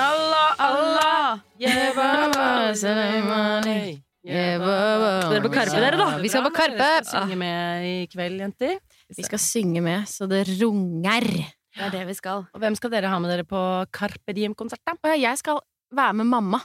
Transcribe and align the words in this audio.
Allah, 0.00 0.56
Allah, 0.56 1.40
Skal 5.20 5.34
dere 5.34 5.44
på 5.44 5.52
Karpe, 5.52 5.80
dere, 5.82 5.98
da? 6.00 6.06
Vi 6.22 6.30
skal 6.32 6.44
på 6.46 6.52
Karpe. 6.56 6.88
Synge 7.08 7.36
med 7.40 7.84
i 7.84 7.94
kveld, 8.08 8.40
jenter. 8.40 8.78
Vi 9.12 9.26
skal 9.26 9.42
synge 9.42 9.82
med 9.84 10.08
så 10.08 10.28
det 10.30 10.46
runger. 10.60 11.26
Det 11.76 11.86
er 11.86 11.92
det 11.92 12.04
vi 12.08 12.16
skal. 12.16 12.46
Og 12.48 12.62
hvem 12.62 12.76
skal 12.78 12.92
dere 12.94 13.12
ha 13.12 13.18
med 13.20 13.32
dere 13.32 13.44
på 13.48 13.60
Carpe 13.92 14.34
Diem-konsert, 14.36 14.80
jeg 15.20 15.38
skal 15.40 15.60
være 15.92 16.16
med 16.22 16.30
mamma. 16.32 16.60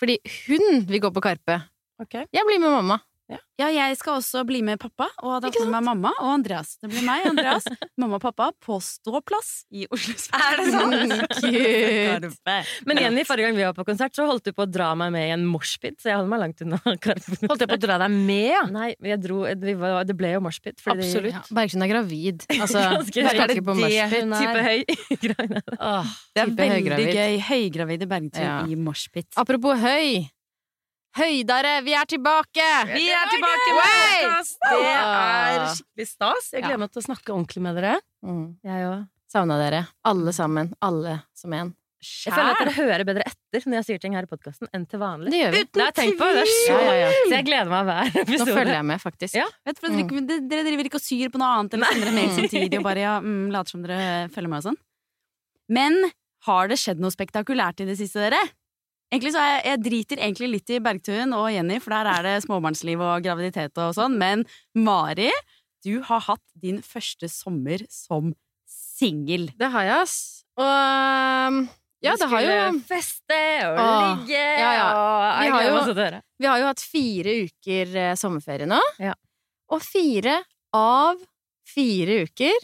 Fordi 0.00 0.18
hun 0.46 0.84
vil 0.88 1.00
gå 1.00 1.10
på 1.12 1.20
Karpe. 1.24 1.62
Okay. 2.00 2.24
Jeg 2.32 2.44
blir 2.48 2.60
med 2.60 2.72
mamma. 2.76 3.00
Ja, 3.60 3.66
jeg 3.68 3.96
skal 4.00 4.16
også 4.18 4.40
bli 4.48 4.62
med 4.64 4.78
pappa, 4.80 5.06
og 5.22 5.42
da 5.44 5.50
kommer 5.52 5.76
med 5.78 5.84
mamma 5.90 6.10
og 6.22 6.30
Andreas. 6.38 6.76
Det 6.80 6.88
blir 6.90 7.02
meg, 7.04 7.26
Andreas, 7.28 7.66
mamma 8.00 8.16
og 8.16 8.22
pappa 8.24 8.46
på 8.64 8.78
ståplass 8.80 9.50
i 9.76 9.84
Oslo 9.92 10.14
Er 10.32 10.56
det 10.56 10.70
sant? 10.72 11.44
Men 11.44 12.32
Men 12.88 13.00
Jenny, 13.02 13.24
forrige 13.28 13.46
gang 13.50 13.58
vi 13.58 13.66
var 13.66 13.74
på 13.76 13.84
konsert, 13.86 14.14
så 14.16 14.24
holdt 14.28 14.48
du 14.48 14.52
på 14.56 14.64
å 14.64 14.68
dra 14.70 14.88
meg 14.98 15.12
med 15.14 15.28
i 15.28 15.34
en 15.34 15.44
moshpit, 15.48 15.98
så 16.00 16.10
jeg 16.10 16.18
holder 16.18 16.32
meg 16.32 16.42
langt 16.44 16.64
unna. 16.64 16.80
Holdt 16.86 17.04
jeg 17.60 17.70
på 17.70 17.76
å 17.76 17.82
dra 17.84 17.98
deg 18.02 18.16
med, 18.16 18.46
ja? 18.54 18.62
Nei, 18.72 18.88
jeg 19.12 19.20
dro, 19.26 19.42
vi 19.60 19.76
var, 19.80 20.00
det 20.08 20.16
ble 20.18 20.32
jo 20.34 20.42
moshpit. 20.48 20.80
Absolutt. 20.90 21.36
Ja, 21.36 21.44
Bergsund 21.60 21.86
er 21.86 21.92
gravid. 21.94 22.46
Altså, 22.60 22.80
Ganske- 22.80 23.22
er 23.30 23.48
det 23.54 23.62
på 23.64 23.74
det 23.76 23.92
hun 24.20 24.34
er? 24.34 24.42
Type 24.42 24.64
høy. 24.66 24.80
Gravid. 25.22 25.72
Åh, 25.78 26.10
Det 26.34 26.42
er 26.42 26.50
Veldig 26.50 26.72
høygravid. 26.74 27.14
gøy. 27.16 27.38
Høygravide 27.50 28.08
Bergsund 28.10 28.42
Ja. 28.44 28.58
i 28.68 28.76
moshpit. 28.76 29.28
Apropos 29.40 29.80
høy. 29.80 30.26
Høydere, 31.18 31.80
vi 31.82 31.94
er 31.98 32.06
tilbake! 32.06 32.66
Vi 32.92 33.08
er 33.10 33.30
tilbake 33.32 33.72
med 33.74 33.80
Wey! 33.80 34.26
Det 34.62 34.82
er 34.86 35.64
skikkelig 35.74 36.06
stas. 36.06 36.52
Jeg 36.54 36.62
gleder 36.62 36.78
meg 36.84 36.92
til 36.94 37.02
å 37.02 37.06
snakke 37.08 37.32
ordentlig 37.34 37.62
med 37.64 37.80
dere. 37.80 37.96
Mm. 38.22 38.44
Jeg 38.62 38.84
òg. 38.86 39.00
Savna 39.30 39.56
dere. 39.58 39.80
Alle 40.06 40.34
sammen. 40.34 40.70
Alle 40.86 41.16
som 41.34 41.56
en. 41.56 41.72
Jeg 42.00 42.32
føler 42.32 42.54
at 42.54 42.62
dere 42.62 42.74
hører 42.78 43.04
bedre 43.08 43.24
etter 43.28 43.66
når 43.66 43.80
jeg 43.80 43.86
sier 43.88 44.00
ting 44.00 44.14
her 44.16 44.24
i 44.24 44.30
podkasten, 44.30 44.70
enn 44.72 44.86
til 44.88 45.02
vanlig. 45.02 45.32
Det 45.34 45.40
gjør 45.42 45.52
vi. 45.56 45.64
Uten 45.66 45.82
tvil! 45.98 46.14
på. 46.20 46.28
Det 46.38 46.46
så, 46.46 46.70
Ja, 46.70 46.78
ja, 46.86 46.94
ja. 47.02 47.10
så 47.18 47.34
jeg 47.34 47.46
gleder 47.50 47.72
meg 47.74 47.90
hver 47.90 48.12
episode. 48.22 48.38
Nå 48.46 48.56
følger 48.60 48.72
jeg 48.76 48.88
med, 48.92 49.02
faktisk. 49.02 49.36
Ja. 49.36 49.48
Vet 49.66 49.76
du, 49.76 49.82
for 49.82 49.96
dere, 49.96 50.06
mm. 50.06 50.48
dere 50.54 50.64
driver 50.70 50.90
ikke 50.92 51.02
og 51.02 51.04
syr 51.04 51.34
på 51.34 51.42
noe 51.42 51.50
annet 51.58 51.76
eller 51.76 51.92
sender 51.92 52.12
en 52.12 52.18
mail 52.20 52.32
samtidig 52.38 52.80
og 52.80 52.86
bare 52.86 53.04
ja, 53.04 53.18
mm, 53.26 53.44
later 53.52 53.74
som 53.74 53.84
dere 53.84 54.00
følger 54.30 54.54
med 54.54 54.62
og 54.62 54.68
sånn. 54.70 54.80
Men 55.74 56.00
har 56.46 56.70
det 56.70 56.80
skjedd 56.80 57.02
noe 57.02 57.12
spektakulært 57.12 57.82
i 57.82 57.90
det 57.90 57.98
siste, 57.98 58.22
dere? 58.22 58.40
Egentlig 59.10 59.32
så 59.34 59.40
er 59.42 59.48
jeg, 59.50 59.62
jeg 59.66 59.82
driter 59.86 60.20
egentlig 60.22 60.48
litt 60.52 60.70
i 60.70 60.78
Bergtun 60.82 61.34
og 61.34 61.48
Jenny, 61.50 61.80
for 61.82 61.94
der 61.96 62.10
er 62.12 62.26
det 62.28 62.36
småbarnsliv 62.44 63.00
og 63.02 63.24
graviditet 63.24 63.80
og 63.82 63.96
sånn, 63.96 64.14
men 64.20 64.44
Mari, 64.78 65.32
du 65.82 65.96
har 66.06 66.22
hatt 66.28 66.44
din 66.62 66.78
første 66.84 67.26
sommer 67.32 67.82
som 67.90 68.30
singel. 68.70 69.48
Det 69.58 69.70
har 69.72 69.88
jeg, 69.88 70.06
ass. 70.06 70.18
Og 70.60 70.70
um, 70.70 71.60
ja, 72.04 72.14
det 72.16 72.28
har 72.30 72.44
jo 72.44 72.52
feste 72.88 73.38
og 73.66 73.80
Åh, 73.82 74.04
ligge 74.04 74.38
ja, 74.40 74.70
ja. 74.78 74.86
Vi 75.40 75.50
har 75.52 75.66
jo-. 75.66 76.20
Vi 76.40 76.48
har 76.48 76.60
jo 76.62 76.68
hatt 76.70 76.80
fire 76.84 77.34
uker 77.44 77.96
eh, 78.04 78.14
sommerferie 78.16 78.68
nå. 78.68 78.78
Ja. 79.02 79.12
Og 79.74 79.82
fire 79.84 80.38
av 80.76 81.18
fire 81.68 82.22
uker 82.24 82.56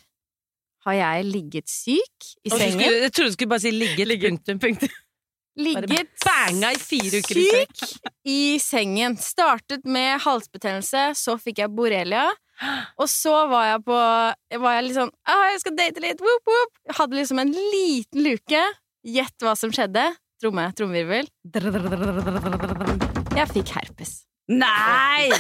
har 0.87 0.97
jeg 0.97 1.27
ligget 1.27 1.69
syk 1.71 2.31
i 2.47 2.53
sengen. 2.55 2.87
Jeg 2.87 3.13
trodde 3.13 3.35
du 3.35 3.37
skulle 3.37 3.53
bare 3.53 3.65
si 3.67 3.75
ligget. 3.75 4.15
Punktum. 4.23 4.63
punktum. 4.63 4.95
Ligget 5.57 6.11
Banga 6.25 6.73
i 6.75 6.81
fire 6.81 7.23
uker 7.23 7.39
syk 7.41 8.03
i 8.29 8.59
sengen. 8.61 9.17
Startet 9.17 9.87
med 9.89 10.21
halsbetennelse, 10.25 11.09
så 11.17 11.37
fikk 11.41 11.63
jeg 11.65 11.73
borrelia. 11.73 12.27
Og 13.01 13.09
så 13.13 13.33
var 13.51 13.67
jeg 13.71 13.81
på 13.85 13.97
var 14.63 14.77
jeg 14.79 14.85
liksom 14.87 15.11
ah, 15.29 15.43
Jeg 15.53 15.61
skal 15.61 15.75
date 15.77 16.01
litt, 16.01 16.23
whoop, 16.25 16.49
whoop. 16.49 16.73
Jeg 16.89 16.97
hadde 17.01 17.19
liksom 17.19 17.41
en 17.43 17.53
liten 17.57 18.25
luke. 18.25 18.63
Gjett 19.07 19.45
hva 19.45 19.57
som 19.59 19.73
skjedde. 19.75 20.07
Tromme, 20.43 20.69
trommevirvel. 20.77 21.29
Jeg 23.37 23.53
fikk 23.53 23.73
herpes. 23.77 24.19
Nei! 24.53 25.33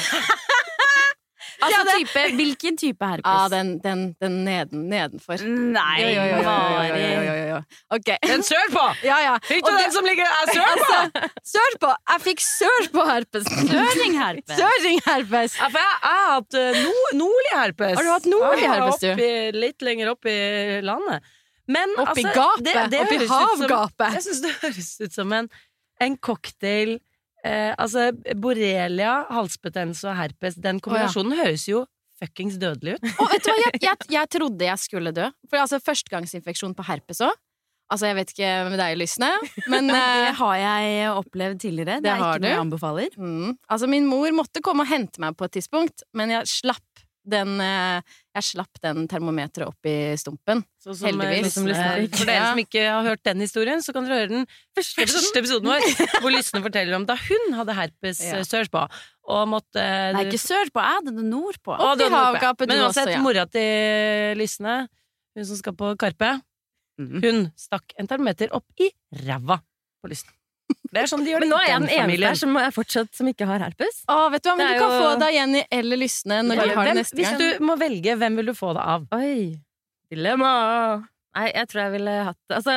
Altså, 1.63 1.83
det- 1.89 1.95
type, 2.03 2.23
hvilken 2.37 2.77
type 2.81 3.09
herpes? 3.11 3.25
Ja, 3.25 3.49
den, 3.53 3.71
den, 3.85 4.03
den 4.21 4.37
neden, 4.45 4.83
nedenfor. 4.91 5.41
Nei, 5.47 6.03
Jo, 6.03 6.25
jo, 6.31 7.35
jo. 7.51 7.61
Ok. 7.97 8.11
Den 8.27 8.43
sørpå! 8.47 8.85
Ja, 9.07 9.19
ja. 9.25 9.37
Fikk 9.47 9.65
du 9.67 9.73
den 9.77 9.93
som 9.95 10.05
ligger 10.05 10.27
sørpå? 10.53 10.57
Sørpå. 10.57 10.99
Altså, 10.99 11.31
sørpå! 11.57 11.93
Jeg 12.13 12.25
fikk 12.27 12.45
sørpå-herpes. 12.47 13.49
Søringherpes. 13.71 14.59
Søringherpes. 14.61 15.57
Ja, 15.61 15.69
for 15.73 15.81
jeg, 15.81 15.97
jeg 16.03 16.21
har 16.21 16.35
hatt 16.35 16.59
eh, 16.61 16.83
nordlig 17.23 17.55
herpes. 17.55 17.97
Har 17.97 18.05
du 18.09 18.13
hatt 18.13 18.29
nordlig 18.31 18.69
herpes, 18.71 19.01
du? 19.03 19.09
oppi, 19.15 19.31
litt 19.57 19.87
lenger 19.87 20.13
opp 20.13 20.29
i 20.31 20.37
landet. 20.85 21.33
Men 21.67 21.91
Oppi 21.99 22.23
altså, 22.23 22.35
gapet. 22.37 22.65
det- 22.69 22.91
det 22.93 23.01
Oppi 23.03 23.17
havgapet! 23.27 24.07
som-. 24.07 24.15
Jeg 24.15 24.23
syns 24.29 24.43
det 24.45 24.53
høres 24.63 24.91
ut 25.03 25.13
som 25.17 25.33
en, 25.35 25.49
en 26.07 26.17
cocktail 26.23 26.99
eh, 27.47 27.73
Altså, 27.79 28.11
borrelia, 28.43 29.15
halsbetennelse 29.33 30.11
og 30.11 30.19
herpes, 30.19 30.59
den 30.63 30.81
kombinasjonen 30.85 31.37
høres 31.39 31.67
jo 31.71 31.85
fuckings 32.17 32.57
dødelig 32.61 32.97
ut. 32.97 33.11
Og 33.21 33.29
vet 33.33 33.45
du 33.45 33.51
hva, 33.53 33.57
jeg, 33.67 33.81
jeg, 33.89 34.07
jeg 34.17 34.31
trodde 34.33 34.65
jeg 34.71 34.81
skulle 34.81 35.13
dø. 35.17 35.27
For 35.51 35.61
altså, 35.63 35.81
førstegangsinfeksjon 35.85 36.77
på 36.79 36.87
herpes 36.89 37.21
òg. 37.27 37.35
Altså, 37.93 38.09
jeg 38.09 38.17
vet 38.19 38.31
ikke 38.35 38.53
med 38.67 38.81
deg, 38.81 38.97
Lysne, 38.99 39.29
men 39.71 39.87
Det 39.95 39.99
eh, 40.01 40.33
har 40.41 40.55
jeg 40.59 41.11
opplevd 41.13 41.61
tidligere. 41.63 42.01
Det, 42.01 42.09
Det 42.09 42.15
er 42.15 42.23
ikke 42.25 42.43
noe 42.43 42.51
jeg 42.51 42.63
anbefaler. 42.65 43.13
mm, 43.21 43.53
Altså, 43.71 43.87
min 43.93 44.09
mor 44.11 44.33
måtte 44.35 44.63
komme 44.65 44.83
og 44.83 44.91
hente 44.91 45.23
meg 45.23 45.37
på 45.39 45.47
et 45.47 45.55
tidspunkt, 45.61 46.03
men 46.17 46.33
jeg 46.35 46.51
slapp 46.51 46.96
den 47.29 47.61
eh, 47.61 48.01
Jeg 48.37 48.45
slapp 48.45 48.79
den 48.83 49.07
termometeret 49.09 49.67
opp 49.71 49.89
i 49.89 50.15
stumpen. 50.21 50.61
Så 50.83 50.95
som, 50.95 51.09
eh, 51.09 51.13
Heldigvis. 51.13 51.47
liksom 51.49 51.67
for 51.67 52.27
dere 52.27 52.49
som 52.51 52.59
ikke 52.63 52.83
har 52.87 53.03
hørt 53.09 53.23
den 53.25 53.41
historien, 53.41 53.81
så 53.83 53.93
kan 53.97 54.05
dere 54.07 54.19
høre 54.21 54.29
den 54.33 54.47
første, 54.77 55.07
første 55.09 55.41
episoden 55.43 55.71
vår, 55.73 55.87
hvor 56.23 56.31
Lysne 56.35 56.63
forteller 56.65 56.97
om 56.99 57.07
da 57.09 57.17
hun 57.17 57.57
hadde 57.59 57.75
herpes 57.79 58.21
Ja. 58.23 58.43
sørpå, 58.47 58.85
og 59.27 59.49
måtte 59.49 59.83
Nei, 60.15 60.25
ikke 60.29 60.39
sørpå, 60.43 60.79
jeg 60.85 61.01
hadde 61.01 61.17
det 61.17 61.25
nordpå. 61.31 61.75
Og 61.75 61.99
på. 61.99 62.11
havgapet, 62.15 62.69
Men 62.69 62.85
uansett, 62.87 63.11
ja. 63.17 63.21
mora 63.25 63.47
til 63.51 64.37
Lysne, 64.39 64.89
hun 65.37 65.45
som 65.45 65.57
skal 65.57 65.73
på 65.75 65.97
Karpe, 65.99 66.41
Mhm. 66.99 67.21
hun 67.21 67.53
stakk 67.61 67.93
en 67.99 68.07
termometer 68.09 68.49
opp 68.57 68.65
i 68.81 68.89
ræva 69.27 69.59
på 70.03 70.09
Lysne. 70.09 70.33
Det 70.97 71.03
er 71.03 71.09
sånn 71.11 71.25
de 71.27 71.31
gjør 71.35 71.43
det 71.45 71.49
Men 71.49 71.53
nå 71.53 71.59
er 71.61 71.67
jeg 71.69 71.81
den 71.83 71.89
eneste 71.93 72.29
her 72.31 72.39
som 72.41 72.57
er 72.57 72.71
fortsatt 72.73 73.11
som 73.19 73.27
ikke 73.29 73.47
har 73.51 73.61
herpes. 73.67 73.99
Å, 74.09 74.31
vet 74.33 74.43
du 74.43 74.49
hva, 74.51 74.55
men 74.57 74.67
du 74.67 74.73
er 74.75 74.79
kan 74.81 74.95
jo- 74.95 75.01
få 75.03 75.11
det 75.21 75.27
av 75.29 75.35
Jenny 75.35 75.65
eller 75.79 75.97
Lysne 76.01 76.39
når 76.47 76.63
de 76.63 76.75
har 76.79 76.85
det 76.89 76.95
neste 77.03 77.17
gang. 77.21 77.37
Hvis 77.41 77.59
du 77.59 77.65
må 77.69 77.77
velge, 77.79 78.17
hvem 78.23 78.37
vil 78.41 78.47
du 78.47 78.55
få 78.57 78.73
det 78.79 78.85
av? 78.95 79.05
Oi. 79.13 79.59
Dilemma. 80.11 80.53
Nei, 81.37 81.51
jeg 81.53 81.69
tror 81.69 81.83
jeg 81.85 81.93
ville 81.99 82.15
hatt. 82.31 82.39
Altså, 82.57 82.77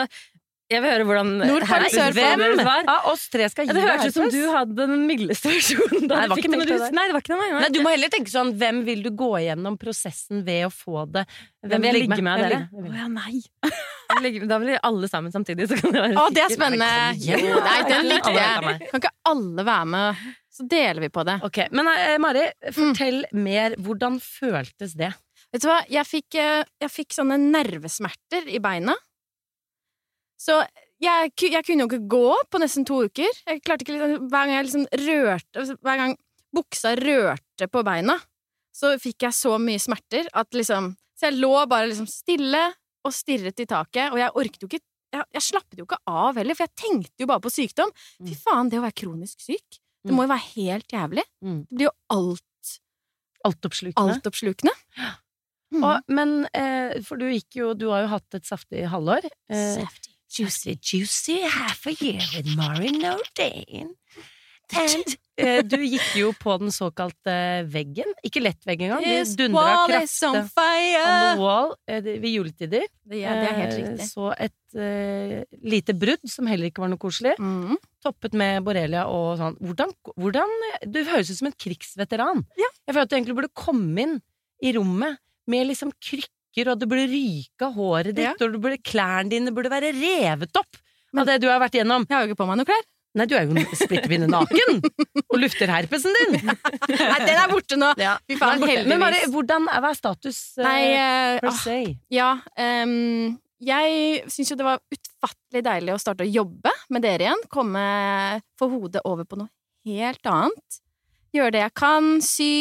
jeg 0.69 0.81
vil 0.83 0.91
høre 0.91 1.05
hvordan 1.07 1.29
herpes- 1.63 2.17
Hvem 2.17 2.65
var. 2.65 2.83
Av 2.91 3.07
oss 3.13 3.23
tre 3.29 3.47
skal 3.49 3.65
gi 3.65 3.71
deg 3.73 3.79
Ja, 3.79 3.85
det 3.85 3.87
hørtes 3.89 4.09
ut 4.09 4.13
som 4.19 4.29
du 4.35 4.41
hadde 4.53 4.75
den 4.89 5.07
mildeste 5.07 5.49
versjonen. 5.55 6.01
Nei, 6.09 6.19
det 6.25 6.29
var 6.29 6.37
ikke 6.37 6.51
deg. 6.51 6.93
Nei, 6.93 7.07
nei. 7.07 7.61
Nei, 7.61 7.69
du 7.69 7.79
må 7.85 7.89
heller 7.95 8.09
tenke 8.09 8.29
sånn, 8.33 8.51
hvem 8.59 8.83
vil 8.85 9.01
du 9.07 9.09
gå 9.11 9.31
igjennom 9.39 9.79
prosessen 9.79 10.43
ved 10.45 10.67
å 10.67 10.73
få 10.73 11.07
det? 11.09 11.25
Hvem 11.65 11.81
vil 11.81 11.93
jeg 11.93 12.03
ligge 12.09 12.21
med 12.21 12.33
av 12.33 12.43
dere? 12.49 12.59
med? 12.73 12.91
Å 12.91 12.99
ja, 12.99 13.07
nei. 13.07 13.41
Da 14.09 14.57
blir 14.59 14.79
alle 14.83 15.07
sammen 15.07 15.31
samtidig, 15.31 15.67
så 15.69 15.77
kan 15.77 15.93
det 15.93 16.01
være 16.01 16.17
Å, 16.17 16.29
det 16.33 16.41
er 16.41 16.53
spennende! 16.53 16.85
Nei. 16.89 17.41
Jo, 17.45 17.59
nei, 17.61 17.75
den 17.85 18.07
likte 18.09 18.31
jeg. 18.33 18.77
Kan 18.89 19.03
ikke 19.03 19.11
alle 19.29 19.65
være 19.67 19.89
med? 19.93 20.23
Så 20.59 20.65
deler 20.67 21.03
vi 21.05 21.09
på 21.13 21.23
det. 21.27 21.35
Ok, 21.45 21.59
Men 21.77 21.91
eh, 21.93 22.15
Mari, 22.21 22.47
fortell 22.75 23.21
mer. 23.37 23.77
Hvordan 23.79 24.17
føltes 24.23 24.95
det? 24.97 25.11
Vet 25.53 25.63
du 25.63 25.69
hva, 25.69 25.77
jeg 25.89 26.09
fikk, 26.09 26.39
eh, 26.41 26.63
jeg 26.81 26.91
fikk 26.93 27.15
sånne 27.15 27.37
nervesmerter 27.43 28.49
i 28.49 28.59
beina. 28.63 28.97
Så 30.41 30.57
jeg, 31.03 31.31
jeg 31.37 31.63
kunne 31.67 31.85
jo 31.85 31.89
ikke 31.89 32.09
gå 32.11 32.33
på 32.51 32.61
nesten 32.63 32.87
to 32.87 33.03
uker. 33.07 33.39
Jeg 33.45 33.61
klarte 33.63 33.85
ikke 33.85 33.95
liksom, 33.95 34.27
Hver 34.31 34.49
gang 34.49 34.55
jeg 34.55 34.67
liksom 34.67 34.85
rørte 35.05 35.61
altså, 35.61 35.77
Hver 35.85 36.01
gang 36.01 36.17
buksa 36.55 36.95
rørte 36.97 37.67
på 37.69 37.83
beina, 37.85 38.15
så 38.73 38.95
fikk 38.97 39.27
jeg 39.27 39.37
så 39.37 39.57
mye 39.61 39.81
smerter 39.81 40.29
at 40.33 40.55
liksom 40.55 40.93
Så 41.19 41.29
jeg 41.29 41.39
lå 41.43 41.53
bare 41.69 41.91
liksom 41.91 42.07
stille 42.09 42.63
og 43.09 43.15
stirret 43.17 43.59
i 43.61 43.67
taket, 43.69 44.11
og 44.13 44.21
jeg 44.21 44.33
orket 44.37 44.63
jo 44.65 44.69
ikke 44.71 44.83
jeg, 45.09 45.25
jeg 45.33 45.41
slappet 45.41 45.79
jo 45.81 45.87
ikke 45.87 45.97
av 46.05 46.37
heller, 46.37 46.53
for 46.53 46.67
jeg 46.67 46.75
tenkte 46.77 47.23
jo 47.23 47.27
bare 47.31 47.41
på 47.41 47.49
sykdom. 47.49 47.89
Fy 48.21 48.35
faen, 48.37 48.67
det 48.69 48.77
å 48.77 48.83
være 48.85 48.97
kronisk 49.01 49.41
syk, 49.41 49.79
det 50.05 50.13
må 50.13 50.27
jo 50.27 50.29
være 50.29 50.45
helt 50.53 50.93
jævlig. 50.93 51.23
Mm. 51.41 51.63
Det 51.65 51.79
blir 51.79 51.89
jo 51.89 51.95
alt, 52.13 52.75
Altoppslukende. 53.47 54.13
altoppslukende. 54.19 54.73
Mm. 55.73 55.83
Og, 55.85 56.09
men 56.11 56.31
eh, 56.57 56.95
For 57.05 57.21
du 57.21 57.27
gikk 57.29 57.59
jo 57.59 57.67
Du 57.77 57.85
har 57.91 58.01
jo 58.01 58.07
hatt 58.09 58.35
et 58.39 58.47
saftig 58.49 58.87
halvår. 58.89 59.27
Eh, 59.53 59.75
Safety. 59.77 60.15
Juicy, 60.29 60.73
juicy 60.81 61.35
half 61.45 61.85
a 61.89 61.93
year 61.93 62.21
with 62.35 62.55
Marin 62.57 62.99
Nordane. 63.01 63.95
Eh, 65.39 65.61
du 65.63 65.77
gikk 65.79 66.07
jo 66.19 66.31
på 66.35 66.57
den 66.59 66.71
såkalte 66.73 67.33
veggen. 67.71 68.09
Ikke 68.27 68.41
lett 68.43 68.59
vegg 68.67 68.81
engang. 68.83 69.05
Yes, 69.07 69.35
Du 69.39 69.45
dundra 69.45 70.01
is 70.03 70.17
on 70.27 70.35
on 70.35 71.21
the 71.23 71.39
wall 71.39 71.69
eh, 71.87 72.01
ved 72.03 72.27
juletider. 72.27 72.83
Det, 73.07 73.21
ja, 73.21 73.37
det 73.39 73.45
er 73.47 73.55
helt 73.61 73.77
Eh, 73.77 73.77
riktig. 73.79 74.07
Så 74.09 74.33
et 74.35 74.75
uh, 74.75 75.37
lite 75.63 75.95
brudd, 75.95 76.25
som 76.27 76.49
heller 76.49 76.67
ikke 76.69 76.83
var 76.83 76.91
noe 76.91 76.99
koselig. 76.99 77.37
Mm. 77.39 77.77
Toppet 78.03 78.35
med 78.35 78.65
borrelia 78.67 79.05
og 79.07 79.39
sånn. 79.39 79.55
Hvordan, 79.63 79.95
hvordan 80.19 80.51
Du 80.91 80.99
høres 81.07 81.31
ut 81.31 81.39
som 81.39 81.47
en 81.47 81.55
krigsveteran. 81.55 82.43
Ja. 82.59 82.69
Jeg 82.83 82.93
føler 82.97 83.07
at 83.07 83.13
du 83.13 83.17
egentlig 83.21 83.39
burde 83.39 83.53
komme 83.55 84.03
inn 84.03 84.19
i 84.59 84.75
rommet 84.75 85.21
med 85.49 85.69
liksom 85.71 85.95
krykker, 86.03 86.73
og 86.73 86.81
du 86.81 86.85
burde 86.89 87.07
ryke 87.07 87.63
av 87.63 87.79
håret 87.79 88.11
ditt, 88.11 88.27
Ja. 88.27 88.35
og 88.45 88.59
burde, 88.59 88.81
klærne 88.83 89.31
dine 89.31 89.55
burde 89.55 89.71
være 89.71 89.95
revet 89.95 90.51
opp 90.59 90.83
av 91.17 91.25
det 91.25 91.39
du 91.41 91.47
har 91.47 91.61
vært 91.63 91.79
igjennom. 91.79 92.03
Jeg 92.09 92.15
har 92.17 92.25
jo 92.27 92.33
ikke 92.33 92.43
på 92.43 92.47
meg 92.49 92.59
noe 92.59 92.67
klær. 92.67 92.83
Nei, 93.17 93.25
du 93.25 93.33
er 93.33 93.47
jo 93.49 93.63
splitter 93.73 94.09
pinne 94.11 94.27
naken! 94.29 94.79
og 95.31 95.37
lufter 95.41 95.71
herpesen 95.71 96.13
din! 96.19 96.35
Nei, 96.45 97.19
den 97.25 97.35
er 97.35 97.49
borte 97.49 97.77
nå! 97.79 97.89
Fy 98.29 98.37
faen, 98.37 98.61
Men, 98.61 98.85
men 98.85 99.01
Mari, 99.01 99.17
heldigvis. 99.17 99.33
hvordan, 99.33 99.69
hva 99.69 99.89
er 99.89 99.97
status 99.97 100.41
uh, 100.59 100.65
Nei, 100.67 100.81
eh, 100.93 101.37
per 101.41 101.49
ah, 101.49 101.57
se? 101.57 101.77
ja 102.13 102.29
um, 102.85 103.33
Jeg 103.65 104.21
syns 104.29 104.53
jo 104.53 104.59
det 104.59 104.67
var 104.67 104.83
utfattelig 104.93 105.63
deilig 105.65 105.95
å 105.95 106.01
starte 106.01 106.27
å 106.27 106.29
jobbe 106.29 106.73
med 106.93 107.03
dere 107.03 107.25
igjen. 107.25 107.41
Komme 107.51 107.81
få 108.59 108.69
hodet 108.71 109.03
over 109.09 109.25
på 109.27 109.41
noe 109.41 109.49
helt 109.89 110.29
annet. 110.29 110.79
Gjøre 111.35 111.55
det 111.55 111.65
jeg 111.65 111.75
kan. 111.77 112.07
Sy. 112.25 112.53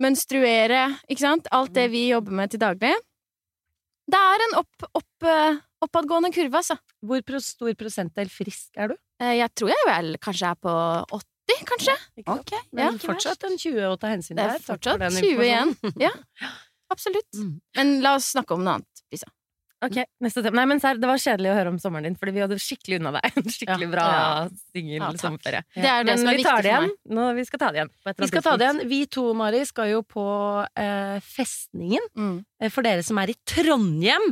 Menstruere. 0.00 0.86
Ikke 1.12 1.26
sant? 1.26 1.50
Alt 1.52 1.74
det 1.76 1.90
vi 1.92 2.06
jobber 2.08 2.32
med 2.38 2.52
til 2.52 2.62
daglig. 2.62 2.94
Det 4.10 4.20
er 4.32 4.44
en 4.46 4.56
opp, 4.62 4.86
opp, 4.96 5.26
eh, 5.28 5.60
oppadgående 5.84 6.32
kurve, 6.34 6.62
altså. 6.62 6.78
Hvor 7.06 7.40
stor 7.40 7.72
prosentdel 7.80 8.28
frisk 8.28 8.76
er 8.76 8.92
du? 8.92 8.96
Eh, 9.20 9.36
Jeg 9.40 9.50
tror 9.56 9.68
jeg 9.72 9.86
vel 9.88 10.16
kanskje 10.20 10.50
er 10.52 10.58
på 10.60 10.74
80, 11.20 11.64
kanskje. 11.70 11.96
Ja? 12.26 12.34
Ok, 12.36 12.52
Men 12.72 12.84
ja. 12.84 12.98
fortsatt 12.98 13.44
en 13.48 13.56
20 13.58 13.88
å 13.88 13.98
ta 14.00 14.12
hensyn 14.12 14.36
Det 14.36 14.44
er 14.44 14.58
fortsatt 14.64 15.00
den 15.00 15.10
20 15.18 15.44
igjen. 15.48 15.74
Ja, 16.06 16.10
absolutt. 16.92 17.30
Mm. 17.36 17.60
Men 17.76 18.00
la 18.04 18.14
oss 18.18 18.30
snakke 18.34 18.54
om 18.56 18.64
noe 18.64 18.78
annet, 18.80 19.04
Lisa. 19.12 19.28
Ok, 19.80 19.96
neste 20.20 20.42
tema. 20.44 20.58
Nei, 20.60 20.66
men 20.68 20.80
serr, 20.82 20.98
det 21.00 21.08
var 21.08 21.16
kjedelig 21.16 21.48
å 21.48 21.54
høre 21.56 21.70
om 21.72 21.78
sommeren 21.80 22.04
din, 22.04 22.16
fordi 22.20 22.34
vi 22.36 22.42
hadde 22.44 22.58
skikkelig 22.60 22.98
unna 23.00 23.14
deg. 23.16 23.30
En 23.40 23.46
skikkelig 23.48 23.86
bra 23.88 24.02
Ja. 24.12 24.24
singel 24.74 24.98
Ja, 25.00 25.08
sommerferie. 25.16 25.62
Det 25.72 25.88
er 25.88 26.04
det 26.04 26.10
Men 26.12 26.18
som 26.20 26.28
er 26.28 26.36
vi 26.36 26.44
tar 26.44 26.58
viktig 26.60 26.74
for 26.74 26.84
meg. 26.84 26.98
Nå, 27.16 27.28
vi 27.38 27.44
skal 27.48 27.62
ta 27.62 27.70
det 27.72 27.78
igjen. 27.80 27.92
på 28.04 28.10
et 28.12 28.20
Vi 28.20 28.28
skal 28.28 28.44
ta 28.44 28.52
det 28.60 28.66
igjen. 28.68 28.82
Vi 28.92 28.98
to, 29.16 29.24
Mari, 29.40 29.62
skal 29.70 29.88
jo 29.94 30.02
på 30.04 30.26
eh, 30.84 31.16
Festningen. 31.24 32.10
Mm. 32.12 32.36
Eh, 32.60 32.68
For 32.76 32.84
dere 32.84 33.06
som 33.08 33.22
er 33.24 33.32
i 33.32 33.38
Trondheim, 33.48 34.28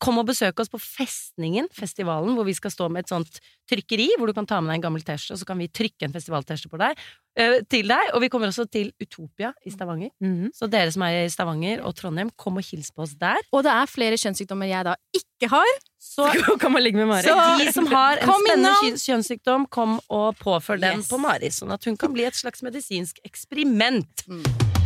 kom 0.00 0.16
og 0.18 0.26
besøk 0.30 0.58
oss 0.62 0.70
på 0.72 0.78
Festningen, 0.80 1.66
festivalen, 1.72 2.32
hvor 2.36 2.46
vi 2.48 2.54
skal 2.56 2.72
stå 2.72 2.86
med 2.88 3.04
et 3.04 3.12
sånt 3.12 3.40
trykkeri, 3.68 4.06
hvor 4.18 4.26
du 4.30 4.32
kan 4.36 4.46
ta 4.48 4.60
med 4.60 4.72
deg 4.72 4.78
en 4.80 4.84
gammel 4.86 5.02
T-skjorte, 5.04 5.36
og 5.36 5.40
så 5.42 5.48
kan 5.50 5.58
vi 5.60 5.68
trykke 5.68 6.06
en 6.08 6.14
festival-T-skjorte 6.14 6.72
på 6.72 6.80
deg, 6.80 7.02
eh, 7.36 7.58
til 7.68 7.88
deg. 7.92 8.10
Og 8.14 8.20
vi 8.24 8.28
kommer 8.32 8.48
også 8.48 8.64
til 8.70 8.92
Utopia 9.00 9.52
i 9.66 9.70
Stavanger. 9.70 10.10
Mhm. 10.24 10.50
Så 10.56 10.68
dere 10.72 10.90
som 10.92 11.02
er 11.02 11.24
i 11.24 11.28
Stavanger 11.32 11.84
og 11.84 11.94
Trondheim, 11.96 12.30
kom 12.36 12.56
og 12.56 12.64
hils 12.64 12.90
på 12.90 13.02
oss 13.04 13.14
der. 13.20 13.40
Og 13.52 13.62
det 13.64 13.72
er 13.72 13.86
flere 13.92 14.16
kjønnssykdommer 14.16 14.68
jeg 14.72 14.84
da 14.88 14.96
ikke 15.12 15.50
har. 15.52 15.74
Så 16.00 16.28
Kan 16.60 16.72
man 16.72 16.82
ligge 16.82 16.96
med 16.96 17.08
Mari? 17.08 17.22
Så 17.28 17.58
de 17.58 17.72
som 17.72 17.86
har 17.86 18.16
en 18.20 18.28
spennende 18.40 18.96
kjønnssykdom, 19.00 19.68
kom 19.68 20.00
og 20.08 20.36
påfør 20.38 20.80
den 20.80 20.98
Yes. 20.98 21.08
på 21.08 21.18
Mari, 21.20 21.48
sånn 21.52 21.72
at 21.72 21.84
hun 21.84 21.96
kan 21.96 22.12
bli 22.12 22.24
et 22.24 22.34
slags 22.34 22.62
medisinsk 22.62 23.20
eksperiment. 23.24 24.24
Mm. 24.28 24.83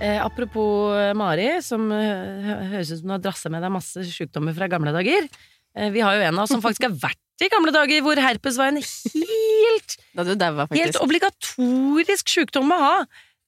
Eh, 0.00 0.18
apropos 0.24 0.94
eh, 0.96 1.12
Mari, 1.18 1.48
som 1.64 1.90
eh, 1.92 2.52
høres 2.72 2.92
ut 2.94 3.00
som 3.02 3.10
hun 3.10 3.16
har 3.18 3.24
drassa 3.24 3.52
med 3.52 3.60
deg 3.64 3.72
masse 3.74 4.04
sykdommer 4.08 4.56
fra 4.56 4.68
gamle 4.72 4.94
dager. 4.96 5.26
Eh, 5.76 5.90
vi 5.92 6.00
har 6.00 6.16
jo 6.16 6.28
en 6.28 6.38
av 6.38 6.46
oss 6.46 6.54
som 6.54 6.62
faktisk 6.64 6.88
har 6.88 6.94
vært 7.02 7.44
i 7.44 7.48
gamle 7.52 7.72
dager, 7.72 8.02
hvor 8.04 8.20
herpes 8.20 8.56
var 8.60 8.72
en 8.72 8.80
helt, 8.80 9.96
var 10.16 10.70
helt 10.76 11.00
obligatorisk 11.00 12.32
sykdom 12.32 12.72
å 12.76 12.80
ha. 12.84 12.94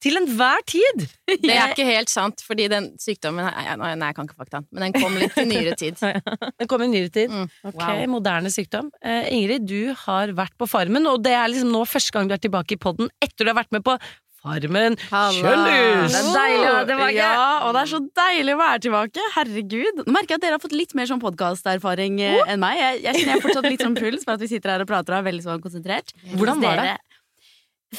Til 0.03 0.19
enhver 0.19 0.65
tid. 0.67 1.05
Det 1.31 1.53
er 1.55 1.71
ikke 1.71 1.85
helt 1.87 2.11
sant, 2.11 2.41
fordi 2.43 2.65
den 2.67 2.89
sykdommen 2.99 3.47
Nei, 3.47 3.93
jeg 3.93 4.17
kan 4.17 4.27
ikke 4.27 4.41
faktaen, 4.41 4.65
men 4.75 4.89
den 4.89 4.97
kom 4.97 5.15
litt 5.15 5.37
i 5.39 5.45
nyere 5.47 5.77
tid. 5.79 6.01
Den 6.59 6.67
kom 6.67 6.83
i 6.83 6.89
nyere 6.91 7.13
tid. 7.15 7.31
Mm. 7.31 7.47
Ok, 7.71 7.79
Wow. 7.79 8.01
Moderne 8.11 8.51
sykdom. 8.51 8.89
Eh, 8.99 9.31
Ingrid, 9.37 9.69
du 9.71 9.95
har 10.03 10.35
vært 10.35 10.57
på 10.59 10.67
Farmen, 10.67 11.07
og 11.07 11.23
det 11.23 11.37
er 11.39 11.47
liksom 11.53 11.71
nå 11.71 11.85
første 11.87 12.17
gang 12.17 12.27
du 12.27 12.35
er 12.35 12.43
tilbake 12.43 12.75
i 12.75 12.81
podden 12.83 13.15
etter 13.23 13.47
du 13.47 13.53
har 13.53 13.61
vært 13.61 13.71
med 13.79 13.87
på 13.87 13.95
Farmen 14.43 14.97
kjøllus! 14.99 16.11
Det 16.11 16.19
er 16.19 16.31
deilig 16.35 16.67
å 16.67 16.73
ha 16.75 16.87
tilbake. 16.89 17.15
Ja, 17.15 17.43
og 17.63 17.77
det 17.77 17.83
er 17.85 17.91
så 17.93 18.01
deilig 18.19 18.57
å 18.57 18.59
være 18.59 18.83
tilbake. 18.89 19.27
Herregud. 19.37 20.01
Nå 20.01 20.07
merker 20.17 20.35
jeg 20.35 20.41
at 20.41 20.47
dere 20.47 20.57
har 20.57 20.65
fått 20.65 20.75
litt 20.75 20.97
mer 20.99 21.07
sånn 21.11 21.23
podkasterfaring 21.23 22.19
oh. 22.27 22.41
enn 22.51 22.63
meg. 22.63 22.81
Jeg, 22.81 23.05
jeg 23.05 23.21
kjenner 23.21 23.37
jeg 23.37 23.45
fortsatt 23.45 23.69
litt 23.71 23.85
sånn 23.87 23.99
puls 23.99 24.27
for 24.27 24.35
at 24.35 24.43
vi 24.43 24.51
sitter 24.51 24.75
her 24.75 24.83
og 24.83 24.91
prater 24.91 25.15
og 25.15 25.21
er 25.21 25.29
veldig 25.31 25.47
sånn 25.47 25.63
konsentrert. 25.63 26.11
Hvordan 26.35 26.65
var 26.65 26.83
det? 26.83 26.97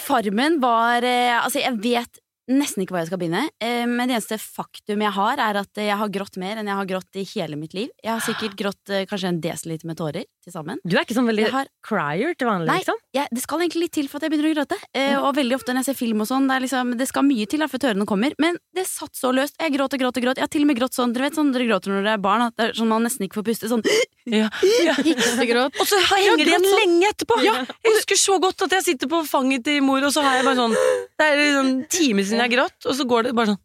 Farmen 0.03 0.59
var 0.59 1.05
eh, 1.05 1.37
Altså, 1.37 1.61
jeg 1.61 1.79
vet 1.83 2.19
nesten 2.51 2.83
ikke 2.83 2.97
hvor 2.97 3.03
jeg 3.05 3.11
skal 3.13 3.21
begynne. 3.21 3.45
Eh, 3.63 3.87
men 3.87 4.09
det 4.09 4.17
eneste 4.17 4.41
faktum 4.41 5.03
jeg 5.05 5.15
har, 5.15 5.39
er 5.39 5.63
at 5.63 5.79
jeg 5.79 5.99
har 6.03 6.11
grått 6.11 6.39
mer 6.41 6.59
enn 6.59 6.67
jeg 6.67 6.81
har 6.81 6.89
grått 6.91 7.23
i 7.23 7.27
hele 7.37 7.59
mitt 7.59 7.77
liv. 7.77 7.87
Jeg 8.03 8.17
har 8.17 8.23
sikkert 8.25 8.59
grått 8.59 8.91
eh, 8.91 9.07
kanskje 9.07 9.31
en 9.31 9.43
desiliter 9.43 9.87
med 9.87 10.01
tårer 10.01 10.27
til 10.43 10.53
sammen. 10.55 10.79
Du 10.83 10.95
er 10.97 11.05
ikke 11.05 11.15
sånn 11.17 11.27
veldig 11.29 11.47
har 11.53 11.69
crier 11.85 12.33
til 12.37 12.49
vanlig, 12.49 12.67
Nei. 12.69 12.77
liksom? 12.81 12.99
jeg, 13.15 13.27
det 13.31 13.43
skal 13.43 13.63
egentlig 13.63 13.83
litt 13.85 13.93
til 13.95 14.09
for 14.11 14.19
at 14.19 14.27
jeg 14.27 14.33
begynner 14.33 14.51
å 14.51 14.57
gråte. 14.59 14.77
Eh, 14.93 15.15
og 15.19 15.35
veldig 15.37 15.55
ofte 15.57 15.73
når 15.73 15.83
jeg 15.83 15.89
ser 15.91 15.99
film 15.99 16.23
og 16.23 16.29
sånn, 16.29 16.47
det, 16.51 16.59
liksom, 16.65 16.93
det 16.99 17.07
skal 17.09 17.25
mye 17.27 17.47
til 17.49 17.63
da, 17.63 17.69
før 17.71 17.83
tørene 17.85 18.07
kommer. 18.09 18.35
Men 18.43 18.59
det 18.75 18.85
satt 18.89 19.15
så 19.17 19.31
løst. 19.35 19.55
Jeg 19.61 19.75
gråt 19.77 19.95
og 19.95 20.03
gråt 20.03 20.19
og 20.19 20.27
gråt. 20.27 20.41
Jeg 20.41 20.47
har 20.47 20.53
til 20.53 20.65
og 20.65 20.71
med 20.71 20.79
grått 20.81 20.97
sånn, 20.97 21.13
dere 21.15 21.29
vet 21.29 21.39
sånn 21.39 21.53
dere 21.55 21.67
gråter 21.71 21.93
når 21.93 22.03
dere 22.07 22.17
er 22.19 22.23
barn, 22.27 22.45
at 22.49 22.57
det 22.59 22.69
er 22.69 22.75
sånn 22.79 22.91
man 22.91 23.07
nesten 23.07 23.27
ikke 23.27 23.39
får 23.41 23.47
puste. 23.51 23.71
Sånn 23.71 23.85
Ja. 24.23 24.47
Ja. 24.85 24.93
hiksegråt. 25.03 25.75
Og 25.83 25.87
så 25.89 25.97
henger 26.11 26.37
det 26.39 26.47
igjen 26.47 26.67
lenge 26.79 27.09
etterpå! 27.11 27.39
Jeg 27.43 27.67
husker 27.89 28.19
så 28.19 28.37
godt 28.39 28.61
at 28.67 28.75
jeg 28.77 28.85
sitter 28.87 29.09
på 29.11 29.19
fanget 29.27 29.65
til 29.67 29.81
mor, 29.83 29.99
og 30.03 30.13
så 30.15 30.23
har 30.23 30.37
jeg 30.39 30.45
bare 30.47 30.59
sånn 30.61 30.75
Det 31.19 31.27
er 31.27 31.41
en 31.59 31.73
time 31.91 32.23
siden 32.23 32.39
jeg 32.39 32.45
har 32.47 32.53
grått, 32.53 32.87
og 32.87 32.95
så 32.95 33.07
går 33.09 33.27
det 33.27 33.33
bare 33.35 33.51
sånn. 33.53 33.59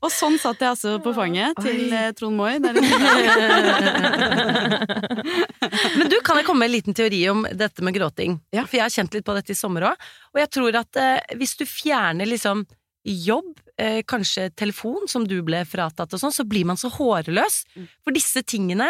Og 0.00 0.10
sånn 0.12 0.36
satt 0.40 0.60
jeg 0.60 0.68
altså 0.74 0.98
på 1.00 1.12
fanget 1.16 1.56
til 1.64 1.92
eh, 1.96 2.10
Trond 2.16 2.36
Moi. 2.36 2.58
Men 5.96 6.08
du, 6.12 6.16
kan 6.24 6.36
jeg 6.36 6.46
komme 6.46 6.60
med 6.60 6.68
en 6.68 6.74
liten 6.74 6.94
teori 6.96 7.28
om 7.32 7.46
dette 7.48 7.80
med 7.84 7.96
gråting? 7.96 8.36
Ja. 8.52 8.66
For 8.66 8.76
jeg 8.78 8.84
har 8.84 8.96
kjent 8.98 9.14
litt 9.16 9.26
på 9.26 9.36
dette 9.36 9.52
i 9.54 9.58
sommer 9.58 9.82
òg. 9.92 9.96
Og 10.34 10.38
jeg 10.42 10.48
tror 10.58 10.72
at 10.82 10.92
eh, 11.00 11.20
hvis 11.40 11.56
du 11.60 11.64
fjerner 11.68 12.26
liksom 12.28 12.66
jobb, 13.04 13.56
eh, 13.80 14.02
kanskje 14.08 14.50
telefon, 14.52 15.08
som 15.08 15.24
du 15.28 15.42
ble 15.46 15.64
fratatt 15.68 16.12
og 16.12 16.20
sånn, 16.20 16.36
så 16.36 16.44
blir 16.44 16.64
man 16.68 16.76
så 16.80 16.88
hårløs. 16.92 17.64
Mm. 17.76 17.86
For 18.04 18.10
disse 18.16 18.42
tingene 18.44 18.88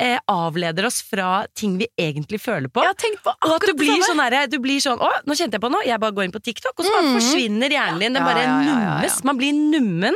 eh, 0.00 0.18
avleder 0.28 0.86
oss 0.86 1.00
fra 1.02 1.46
ting 1.54 1.76
vi 1.78 1.86
egentlig 1.98 2.40
føler 2.40 2.68
på. 2.70 2.82
På 3.24 3.32
Og 3.44 3.54
at 3.56 3.66
du 3.66 3.74
blir 3.74 4.00
sånn 4.06 4.20
her, 4.22 4.46
du 4.46 4.58
blir 4.62 4.78
sånn 4.80 4.98
Å, 4.98 5.08
nå 5.26 5.34
kjente 5.34 5.58
jeg 5.58 5.60
på 5.64 5.70
noe, 5.70 5.84
jeg 5.86 5.98
bare 6.00 6.12
går 6.14 6.24
inn 6.28 6.32
på 6.34 6.42
TikTok, 6.42 6.72
og 6.78 6.84
så 6.86 6.92
bare 6.92 7.08
Mhm. 7.08 7.16
forsvinner 7.18 7.70
hjernen 7.70 7.98
din. 8.00 8.12
Den 8.12 8.24
bare 8.24 8.46
nummes. 8.64 9.24
Man 9.24 9.36
blir 9.38 9.52
nummen 9.52 10.14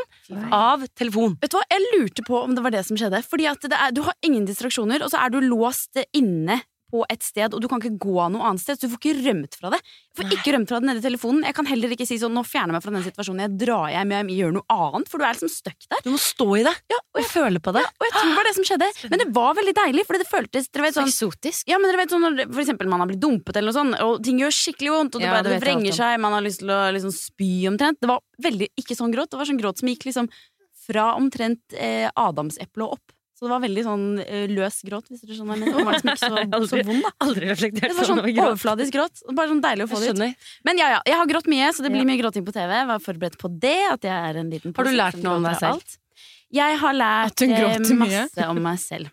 av 0.52 0.84
telefon. 0.96 1.36
Vet 1.40 1.50
du 1.50 1.56
hva, 1.58 1.62
Jeg 1.70 1.80
lurte 1.94 2.22
på 2.26 2.42
om 2.44 2.54
det 2.54 2.62
var 2.62 2.70
det 2.70 2.84
som 2.86 2.96
skjedde. 2.96 3.22
Fordi 3.24 3.46
at 3.50 3.60
det 3.60 3.72
er, 3.72 3.90
Du 3.92 4.02
har 4.02 4.14
ingen 4.22 4.46
distraksjoner, 4.46 5.02
og 5.02 5.10
så 5.10 5.18
er 5.24 5.30
du 5.30 5.40
låst 5.40 5.96
inne 6.14 6.62
på 6.92 7.02
et 7.08 7.24
sted, 7.24 7.54
og 7.56 7.62
du 7.64 7.68
kan 7.72 7.80
ikke 7.80 7.96
gå 8.02 8.26
noe 8.34 8.44
annet 8.50 8.60
sted. 8.60 8.76
Så 8.76 8.84
du 8.86 8.92
får 8.92 9.00
ikke 9.00 9.24
rømt 9.24 9.56
fra 9.56 9.70
det. 9.72 9.80
Jeg 10.12 10.18
får 10.20 10.34
ikke 10.36 10.52
rømt 10.56 10.68
fra 10.68 10.80
det 10.82 10.88
nede 10.90 11.00
i 11.00 11.06
telefonen. 11.06 11.46
Jeg 11.48 11.56
kan 11.56 11.68
heller 11.70 11.94
ikke 11.96 12.06
si 12.08 12.18
sånn 12.20 12.34
nå 12.36 12.42
fjerner 12.44 12.74
jeg 12.74 12.76
meg 12.76 12.84
fra 12.84 12.92
den 12.92 13.06
situasjonen, 13.06 13.42
jeg 13.46 13.54
drar 13.64 13.86
hjem, 13.94 14.12
jeg 14.18 14.36
gjør 14.42 14.52
noe 14.58 14.76
annet. 14.76 15.08
For 15.08 15.22
du 15.22 15.24
er 15.24 15.36
liksom 15.38 15.52
stuck 15.52 15.88
der. 15.88 16.02
Du 16.04 16.10
må 16.12 16.20
stå 16.20 16.48
i 16.60 16.66
det 16.68 16.74
og 17.12 17.20
jeg 17.20 17.28
føle 17.28 17.60
på 17.64 17.72
det. 17.76 17.82
Ja, 17.84 17.90
Og 18.00 18.06
jeg 18.08 18.12
tror 18.16 18.28
det 18.30 18.36
var 18.38 18.46
det 18.48 18.54
som 18.56 18.66
skjedde. 18.68 18.86
Men 19.12 19.20
det 19.22 19.28
var 19.36 19.56
veldig 19.58 19.74
deilig, 19.76 20.04
fordi 20.08 20.22
det 20.22 20.28
føltes 20.30 20.68
dere 20.72 20.86
vet, 20.86 20.96
sånn, 20.96 21.10
Så 21.12 21.26
eksotisk. 21.28 21.66
ja, 21.68 21.78
men 21.80 21.90
dere 21.90 22.00
vet 22.00 22.14
sånn 22.14 22.24
når 22.24 22.38
for 22.52 22.62
eksempel 22.64 22.88
man 22.92 23.02
har 23.04 23.10
blitt 23.10 23.20
dumpet 23.20 23.56
eller 23.56 23.68
noe 23.68 23.76
sånt, 23.76 23.98
og 24.00 24.22
ting 24.24 24.40
gjør 24.40 24.54
skikkelig 24.56 24.94
vondt, 24.94 25.16
og 25.16 25.20
det, 25.20 25.28
Ja, 25.28 25.34
bare, 25.36 25.52
det 25.52 25.60
vrenger 25.64 25.92
seg, 25.96 26.20
man 26.24 26.32
har 26.36 26.44
lyst 26.44 26.62
til 26.64 26.72
å 26.72 26.80
liksom 26.96 27.12
spy 27.12 27.50
omtrent. 27.68 28.00
Det 28.00 28.08
var 28.08 28.20
veldig 28.42 28.68
ikke 28.80 28.96
sånn 28.96 29.12
gråt. 29.12 29.30
Det 29.32 29.40
var 29.40 29.48
sånn 29.52 29.60
gråt 29.60 29.78
som 29.82 29.88
gikk 29.92 30.08
liksom 30.08 30.30
fra 30.86 31.12
omtrent 31.14 31.76
eh, 31.76 32.08
adamseplet 32.16 32.84
og 32.86 32.96
opp. 32.96 33.12
Så 33.38 33.48
det 33.48 33.50
var 33.50 33.62
veldig 33.64 33.82
sånn 33.86 34.04
eh, 34.22 34.44
løs 34.52 34.76
gråt, 34.86 35.08
hvis 35.10 35.22
du 35.24 35.32
skjønner. 35.34 35.62
Det 35.66 35.84
var 35.86 35.96
liksom 35.96 36.12
ikke 36.12 36.28
så, 36.28 36.66
så 36.70 36.82
vond, 36.86 37.00
da. 37.02 37.10
Aldri 37.26 37.48
reflektert 37.50 37.88
Det 37.90 37.96
var 37.98 38.08
sånn 38.10 38.20
over 38.22 38.34
gråt. 38.36 38.50
overfladisk 38.52 38.94
gråt. 38.98 39.22
Bare 39.32 39.50
sånn 39.50 39.62
deilig 39.64 39.88
å 39.88 39.90
få 39.90 40.02
det 40.02 40.12
ut. 40.12 40.44
Men 40.68 40.78
ja, 40.82 40.90
ja, 40.94 41.00
jeg 41.08 41.18
har 41.22 41.32
grått 41.32 41.48
mye, 41.50 41.72
så 41.74 41.86
det 41.86 41.90
blir 41.94 42.06
mye 42.06 42.20
gråting 42.20 42.46
på 42.46 42.54
TV. 42.54 42.70
Jeg 42.82 42.90
var 42.92 43.02
forberedt 43.02 43.38
på 43.40 43.50
det, 43.64 43.78
at 43.90 44.06
jeg 44.06 44.30
er 44.30 44.38
en 44.44 44.52
liten 44.52 44.76
Har 44.76 44.86
du 44.86 44.94
lært 44.94 45.18
noe 45.24 45.40
om 45.40 45.48
deg 45.48 45.58
selv? 45.62 45.98
Jeg 46.52 46.78
har 46.82 46.92
lært 46.94 47.42
eh, 47.48 47.78
masse 47.96 48.46
om 48.52 48.58
meg 48.60 48.78
selv. 48.82 49.10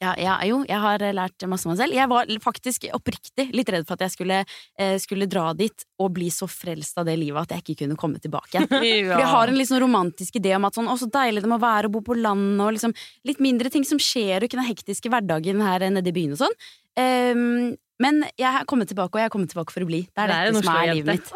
Ja, 0.00 0.14
ja, 0.16 0.38
jo, 0.48 0.62
jeg 0.64 0.80
har 0.80 1.02
lært 1.12 1.44
masse 1.50 1.68
om 1.68 1.74
meg 1.74 1.80
selv. 1.82 1.92
Jeg 1.92 2.08
var 2.08 2.30
faktisk 2.40 2.86
oppriktig 2.96 3.50
litt 3.52 3.68
redd 3.68 3.84
for 3.84 3.98
at 3.98 4.06
jeg 4.06 4.14
skulle, 4.14 4.38
eh, 4.80 4.94
skulle 5.02 5.28
dra 5.28 5.50
dit 5.52 5.84
og 6.00 6.14
bli 6.16 6.30
så 6.32 6.48
frelst 6.48 6.96
av 6.96 7.04
det 7.04 7.18
livet 7.20 7.42
at 7.42 7.52
jeg 7.52 7.64
ikke 7.66 7.82
kunne 7.82 7.98
komme 8.00 8.22
tilbake 8.22 8.54
igjen. 8.54 8.68
For 9.10 9.20
jeg 9.20 9.28
har 9.34 9.52
en 9.52 9.58
litt 9.58 9.68
sånn 9.68 9.82
romantisk 9.84 10.38
idé 10.40 10.54
om 10.56 10.64
at 10.64 10.78
sånn, 10.78 10.88
å, 10.88 10.96
så 10.96 11.08
deilig 11.12 11.44
det 11.44 11.50
må 11.52 11.60
være 11.60 11.90
å 11.90 11.92
bo 11.92 12.00
på 12.06 12.16
landet, 12.16 12.64
og 12.64 12.72
liksom 12.78 12.96
litt 13.28 13.44
mindre 13.44 13.68
ting 13.72 13.84
som 13.84 14.00
skjer, 14.00 14.38
og 14.40 14.48
ikke 14.48 14.60
den 14.62 14.70
hektiske 14.70 15.12
hverdagen 15.12 15.60
her 15.66 15.84
nede 15.92 16.08
i 16.08 16.16
byen 16.16 16.32
og 16.32 16.40
sånn. 16.46 16.58
Um, 16.96 17.76
Men 18.00 18.22
jeg 18.40 18.48
er 18.48 18.64
kommet 18.64 18.88
tilbake, 18.88 19.12
og 19.12 19.20
jeg 19.20 19.28
er 19.28 19.32
kommet 19.34 19.52
tilbake 19.52 19.74
for 19.74 19.84
å 19.84 19.88
bli. 19.90 20.00
Det 20.08 20.24
er, 20.24 20.30
Det 20.32 20.36
dette 20.54 20.64
som 20.64 20.72
er 20.72 20.94
livet 20.94 21.20
mitt. 21.20 21.26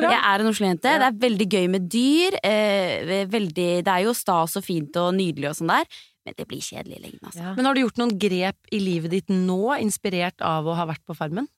Ja. 0.00 0.14
Jeg 0.14 0.20
er 0.32 0.40
en 0.40 0.48
Oslo-jente. 0.48 0.94
Det 1.02 1.08
er 1.10 1.18
veldig 1.26 1.48
gøy 1.52 1.66
med 1.74 1.88
dyr. 1.92 2.38
Eh, 2.40 3.26
veldig, 3.28 3.68
det 3.84 3.92
er 3.92 4.06
jo 4.06 4.16
stas 4.16 4.56
og 4.56 4.64
fint 4.64 4.96
og 5.02 5.12
nydelig 5.18 5.50
og 5.50 5.58
sånn 5.60 5.74
der, 5.74 6.00
men 6.24 6.34
det 6.38 6.46
blir 6.48 6.62
kjedelig 6.64 6.96
i 6.98 7.02
lengden, 7.02 7.26
altså. 7.28 7.54
Men 7.56 7.66
har 7.68 7.76
du 7.76 7.82
gjort 7.82 7.98
noen 8.00 8.14
grep 8.18 8.70
i 8.72 8.80
livet 8.80 9.12
ditt 9.12 9.28
nå, 9.32 9.60
inspirert 9.82 10.40
av 10.44 10.66
å 10.66 10.76
ha 10.78 10.86
vært 10.88 11.04
på 11.04 11.16
Farmen? 11.18 11.48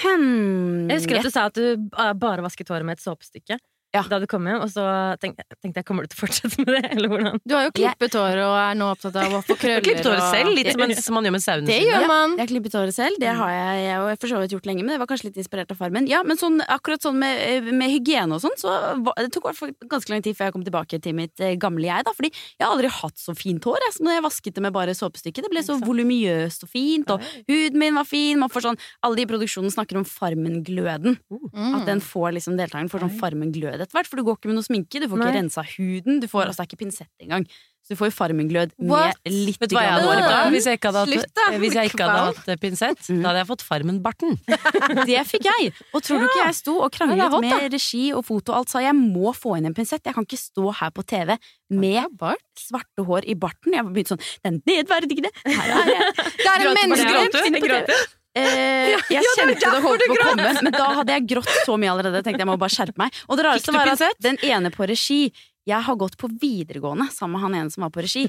Hmm, 0.00 0.86
Jeg 0.88 1.00
husker 1.00 1.18
at 1.18 1.26
du 1.26 1.32
sa 1.34 1.48
at 1.50 1.58
du 1.58 1.90
bare 1.90 2.44
vasket 2.44 2.68
håret 2.70 2.86
med 2.86 2.98
et 2.98 3.02
såpestykke 3.02 3.58
Ja. 3.94 4.04
da 4.06 4.18
du 4.22 4.26
kom 4.30 4.44
hjem, 4.46 4.60
og 4.62 4.70
så 4.70 4.84
tenkte, 5.18 5.42
tenkte 5.62 5.80
jeg 5.82 5.86
kommer 5.88 6.04
du 6.06 6.12
til 6.12 6.18
å 6.18 6.22
fortsette 6.22 6.62
med 6.62 6.68
det, 6.76 6.82
eller 6.94 7.08
hvordan? 7.10 7.40
Du 7.44 7.54
har 7.56 7.64
jo 7.66 7.72
klippet 7.74 8.14
hår 8.14 8.38
og 8.44 8.54
er 8.60 8.76
nå 8.78 8.86
opptatt 8.94 9.16
av 9.18 9.32
å 9.34 9.40
få 9.42 9.56
krøller. 9.62 9.82
klippet 9.82 10.06
håret 10.06 10.22
og- 10.22 10.34
selv, 10.34 10.52
litt 10.54 10.70
som, 10.72 10.82
en, 10.86 10.94
som 10.94 11.16
man 11.18 11.26
gjør 11.26 11.34
med 11.34 11.42
sauene 11.44 11.66
Det 11.66 11.78
sine. 11.80 11.90
gjør 11.90 12.06
man. 12.10 12.36
Jeg 12.38 12.44
har 12.44 12.50
klippet 12.52 12.76
håret 12.78 12.94
selv, 12.94 13.18
det 13.22 13.32
har 13.40 13.50
jeg, 13.56 13.80
jeg 13.88 13.96
har 14.04 14.20
for 14.22 14.32
så 14.34 14.40
vidt 14.44 14.54
gjort 14.54 14.68
lenge, 14.70 14.84
men 14.86 14.94
det 14.94 15.00
var 15.02 15.10
kanskje 15.10 15.28
litt 15.30 15.40
inspirert 15.42 15.74
av 15.74 15.80
farmen. 15.82 16.06
Ja, 16.10 16.22
men 16.22 16.38
sånn, 16.38 16.60
akkurat 16.70 17.02
sånn 17.02 17.18
med, 17.18 17.70
med 17.74 17.90
hygiene 17.96 18.38
og 18.38 18.44
sånn, 18.44 18.54
så 18.62 18.76
var, 19.02 19.18
det 19.18 19.32
tok 19.34 19.50
ganske 19.90 20.14
lang 20.14 20.22
tid 20.22 20.38
før 20.38 20.50
jeg 20.50 20.56
kom 20.58 20.66
tilbake 20.70 21.00
til 21.02 21.16
mitt 21.18 21.42
eh, 21.42 21.56
gamle 21.60 21.90
jeg, 21.90 22.06
da, 22.06 22.14
fordi 22.14 22.30
jeg 22.30 22.62
har 22.62 22.70
aldri 22.76 22.92
hatt 22.94 23.18
så 23.18 23.34
fint 23.34 23.66
hår, 23.66 23.82
jeg, 23.88 23.96
som 23.98 24.06
når 24.06 24.18
jeg 24.20 24.26
vasket 24.28 24.54
det 24.60 24.64
med 24.68 24.76
bare 24.78 24.94
såpestykke. 24.94 25.42
Det 25.42 25.50
ble 25.50 25.64
så 25.66 25.78
volumiøst 25.82 26.62
og 26.68 26.70
fint, 26.70 27.10
og 27.10 27.26
huden 27.50 27.78
min 27.82 27.98
var 27.98 28.06
fin, 28.06 28.38
man 28.38 28.48
får 28.54 28.68
sånn, 28.70 28.78
alle 29.02 29.18
de 29.18 29.26
i 29.26 29.30
produksjonen 29.34 29.74
snakker 29.74 29.98
om 29.98 30.06
farmen-gløden. 30.06 31.18
Mm. 31.30 31.74
At 31.80 31.86
den 31.90 32.00
får 32.04 32.34
liksom 32.38 32.56
deltakeren 32.60 32.90
får 32.92 33.04
sånn 33.06 33.16
farmen-glød 33.20 33.79
etter 33.84 33.98
hvert, 33.98 34.08
for 34.10 34.20
du 34.20 34.26
går 34.26 34.38
ikke 34.38 34.50
med 34.50 34.58
noe 34.60 34.66
sminke, 34.66 35.02
du 35.02 35.08
får 35.10 35.20
Nei. 35.20 35.28
ikke 35.28 35.38
rensa 35.40 35.66
huden, 35.74 36.22
du 36.22 36.28
får, 36.30 36.48
altså 36.48 36.62
det 36.62 36.66
er 36.66 36.70
ikke 36.70 36.82
pinsett 36.84 37.26
engang. 37.26 37.46
Så 37.80 37.94
du 37.94 37.98
får 37.98 38.10
jo 38.10 38.12
farmen-glød 38.12 38.74
What? 38.76 39.16
med 39.24 39.32
litt 39.32 39.56
Vet 39.58 39.72
du 39.72 39.74
hva 39.74 39.84
jeg 39.86 39.94
hadde 39.94 40.08
hår 40.08 40.18
i 40.18 40.20
gjort. 40.20 40.50
Hvis 40.52 40.66
jeg 40.68 40.78
ikke 40.78 40.90
hadde 40.92 41.04
Slutt, 41.08 41.40
hatt, 41.40 41.56
hvis 41.62 41.76
jeg 41.78 41.90
ikke 41.90 42.06
hadde 42.06 42.26
hatt 42.26 42.50
eh, 42.52 42.58
pinsett? 42.60 43.00
Mm. 43.08 43.22
Da 43.22 43.30
hadde 43.30 43.40
jeg 43.40 43.48
fått 43.48 43.64
Farmen-barten. 43.64 44.36
Det 45.10 45.24
fikk 45.30 45.48
jeg! 45.48 45.72
Og 45.96 46.04
tror 46.04 46.20
du 46.20 46.28
ikke 46.28 46.42
jeg 46.42 46.58
sto 46.60 46.76
og 46.76 46.92
kranglet 46.94 47.22
det 47.22 47.26
er 47.26 47.32
hot, 47.32 47.46
med 47.46 47.74
regi 47.74 48.04
og 48.14 48.22
foto 48.28 48.52
og 48.52 48.60
alt, 48.60 48.72
sa 48.74 48.84
jeg 48.84 48.94
må 48.98 49.32
få 49.36 49.56
inn 49.58 49.70
en 49.72 49.76
pinsett. 49.76 50.04
Jeg 50.04 50.16
kan 50.16 50.28
ikke 50.28 50.42
stå 50.42 50.76
her 50.82 50.94
på 50.94 51.06
TV 51.08 51.34
med 51.80 52.22
svarte 52.60 53.08
hår 53.08 53.26
i 53.32 53.38
barten. 53.40 53.74
Jeg 53.74 53.88
begynte 53.88 54.14
sånn 54.14 54.24
Den 54.44 54.62
nedverdigende! 54.68 55.32
Her 55.48 55.76
er 55.80 55.92
jeg! 55.96 56.16
Det 56.44 56.50
er 56.52 56.68
en 56.68 56.80
menneskerett! 56.84 58.16
Eh, 58.38 58.94
jeg 59.10 59.26
kjente 59.34 59.58
det 59.58 59.82
holdt 59.82 60.04
på 60.06 60.14
å 60.14 60.18
komme, 60.22 60.50
men 60.62 60.74
da 60.74 60.86
hadde 61.00 61.16
jeg 61.16 61.26
grått 61.32 61.50
så 61.66 61.74
mye 61.80 61.90
allerede. 61.90 62.22
Tenkte 62.22 62.44
jeg 62.44 62.50
må 62.50 62.54
bare 62.60 62.70
skjerpe 62.70 63.00
meg. 63.00 63.16
Og 63.26 63.40
det 63.40 63.46
rareste 63.46 63.74
var 63.74 63.90
at 63.90 64.20
den 64.22 64.38
ene 64.46 64.70
på 64.74 64.86
regi 64.86 65.32
Jeg 65.68 65.82
har 65.86 65.96
gått 65.98 66.16
på 66.16 66.30
videregående 66.40 67.10
sammen 67.12 67.36
med 67.36 67.42
han 67.44 67.56
ene 67.60 67.70
som 67.74 67.82
var 67.84 67.90
på 67.94 68.02
regi, 68.06 68.22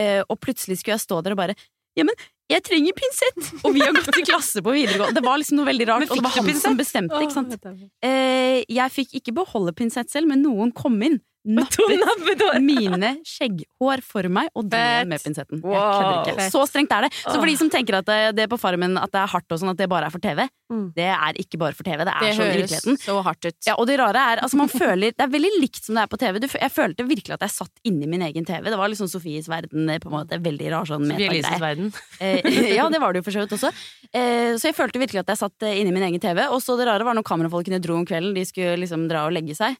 eh, 0.00 0.22
og 0.24 0.38
plutselig 0.40 0.78
skulle 0.80 0.96
jeg 0.96 1.02
stå 1.04 1.18
der 1.26 1.34
og 1.34 1.40
bare 1.42 1.56
Ja, 1.98 2.06
men 2.06 2.14
jeg 2.50 2.64
trenger 2.66 2.94
pinsett! 2.96 3.50
Og 3.66 3.74
vi 3.74 3.82
har 3.82 3.92
gått 3.94 4.16
i 4.18 4.24
klasse 4.26 4.62
på 4.64 4.72
videregående. 4.74 5.14
Det 5.18 5.22
var 5.22 5.38
liksom 5.38 5.60
noe 5.60 5.68
veldig 5.68 5.86
rart, 5.86 6.06
og 6.10 6.18
det 6.18 6.24
var 6.24 6.34
han 6.34 6.46
pinsett? 6.48 6.64
som 6.64 6.78
bestemte, 6.78 7.20
ikke 7.22 7.36
sant. 7.36 7.68
Eh, 8.02 8.62
jeg 8.66 8.94
fikk 8.94 9.18
ikke 9.20 9.34
beholde 9.36 9.74
pinsett 9.76 10.10
selv, 10.10 10.30
men 10.30 10.42
noen 10.42 10.72
kom 10.74 10.96
inn. 11.06 11.20
Nappet 11.40 12.42
mine 12.60 13.10
skjegghår 13.26 14.02
for 14.04 14.28
meg 14.32 14.50
og 14.54 14.66
dro 14.70 14.80
med 15.08 15.22
pinsetten. 15.22 15.62
Wow. 15.64 16.26
Så 16.52 16.66
strengt 16.68 16.92
er 16.92 17.06
det. 17.06 17.12
Så 17.22 17.36
for 17.38 17.48
de 17.48 17.54
som 17.56 17.70
tenker 17.72 17.96
at 18.00 18.08
det, 18.08 18.18
det 18.36 18.46
på 18.52 18.58
Farmen 18.60 18.98
at 19.00 19.10
det 19.14 19.22
er 19.22 19.30
hardt 19.32 19.48
og 19.54 19.60
sånn, 19.62 19.72
at 19.72 19.80
det 19.80 19.88
bare 19.90 20.10
er 20.10 20.14
for 20.14 20.20
TV, 20.22 20.46
Mm. 20.70 20.92
det 20.94 21.02
er 21.10 21.34
ikke 21.42 21.58
bare 21.58 21.74
for 21.74 21.82
TV. 21.82 22.04
Det 22.06 22.12
er 22.14 22.20
Det 22.22 22.34
sånn 22.36 22.46
i 22.46 22.58
virkeligheten. 22.60 22.98
så 23.02 23.14
hardt 23.26 23.44
ut. 23.48 23.56
Ja, 23.66 23.74
og 23.74 23.88
det 23.90 23.96
rare 23.98 24.20
er, 24.22 24.36
altså 24.44 24.54
man 24.60 24.68
føler 24.70 25.10
Det 25.10 25.24
er 25.24 25.32
veldig 25.32 25.50
likt 25.60 25.82
som 25.82 25.96
det 25.98 26.04
er 26.04 26.06
på 26.12 26.18
TV. 26.20 26.38
Du, 26.38 26.46
jeg 26.46 26.70
følte 26.70 27.06
virkelig 27.08 27.34
at 27.34 27.40
jeg 27.42 27.50
satt 27.56 27.72
inni 27.82 28.06
min 28.06 28.22
egen 28.22 28.44
TV. 28.46 28.70
Det 28.70 28.78
var 28.78 28.86
liksom 28.92 29.08
Sofies 29.10 29.48
verden, 29.50 29.90
eh, 29.90 29.98
på 29.98 30.06
en 30.06 30.14
måte. 30.14 30.38
Veldig 30.40 30.70
rar 30.70 30.86
sånn 30.86 31.10
Elises 31.10 31.58
verden. 31.58 31.90
Eh, 32.20 32.76
ja, 32.76 32.86
det 32.88 33.00
var 33.00 33.12
det 33.12 33.24
jo 33.24 33.26
for 33.26 33.34
så 33.34 33.42
vidt 33.42 33.56
også. 33.58 33.72
Eh, 34.14 34.54
så 34.60 34.68
jeg 34.70 34.76
følte 34.78 35.00
virkelig 35.02 35.24
at 35.24 35.32
jeg 35.34 35.38
satt 35.42 35.62
eh, 35.66 35.80
inni 35.80 35.90
min 35.90 36.06
egen 36.06 36.20
TV. 36.22 36.46
Og 36.52 36.62
så 36.62 36.76
det 36.78 36.86
rare 36.86 37.02
var 37.02 37.14
når 37.18 37.24
kamerafolkene 37.26 37.80
dro 37.82 37.96
om 37.98 38.06
kvelden, 38.06 38.34
de 38.36 38.44
skulle 38.46 38.76
liksom 38.78 39.08
dra 39.10 39.24
og 39.26 39.32
legge 39.34 39.56
seg. 39.58 39.74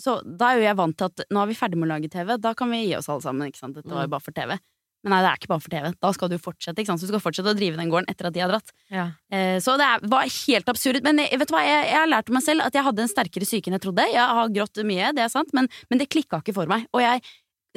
Så 0.00 0.18
da 0.24 0.50
er 0.54 0.60
jo 0.60 0.66
jeg 0.68 0.78
vant 0.80 0.96
til 0.98 1.10
at 1.10 1.24
nå 1.30 1.42
er 1.44 1.50
vi 1.52 1.58
ferdig 1.58 1.78
med 1.80 1.88
å 1.90 1.94
lage 1.94 2.10
TV, 2.12 2.34
da 2.40 2.54
kan 2.56 2.70
vi 2.72 2.84
gi 2.86 2.96
oss 2.98 3.08
alle 3.12 3.24
sammen. 3.24 3.48
ikke 3.52 3.60
sant? 3.62 3.76
Dette 3.78 3.92
var 3.92 4.06
jo 4.08 4.12
bare 4.16 4.24
for 4.24 4.36
TV. 4.36 4.56
Men 5.00 5.14
nei, 5.14 5.18
det 5.24 5.28
er 5.30 5.38
ikke 5.40 5.48
bare 5.48 5.62
for 5.64 5.72
TV. 5.72 5.86
Da 6.04 6.08
skal 6.12 6.28
du 6.28 6.34
fortsette. 6.36 6.76
ikke 6.82 6.90
sant? 6.90 7.00
Så 7.00 7.06
du 7.08 7.12
skal 7.14 7.22
fortsette 7.24 7.52
å 7.54 7.56
drive 7.56 7.78
den 7.80 7.88
gården 7.88 8.10
etter 8.12 8.26
at 8.28 8.34
de 8.36 8.42
har 8.44 8.50
dratt. 8.52 8.72
Ja. 8.92 9.06
Eh, 9.32 9.56
Så 9.64 9.78
det 9.80 9.86
er, 9.86 10.02
var 10.12 10.26
helt 10.28 10.68
absurd. 10.68 10.98
Men 11.06 11.22
jeg, 11.22 11.38
vet 11.40 11.48
du 11.48 11.54
hva, 11.56 11.62
jeg, 11.64 11.86
jeg 11.88 11.96
har 12.02 12.10
lært 12.10 12.28
meg 12.36 12.44
selv 12.44 12.66
at 12.66 12.76
jeg 12.76 12.84
hadde 12.84 13.06
en 13.06 13.08
sterkere 13.08 13.48
syke 13.48 13.70
enn 13.70 13.78
jeg 13.78 13.84
trodde. 13.86 14.04
Jeg 14.12 14.20
har 14.40 14.52
grått 14.52 14.82
mye, 14.84 15.08
det 15.16 15.24
er 15.24 15.32
sant, 15.32 15.54
men, 15.56 15.70
men 15.88 16.02
det 16.02 16.10
klikka 16.12 16.42
ikke 16.44 16.52
for 16.58 16.68
meg. 16.68 16.84
Og 16.92 17.00
jeg, 17.00 17.24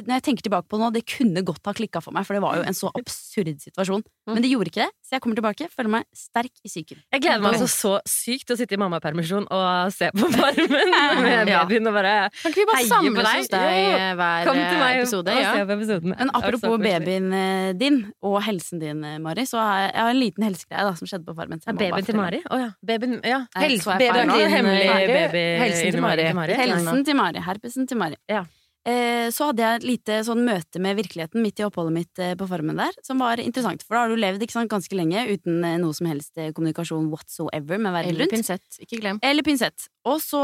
når 0.02 0.16
jeg 0.18 0.22
tenker 0.26 0.42
tilbake 0.48 0.66
på 0.66 0.74
det 0.78 0.82
nå, 0.82 0.88
det 0.96 1.02
kunne 1.06 1.42
godt 1.46 1.62
ha 1.70 1.72
klikka 1.78 2.00
for 2.02 2.10
meg, 2.16 2.24
for 2.26 2.34
det 2.34 2.42
var 2.42 2.56
jo 2.58 2.64
en 2.66 2.74
så 2.74 2.88
absurd 2.98 3.46
situasjon. 3.62 4.02
Men 4.26 4.42
det 4.42 4.50
gjorde 4.50 4.70
ikke 4.72 4.82
det, 4.82 4.90
så 5.06 5.14
jeg 5.14 5.22
kommer 5.22 5.38
tilbake, 5.38 5.68
føler 5.70 5.92
meg 5.92 6.06
sterk 6.18 6.50
i 6.66 6.70
psyken. 6.72 6.98
Jeg 7.14 7.22
gleder 7.22 7.42
meg 7.44 7.54
altså 7.54 7.68
så 7.70 7.92
sykt 8.08 8.48
til 8.48 8.56
å 8.56 8.58
sitte 8.58 8.74
i 8.74 8.80
mammapermisjon 8.82 9.46
og 9.54 9.92
se 9.94 10.08
på 10.16 10.30
Farmen 10.34 10.90
med 11.22 11.52
Ja. 11.52 11.60
babyen 11.62 11.86
og 11.86 11.94
bare 11.94 12.14
Kan 12.40 12.50
ikke 12.50 12.64
vi 12.64 12.66
bare 12.72 12.88
samles 12.90 13.30
hos 13.36 13.52
deg 13.52 14.16
hver 14.18 14.48
Kom 14.48 14.58
til 14.58 14.80
meg 14.82 14.88
eh, 14.96 15.02
episode? 15.04 15.30
og 15.36 15.40
Ja. 15.44 15.52
se 15.54 15.68
på 15.70 15.76
episoden. 15.78 16.16
Men 16.18 16.34
apropos 16.40 16.76
babyen 16.82 17.30
eh, 17.38 17.70
din 17.78 18.00
og 18.24 18.40
helsen 18.48 18.82
din, 18.82 19.04
eh, 19.04 19.18
Mari, 19.22 19.46
så 19.46 19.62
har 19.62 19.78
jeg, 19.84 19.92
jeg 19.94 20.02
har 20.02 20.10
en 20.16 20.20
liten 20.24 20.48
helsegreie 20.48 20.88
da, 20.90 20.96
som 20.98 21.06
skjedde 21.12 21.28
på 21.30 21.36
Farmen. 21.38 21.62
Ja, 21.62 21.76
babyen 21.78 22.08
til. 22.10 22.18
Mari? 22.18 22.42
Å 22.50 22.58
ja. 22.64 22.68
Babyen, 22.82 23.20
ja. 23.22 23.44
Feil 23.54 23.78
babyen 23.84 24.34
din, 24.34 24.50
Hemmelig 24.58 24.90
baby. 25.14 25.46
Helsen 25.62 25.94
til 25.94 26.02
Mari. 26.02 26.28
Mari. 26.34 26.58
Helsen 26.64 27.04
til 27.06 27.18
Mari. 27.22 27.38
Herpesen 27.46 27.86
til 27.86 28.00
Mari. 28.00 28.18
Ja. 28.28 28.42
Eh, 28.84 29.30
så 29.32 29.46
hadde 29.48 29.62
jeg 29.64 29.78
et 29.78 29.84
lite 29.88 30.16
sånn 30.26 30.42
møte 30.44 30.80
med 30.82 30.98
virkeligheten 30.98 31.40
midt 31.40 31.60
i 31.62 31.64
oppholdet 31.64 31.94
mitt 31.94 32.20
eh, 32.20 32.34
på 32.36 32.44
Farmen 32.50 32.76
der, 32.76 32.92
som 33.06 33.22
var 33.22 33.40
interessant. 33.40 33.80
For 33.80 33.96
da 33.96 34.02
har 34.02 34.12
du 34.12 34.20
levd 34.20 34.44
ikke 34.44 34.58
sant, 34.58 34.68
ganske 34.72 34.98
lenge 34.98 35.22
uten 35.30 35.64
eh, 35.64 35.78
noe 35.80 35.96
som 35.96 36.10
helst 36.10 36.36
kommunikasjon 36.36 37.08
whatsoever 37.12 37.80
med 37.80 37.94
verden 37.96 38.12
Eller 38.12 38.26
rundt. 38.26 38.36
pinsett. 38.36 38.80
Ikke 38.84 39.00
glem. 39.00 39.22
Eller 39.24 39.46
pinsett. 39.46 39.88
Og 40.04 40.20
så 40.20 40.42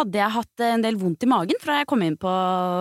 hadde 0.00 0.18
jeg 0.18 0.34
hatt 0.34 0.66
en 0.66 0.82
del 0.82 0.98
vondt 0.98 1.22
i 1.22 1.30
magen 1.30 1.62
fra 1.62 1.78
jeg 1.78 1.90
kom 1.92 2.02
inn 2.02 2.18
på, 2.18 2.32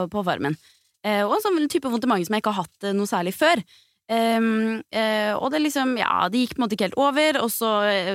på 0.09 0.25
Farmen. 0.25 0.57
Eh, 1.05 1.21
og 1.21 1.38
en 1.38 1.45
sånn 1.45 1.69
type 1.69 1.91
vondt 1.91 2.09
i 2.09 2.09
magen 2.09 2.25
som 2.25 2.39
jeg 2.39 2.41
ikke 2.41 2.57
har 2.57 2.65
hatt 2.65 2.93
noe 2.97 3.09
særlig 3.09 3.38
før. 3.38 3.62
Um, 4.05 4.83
uh, 4.93 5.33
og 5.39 5.47
det 5.50 5.63
liksom, 5.63 5.95
ja, 5.97 6.27
det 6.29 6.43
gikk 6.43 6.51
på 6.53 6.59
en 6.59 6.63
måte 6.67 6.75
ikke 6.77 6.85
helt 6.91 7.00
over, 7.01 7.39
og 7.41 7.50
så 7.50 7.71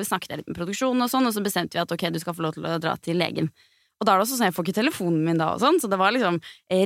snakket 0.06 0.30
jeg 0.30 0.38
litt 0.38 0.50
med 0.52 0.58
produksjonen, 0.60 1.02
og 1.02 1.10
sånn, 1.10 1.26
og 1.26 1.34
så 1.34 1.42
bestemte 1.42 1.74
vi 1.74 1.82
at 1.82 1.94
ok, 1.96 2.04
du 2.14 2.20
skal 2.22 2.36
få 2.36 2.44
lov 2.44 2.54
til 2.54 2.68
å 2.68 2.76
dra 2.82 2.92
til 3.02 3.18
legen. 3.18 3.50
Og 4.00 4.08
da 4.08 4.14
er 4.14 4.20
det 4.20 4.24
også 4.24 4.38
sånn, 4.38 4.48
Jeg 4.48 4.56
får 4.56 4.64
ikke 4.64 4.76
telefonen 4.80 5.24
min 5.26 5.40
da, 5.40 5.50
og 5.54 5.60
sånn, 5.60 5.76
så 5.80 5.88
det 5.92 5.98
var 6.00 6.14
liksom 6.14 6.38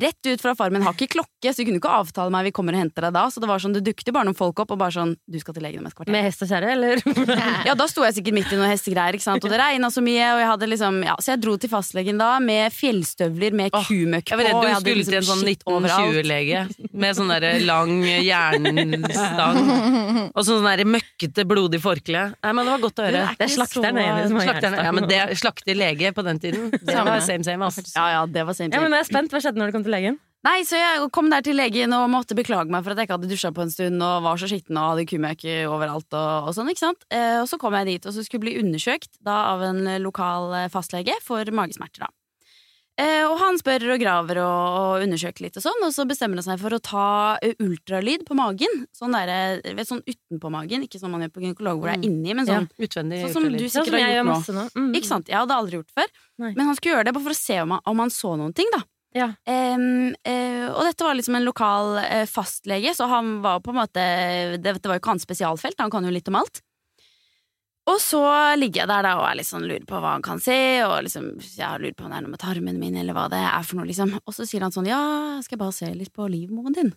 rett 0.03 0.27
ut 0.27 0.43
fra 0.43 0.55
Farmen. 0.59 0.83
Har 0.83 0.97
ikke 0.97 1.13
klokke, 1.15 1.53
så 1.53 1.63
vi 1.63 1.69
kunne 1.69 1.79
ikke 1.79 1.93
avtale 1.95 2.33
meg 2.35 2.49
vi 2.49 2.55
kommer 2.57 2.75
og 2.75 2.83
henter 2.83 3.07
deg 3.07 3.15
da. 3.15 3.29
Så 3.31 3.43
det 3.43 3.51
var 3.51 3.63
sånn, 3.63 3.77
det 3.77 3.85
dukket 3.87 4.11
bare 4.15 4.27
noen 4.27 4.39
folk 4.39 4.65
opp 4.65 4.75
og 4.75 4.81
bare 4.81 4.97
sånn 4.97 5.15
Du 5.31 5.39
skal 5.39 5.55
til 5.55 5.63
legen 5.63 5.83
om 5.83 5.87
et 5.87 5.95
kvarter. 5.95 6.11
Med 6.15 6.27
hest 6.27 6.43
og 6.43 6.51
kjerre, 6.51 6.73
eller? 6.75 7.03
Ja, 7.69 7.77
da 7.79 7.87
sto 7.89 8.03
jeg 8.05 8.17
sikkert 8.19 8.37
midt 8.37 8.53
i 8.53 8.59
noen 8.59 8.73
hestegreier, 8.73 9.17
ikke 9.17 9.25
sant? 9.25 9.45
og 9.45 9.53
det 9.53 9.61
regna 9.61 9.91
så 9.95 10.03
mye. 10.05 10.27
Og 10.35 10.43
jeg 10.43 10.51
hadde 10.51 10.69
liksom, 10.73 10.99
ja, 11.07 11.15
så 11.23 11.35
jeg 11.35 11.43
dro 11.45 11.55
til 11.61 11.71
fastlegen 11.71 12.19
da 12.19 12.33
med 12.43 12.75
fjellstøvler 12.75 13.57
med 13.63 13.79
oh, 13.79 13.87
kumøkk 13.87 14.33
på. 14.33 14.35
Jeg 14.35 14.55
du 14.55 14.67
jeg 14.67 14.75
hadde 14.75 14.95
skulle 14.95 15.07
til 15.07 15.19
en 15.21 15.29
sånn 15.31 15.45
1920-lege 15.55 16.65
med 17.05 17.19
sånn 17.19 17.31
derre 17.31 17.53
lang 17.65 17.95
jernstang 18.05 19.61
og 20.35 20.43
sånn 20.47 20.67
derre 20.67 20.87
møkkete, 20.89 21.47
blodig 21.49 21.81
forkle. 21.83 22.27
Nei, 22.35 22.53
men 22.53 22.67
det 22.67 22.75
var 22.75 22.85
godt 22.89 23.03
å 23.03 23.09
høre. 23.09 23.25
Det 23.39 23.47
er 23.47 23.55
slakteren 23.55 24.03
Jenny 24.03 24.27
som 24.29 24.41
har 24.41 24.51
Slakteren, 24.51 24.79
ja, 24.87 24.93
men 24.95 25.09
det 25.11 25.21
slakter 25.41 25.79
lege 25.79 26.13
på 26.15 26.25
den 26.27 26.41
tiden. 26.43 26.69
Det 26.75 27.04
var 27.09 27.25
same 27.25 27.47
same, 27.47 27.67
altså. 27.67 27.85
Ja, 27.95 28.07
ja, 28.19 28.23
det 28.27 28.47
var 28.47 28.57
same 28.57 28.75
Ja, 28.75 28.81
men 28.85 28.95
jeg 28.97 29.05
er 29.05 29.11
spent. 29.11 29.35
Hva 29.35 29.43
skjedde 29.43 29.61
når 29.61 29.71
du 29.71 29.77
kom 29.77 29.87
til 29.87 29.95
legen? 29.97 30.21
Nei, 30.45 30.59
så 30.69 30.77
jeg 30.77 31.07
kom 31.17 31.31
der 31.33 31.45
til 31.45 31.57
legen 31.57 31.95
og 31.97 32.11
måtte 32.13 32.37
beklage 32.37 32.69
meg 32.69 32.85
for 32.85 32.93
at 32.93 33.01
jeg 33.01 33.09
ikke 33.09 33.17
hadde 33.17 33.31
dusja 33.31 33.51
på 33.57 33.65
en 33.65 33.73
stund 33.73 34.05
og 34.05 34.27
var 34.27 34.41
så 34.41 34.49
skitten 34.51 34.77
og 34.77 34.91
hadde 34.91 35.07
kumøkk 35.09 35.47
overalt 35.73 36.13
og, 36.13 36.51
og 36.51 36.57
sånn, 36.57 36.69
ikke 36.73 36.83
sant. 36.83 37.07
Eh, 37.09 37.39
og 37.41 37.49
så 37.49 37.57
kom 37.61 37.77
jeg 37.79 37.89
dit 37.95 38.09
og 38.11 38.13
så 38.13 38.25
skulle 38.27 38.45
bli 38.45 38.59
undersøkt 38.61 39.17
da 39.25 39.39
av 39.55 39.65
en 39.65 39.81
lokal 40.05 40.53
eh, 40.59 40.69
fastlege 40.73 41.17
for 41.25 41.49
magesmerter, 41.49 42.05
da. 42.05 42.13
Eh, 42.95 43.25
og 43.27 43.41
han 43.41 43.57
spør 43.59 43.89
og 43.97 43.99
graver 43.99 44.39
og, 44.39 44.75
og 44.79 45.05
undersøker 45.05 45.43
litt 45.49 45.57
og 45.59 45.65
sånn, 45.65 45.81
og 45.83 45.91
så 45.91 46.05
bestemmer 46.07 46.39
han 46.39 46.47
seg 46.47 46.61
for 46.63 46.77
å 46.77 46.79
ta 46.79 47.07
eh, 47.43 47.57
ultralyd 47.65 48.23
på 48.29 48.37
magen. 48.39 48.85
Sånn 48.95 49.17
der, 49.17 49.59
vet, 49.75 49.89
sånn 49.89 50.05
utenpå 50.07 50.51
magen, 50.55 50.85
ikke 50.87 51.01
sånn 51.03 51.11
man 51.11 51.25
gjør 51.27 51.33
på 51.35 51.43
gynekolog 51.43 51.81
hvor 51.81 51.91
det 51.91 51.97
er 51.99 52.07
inni, 52.07 52.37
men 52.39 52.47
sånn 52.47 52.69
Utvendig. 52.79 53.25
Sånn 53.25 53.35
som 53.35 53.49
ultralyd. 53.49 53.65
du 53.65 53.73
Sånn 53.73 53.89
sikkert 53.89 54.05
jeg 54.05 54.13
har 54.13 54.21
gjort 54.23 54.53
nå. 54.55 54.67
Mm. 54.79 54.91
Ikke 55.01 55.11
sant? 55.11 55.31
Jeg 55.33 55.41
hadde 55.41 55.57
aldri 55.59 55.81
gjort 55.81 55.91
det 55.91 55.99
før. 56.05 56.13
Nei. 56.45 56.53
Men 56.55 56.71
han 56.71 56.79
skulle 56.79 56.95
gjøre 56.95 57.09
det 57.09 57.15
bare 57.17 57.27
for 57.27 57.35
å 57.35 57.41
se 57.41 57.57
om 57.65 57.75
han, 57.75 57.83
om 57.91 58.05
han 58.05 58.15
så 58.15 58.35
noen 58.39 58.55
ting, 58.55 58.71
da. 58.75 58.85
Ja. 59.15 59.29
Em, 59.47 60.15
eh, 60.27 60.65
og 60.71 60.83
dette 60.87 61.07
var 61.07 61.15
liksom 61.19 61.37
en 61.39 61.47
lokal 61.47 61.99
eh, 62.03 62.25
fastlege, 62.31 62.95
så 62.95 63.07
han 63.11 63.37
var 63.45 63.61
på 63.63 63.71
en 63.71 63.79
måte 63.79 64.03
Det, 64.59 64.73
det 64.79 64.91
var 64.91 64.99
jo 64.99 65.03
ikke 65.03 65.13
hans 65.13 65.27
spesialfelt, 65.27 65.79
han 65.79 65.91
kan 65.91 66.07
jo 66.07 66.15
litt 66.15 66.31
om 66.31 66.39
alt. 66.41 66.63
Og 67.87 67.99
så 68.01 68.21
ligger 68.57 68.83
jeg 68.85 68.89
der 68.89 69.03
da 69.05 69.11
og 69.21 69.27
er 69.29 69.35
litt 69.37 69.47
sånn 69.49 69.67
lurer 69.69 69.85
på 69.85 69.99
hva 70.01 70.15
han 70.15 70.23
kan 70.25 70.39
se, 70.41 70.55
og 70.87 71.03
liksom, 71.05 71.27
jeg 71.43 71.81
lurer 71.83 71.95
på 71.99 72.07
om 72.07 72.13
det 72.15 72.17
er 72.17 72.25
noe 72.25 72.33
med 72.33 72.41
tarmen 72.41 72.79
min, 72.81 72.97
eller 72.97 73.13
hva 73.13 73.27
det 73.29 73.41
er 73.45 73.63
for 73.69 73.77
noe, 73.77 73.85
liksom. 73.91 74.15
Og 74.25 74.33
så 74.33 74.47
sier 74.49 74.65
han 74.65 74.73
sånn, 74.73 74.89
ja, 74.89 75.01
skal 75.45 75.59
jeg 75.59 75.61
bare 75.61 75.77
se 75.77 75.91
litt 75.93 76.13
på 76.17 76.25
livmoren 76.33 76.73
din? 76.79 76.95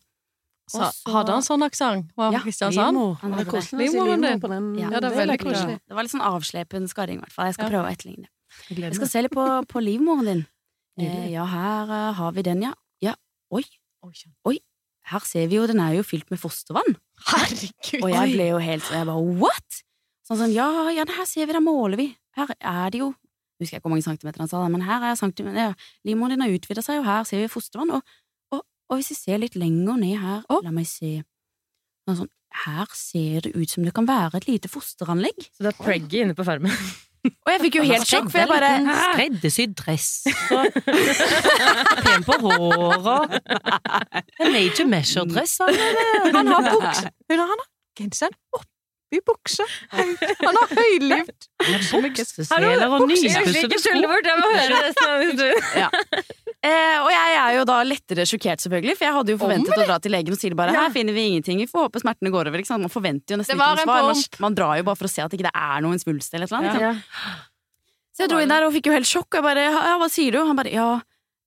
Så, 0.71 0.83
så- 0.91 1.11
hadde 1.11 1.31
han 1.35 1.43
sånn 1.43 1.63
aksent? 1.63 2.09
Var 2.15 2.31
Ja, 2.33 2.39
Kristiansand? 2.39 2.97
Han 2.97 3.31
Det 3.31 3.39
er 3.39 3.43
hadde 3.43 3.43
det. 3.45 3.51
koselig 3.51 3.87
å 3.87 3.91
si 3.91 3.97
Livmoren 3.97 4.21
din. 4.21 4.79
Ja, 4.79 4.89
Ja, 4.91 4.99
det 4.99 5.11
er 5.11 5.15
veldig 5.27 5.39
koselig. 5.43 5.79
Det 5.87 5.95
var 5.95 6.03
litt 6.03 6.11
sånn 6.11 6.27
avslepen 6.27 6.87
skarring, 6.91 7.17
i 7.19 7.21
hvert 7.23 7.31
fall. 7.31 7.45
Jeg 7.47 7.53
skal 7.55 7.71
Ja. 7.71 7.71
prøve 7.71 7.87
å 7.87 7.91
etterligne 7.95 8.23
det. 8.23 8.31
Jeg 8.69 8.77
Jeg 8.79 8.95
skal 8.95 9.07
se 9.07 9.21
litt 9.21 9.31
på, 9.31 9.45
på 9.67 9.83
livmoren 9.83 10.25
din. 10.25 10.45
Eh, 10.99 11.29
ja, 11.31 11.45
her 11.45 11.83
uh, 11.91 12.11
har 12.13 12.31
vi 12.31 12.41
den, 12.41 12.61
ja. 12.63 12.73
Ja. 13.01 13.13
Oi. 13.53 13.61
Oi, 14.47 14.57
her 15.05 15.19
ser 15.19 15.45
vi 15.47 15.55
jo, 15.57 15.67
den 15.67 15.79
er 15.79 15.93
jo 15.93 16.01
fylt 16.01 16.29
med 16.31 16.39
fostervann. 16.39 16.95
Herregud. 17.27 18.01
Og 18.01 18.09
jeg 18.09 18.33
ble 18.33 18.47
jo 18.49 18.57
helt 18.57 18.83
sånn, 18.83 18.97
jeg 18.97 19.05
bare 19.05 19.39
what? 19.39 19.83
Sånn 20.27 20.41
sånn, 20.41 20.51
ja, 20.51 20.67
ja, 20.91 21.05
her 21.07 21.27
ser 21.27 21.47
vi, 21.47 21.55
der 21.55 21.63
måler 21.63 21.99
vi. 21.99 22.09
Her 22.35 22.51
er 22.59 22.91
det 22.93 23.03
jo 23.05 23.13
Husker 23.57 23.79
jeg 23.79 23.81
hvor 23.81 23.89
mange 23.89 24.05
centimeter 24.05 24.43
han 24.43 24.49
sa, 24.51 24.59
men 24.69 24.83
her 24.85 25.01
er 25.01 25.15
centimeter 25.17 25.57
ja, 25.57 25.69
Livmoren 26.05 26.35
din 26.35 26.43
har 26.45 26.51
utvida 26.53 26.83
seg, 26.85 26.99
og 27.01 27.07
her 27.07 27.23
ser 27.25 27.41
vi 27.41 27.47
fostervann. 27.49 27.89
Og, 27.95 28.11
og, 28.53 28.61
og 28.61 28.99
hvis 28.99 29.09
vi 29.15 29.17
ser 29.17 29.41
litt 29.41 29.57
lenger 29.57 29.97
ned 29.97 30.19
her, 30.21 30.43
la 30.45 30.73
meg 30.75 30.85
se 30.85 31.15
sånn, 32.05 32.29
Her 32.67 32.85
ser 32.93 33.47
det 33.47 33.55
ut 33.57 33.73
som 33.73 33.83
det 33.87 33.95
kan 33.97 34.05
være 34.05 34.37
et 34.37 34.47
lite 34.47 34.69
fosteranlegg. 34.69 35.49
Så 35.57 35.65
det 35.65 35.73
er 35.73 35.81
preggy 35.81 36.21
inne 36.21 36.37
på 36.37 36.45
farmen. 36.45 36.69
Og 37.27 37.49
jeg 37.51 37.63
fikk 37.65 37.79
jo 37.79 37.87
helt 37.89 38.07
sjokk, 38.07 38.29
for 38.31 38.39
jeg 38.39 38.47
bare 38.47 38.69
skreddersydd 39.01 39.73
dress 39.75 40.11
og 40.53 40.77
pen 42.05 42.23
på 42.23 42.37
håret. 42.45 43.35
En 44.45 44.55
to 44.77 44.85
measure-dress. 44.87 45.57
Han 45.65 46.53
har 46.53 46.69
bukse 46.69 47.11
Hun 47.27 47.41
har, 47.41 47.49
han 47.49 47.65
har 47.65 48.67
genseren 49.07 49.25
bukse. 49.27 49.65
Han 49.91 50.57
har 50.59 50.73
høylyft. 50.75 51.47
Bukseseler 51.57 52.83
og 52.87 53.07
nypussede 53.07 53.79
sko. 53.79 54.01
bort, 54.03 54.27
jeg 54.27 54.41
må 54.41 54.51
høre 54.51 54.81
resten 54.87 55.07
av 55.07 55.23
historien. 55.23 55.95
Eh, 56.67 56.97
og 56.99 57.07
jeg 57.13 57.35
er 57.37 57.51
jo 57.53 57.65
da 57.69 57.75
lettere 57.85 58.23
sjokkert, 58.27 58.63
selvfølgelig, 58.63 58.97
for 58.97 59.07
jeg 59.07 59.15
hadde 59.15 59.33
jo 59.33 59.39
forventet 59.39 59.77
å 59.77 59.85
dra 59.87 59.97
til 60.03 60.11
legen 60.11 60.33
og 60.33 60.39
si 60.41 60.49
det 60.51 60.57
bare 60.57 60.73
her 60.73 60.89
finner 60.91 61.15
vi 61.15 61.27
ingenting, 61.29 61.61
vi 61.61 61.67
får 61.69 61.85
håpe 61.85 62.01
smertene 62.01 62.31
går 62.33 62.49
over. 62.49 62.63
Ikke 62.63 62.71
sant? 62.71 62.83
Man 62.83 62.91
forventer 62.91 63.35
jo 63.35 63.39
nesten 63.39 63.55
ikke 63.55 63.67
noe 63.77 63.85
svar. 63.85 64.07
Man, 64.09 64.23
man 64.47 64.57
drar 64.57 64.79
jo 64.81 64.87
bare 64.89 64.99
for 64.99 65.07
å 65.07 65.11
se 65.11 65.23
at 65.23 65.35
ikke 65.37 65.47
det 65.47 65.53
er 65.53 65.85
noen 65.85 66.01
svulst 66.01 66.33
eller 66.33 66.49
et 66.49 66.55
eller 66.55 66.65
annet. 66.65 66.81
ikke? 66.81 66.89
Ja. 66.89 67.35
Så 68.17 68.25
jeg 68.25 68.33
dro 68.33 68.41
inn 68.41 68.49
der 68.51 68.65
og 68.65 68.73
fikk 68.73 68.89
jo 68.89 68.97
helt 68.97 69.07
sjokk. 69.07 69.29
Og 69.29 69.39
jeg 69.39 69.45
bare 69.45 69.67
ja, 69.69 69.93
hva 70.01 70.09
sier 70.11 70.33
du? 70.33 70.41
Han 70.49 70.57
bare 70.57 70.73
ja, 70.73 70.89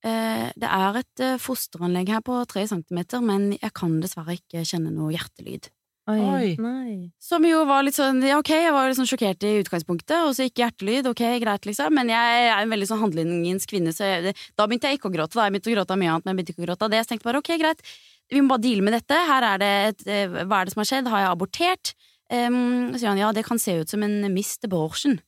eh, 0.07 0.47
det 0.63 0.71
er 0.79 1.01
et 1.03 1.27
eh, 1.27 1.37
fosteranlegg 1.43 2.15
her 2.15 2.25
på 2.25 2.39
tre 2.49 2.65
centimeter, 2.71 3.21
men 3.27 3.51
jeg 3.59 3.75
kan 3.77 3.99
dessverre 4.01 4.39
ikke 4.39 4.63
kjenne 4.63 4.95
noe 4.95 5.11
hjertelyd. 5.17 5.73
Oi. 6.09 6.57
Nei. 6.59 7.11
Som 7.23 7.45
jo 7.47 7.61
var 7.69 7.85
litt 7.85 7.95
sånn, 7.95 8.23
ja 8.25 8.39
ok, 8.41 8.51
jeg 8.57 8.73
var 8.75 8.89
litt 8.89 8.99
sånn 8.99 9.09
sjokkert 9.09 9.45
i 9.47 9.53
utgangspunktet, 9.61 10.17
og 10.25 10.33
så 10.35 10.47
gikk 10.47 10.63
hjertelyd, 10.63 11.09
ok, 11.11 11.23
greit 11.43 11.69
liksom, 11.69 11.95
men 11.95 12.11
jeg 12.11 12.47
er 12.49 12.57
en 12.57 12.73
veldig 12.73 12.89
sånn 12.89 13.03
handlingens 13.05 13.69
kvinne, 13.71 13.93
så 13.95 14.09
jeg, 14.09 14.35
da 14.59 14.67
begynte 14.67 14.91
jeg 14.91 14.99
ikke 14.99 15.11
å 15.11 15.15
gråte, 15.15 15.37
da, 15.37 15.47
jeg 15.47 15.55
begynte 15.55 15.71
å 15.71 15.77
gråte 15.77 15.95
av 15.95 16.01
mye 16.01 16.15
annet, 16.15 16.27
men 16.27 16.33
jeg 16.33 16.41
begynte 16.41 16.55
ikke 16.57 16.65
å 16.65 16.69
gråte 16.71 16.89
av 16.89 16.95
det, 16.95 17.03
så 17.03 17.07
jeg 17.07 17.13
tenkte 17.13 17.31
bare 17.31 17.43
ok, 17.45 17.53
greit, 17.61 17.85
vi 18.33 18.43
må 18.43 18.55
bare 18.55 18.65
deale 18.65 18.87
med 18.87 18.97
dette, 18.97 19.21
her 19.31 19.49
er 19.53 19.63
det, 19.63 19.73
et, 19.91 20.07
eh, 20.09 20.39
hva 20.41 20.61
er 20.63 20.67
det 20.67 20.75
som 20.75 20.83
har 20.83 20.91
skjedd, 20.91 21.13
har 21.13 21.25
jeg 21.27 21.35
abortert? 21.35 21.95
Um, 22.31 22.93
så 22.95 23.01
sier 23.03 23.11
han, 23.11 23.19
ja, 23.19 23.33
det 23.35 23.43
kan 23.47 23.59
se 23.59 23.75
ut 23.83 23.91
som 23.91 24.05
en 24.07 24.23
missed 24.31 24.67
abortion. 24.69 25.19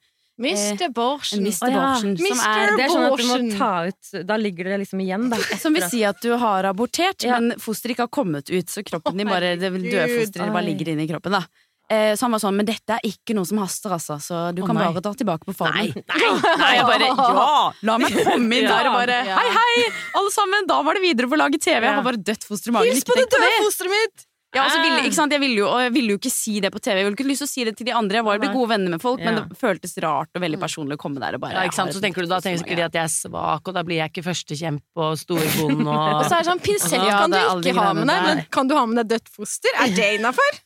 Mr. 0.43 0.83
En 0.89 0.93
Borsen. 0.97 1.47
Oh, 1.47 1.71
ja. 1.73 1.87
som 2.01 2.13
Mr. 2.13 2.43
er, 2.43 2.77
Det 2.77 2.87
er 2.87 2.93
sånn 2.93 3.09
at 3.09 3.19
du 3.23 3.27
må 3.31 3.41
ta 3.57 3.73
ut 3.89 4.13
Da 4.29 4.39
ligger 4.41 4.73
det 4.73 4.83
liksom 4.85 5.03
igjen, 5.05 5.29
da. 5.33 5.41
som 5.63 5.75
vil 5.77 5.87
si 5.89 6.05
at 6.09 6.21
du 6.23 6.33
har 6.37 6.69
abortert, 6.71 7.23
Ja. 7.27 7.39
men 7.41 7.59
fosteret 7.63 7.97
ikke 7.97 8.09
har 8.09 8.15
kommet 8.15 8.51
ut, 8.51 8.71
så 8.73 8.85
kroppen 8.87 9.19
din 9.21 9.31
bare, 9.31 9.55
det 9.61 9.71
døde 9.73 10.09
fosteret 10.17 10.53
bare 10.53 10.67
ligger 10.69 10.95
inne 10.95 11.07
i 11.07 11.11
kroppen 11.11 11.39
da. 11.39 11.45
Eh, 11.93 12.15
så 12.17 12.25
han 12.25 12.33
var 12.33 12.41
sånn, 12.41 12.57
men 12.57 12.65
dette 12.69 12.95
er 12.97 13.05
ikke 13.05 13.35
noe 13.37 13.45
som 13.45 13.59
haster, 13.61 13.93
altså, 13.93 14.17
så 14.23 14.43
du 14.57 14.63
oh, 14.63 14.69
kan 14.69 14.79
nei. 14.79 14.87
bare 14.87 15.03
dra 15.05 15.13
tilbake 15.19 15.45
på 15.45 15.55
formen. 15.59 15.91
Nei, 15.93 16.05
nei, 16.09 16.55
Nei, 16.63 16.71
jeg 16.79 16.87
bare, 16.89 17.09
ja, 17.37 17.57
la 17.91 17.97
meg 18.01 18.17
komme 18.23 18.61
inn 18.63 18.69
der 18.73 18.89
og 18.89 18.97
bare, 18.97 19.19
Ja. 19.29 19.37
hei, 19.43 19.51
hei, 19.59 19.89
alle 20.21 20.33
sammen, 20.33 20.69
da 20.71 20.79
var 20.87 20.97
det 20.97 21.05
videre 21.05 21.29
på 21.29 21.37
å 21.37 21.43
lage 21.43 21.61
TV. 21.61 21.83
Jeg 21.85 21.99
har 21.99 22.07
bare 22.07 22.23
dødt 22.31 22.47
foster 22.49 22.73
i 22.73 22.77
magen. 22.79 22.95
Hils 22.95 23.05
på 23.05 23.19
det 23.19 23.27
døde 23.35 23.51
fosteret 23.67 23.93
mitt! 23.93 24.25
Ja, 24.53 24.67
altså, 24.67 24.81
ville, 24.85 25.05
ikke 25.09 25.17
sant? 25.17 25.33
Jeg 25.33 25.41
ville 25.41 25.63
jo, 25.63 25.69
og 25.73 25.81
jeg 25.81 25.93
ville 25.95 26.13
jo 26.13 26.19
ikke 26.21 26.33
si 26.33 26.59
det 26.61 26.69
på 26.75 26.81
TV. 26.83 26.99
Jeg 27.01 27.07
ville 27.07 27.17
ikke 27.17 27.29
lyst 27.31 27.41
til 27.41 27.49
å 27.49 27.53
si 27.53 27.65
det 27.65 27.73
til 27.79 27.89
de 27.89 27.95
andre. 27.97 28.19
Jeg 28.21 28.27
var 28.27 28.37
jo 28.37 28.51
gode 28.53 28.69
venner 28.75 28.93
med 28.93 29.01
folk, 29.01 29.23
men 29.25 29.39
det 29.39 29.61
føltes 29.61 29.97
rart 30.05 30.29
og 30.37 30.45
veldig 30.45 30.61
personlig 30.61 30.99
å 30.99 31.01
komme 31.01 31.23
der 31.23 31.39
og 31.39 31.45
bare 31.45 31.57
Ja, 31.57 31.63
ikke 31.69 31.79
sant? 31.79 31.95
Så 31.97 32.03
tenker 32.05 32.27
du 32.27 32.29
da 32.29 32.41
tenker 32.45 32.61
sikkert 32.61 32.83
de 32.83 32.87
at 32.91 32.99
jeg 33.01 33.09
er 33.09 33.15
svak, 33.15 33.63
og 33.65 33.79
da 33.79 33.85
blir 33.87 34.03
jeg 34.03 34.13
ikke 34.13 34.27
førstekjempe 34.29 35.07
og 35.07 35.17
storbond 35.21 35.87
Og 35.87 36.11
og 36.19 36.27
så 36.27 36.37
er 36.37 36.45
det 36.45 36.51
sånn, 36.51 36.61
pinsett 36.67 36.99
Ja, 37.01 37.23
kan 37.23 37.33
du 37.33 37.39
alle 37.41 37.65
de 37.65 37.73
ikke 37.73 37.87
ha 37.89 37.97
med 37.97 38.13
deg, 38.13 38.29
men 38.29 38.45
kan 38.53 38.69
du 38.69 38.77
ha 38.77 38.85
med 38.91 39.01
deg 39.03 39.17
dødt 39.17 39.33
foster? 39.33 39.81
Er 39.81 39.97
det 39.97 40.13
innafor? 40.19 40.61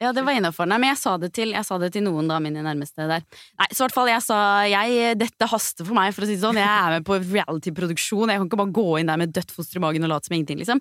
Ja, 0.00 0.12
det 0.16 0.22
var 0.24 0.32
innafor. 0.32 0.64
Nei, 0.66 0.78
men 0.80 0.88
jeg 0.94 0.98
sa 0.98 1.16
det 1.20 1.28
til, 1.36 1.50
jeg 1.52 1.64
sa 1.68 1.76
det 1.78 1.90
til 1.92 2.02
noen, 2.06 2.26
da, 2.30 2.38
mine 2.40 2.62
nærmeste 2.64 3.04
der. 3.04 3.20
Nei, 3.60 3.66
så 3.68 3.82
i 3.82 3.84
hvert 3.84 3.92
fall, 3.98 4.08
jeg 4.08 4.22
sa 4.24 4.38
jeg, 4.64 5.18
dette 5.20 5.48
haster 5.52 5.84
for 5.84 5.92
meg, 5.98 6.14
for 6.16 6.24
å 6.24 6.28
si 6.30 6.36
det 6.38 6.44
sånn. 6.44 6.56
Jeg 6.56 6.64
er 6.70 6.94
med 6.96 7.04
på 7.04 7.18
reality-produksjon. 7.20 8.32
Jeg 8.32 8.40
kan 8.40 8.48
ikke 8.48 8.60
bare 8.62 8.72
gå 8.80 8.86
inn 9.00 9.10
der 9.12 9.20
med 9.20 9.34
dødt 9.36 9.52
foster 9.52 9.76
i 9.76 9.82
magen 9.84 10.06
og 10.08 10.12
late 10.14 10.30
som 10.30 10.36
ingenting, 10.38 10.62
liksom. 10.62 10.80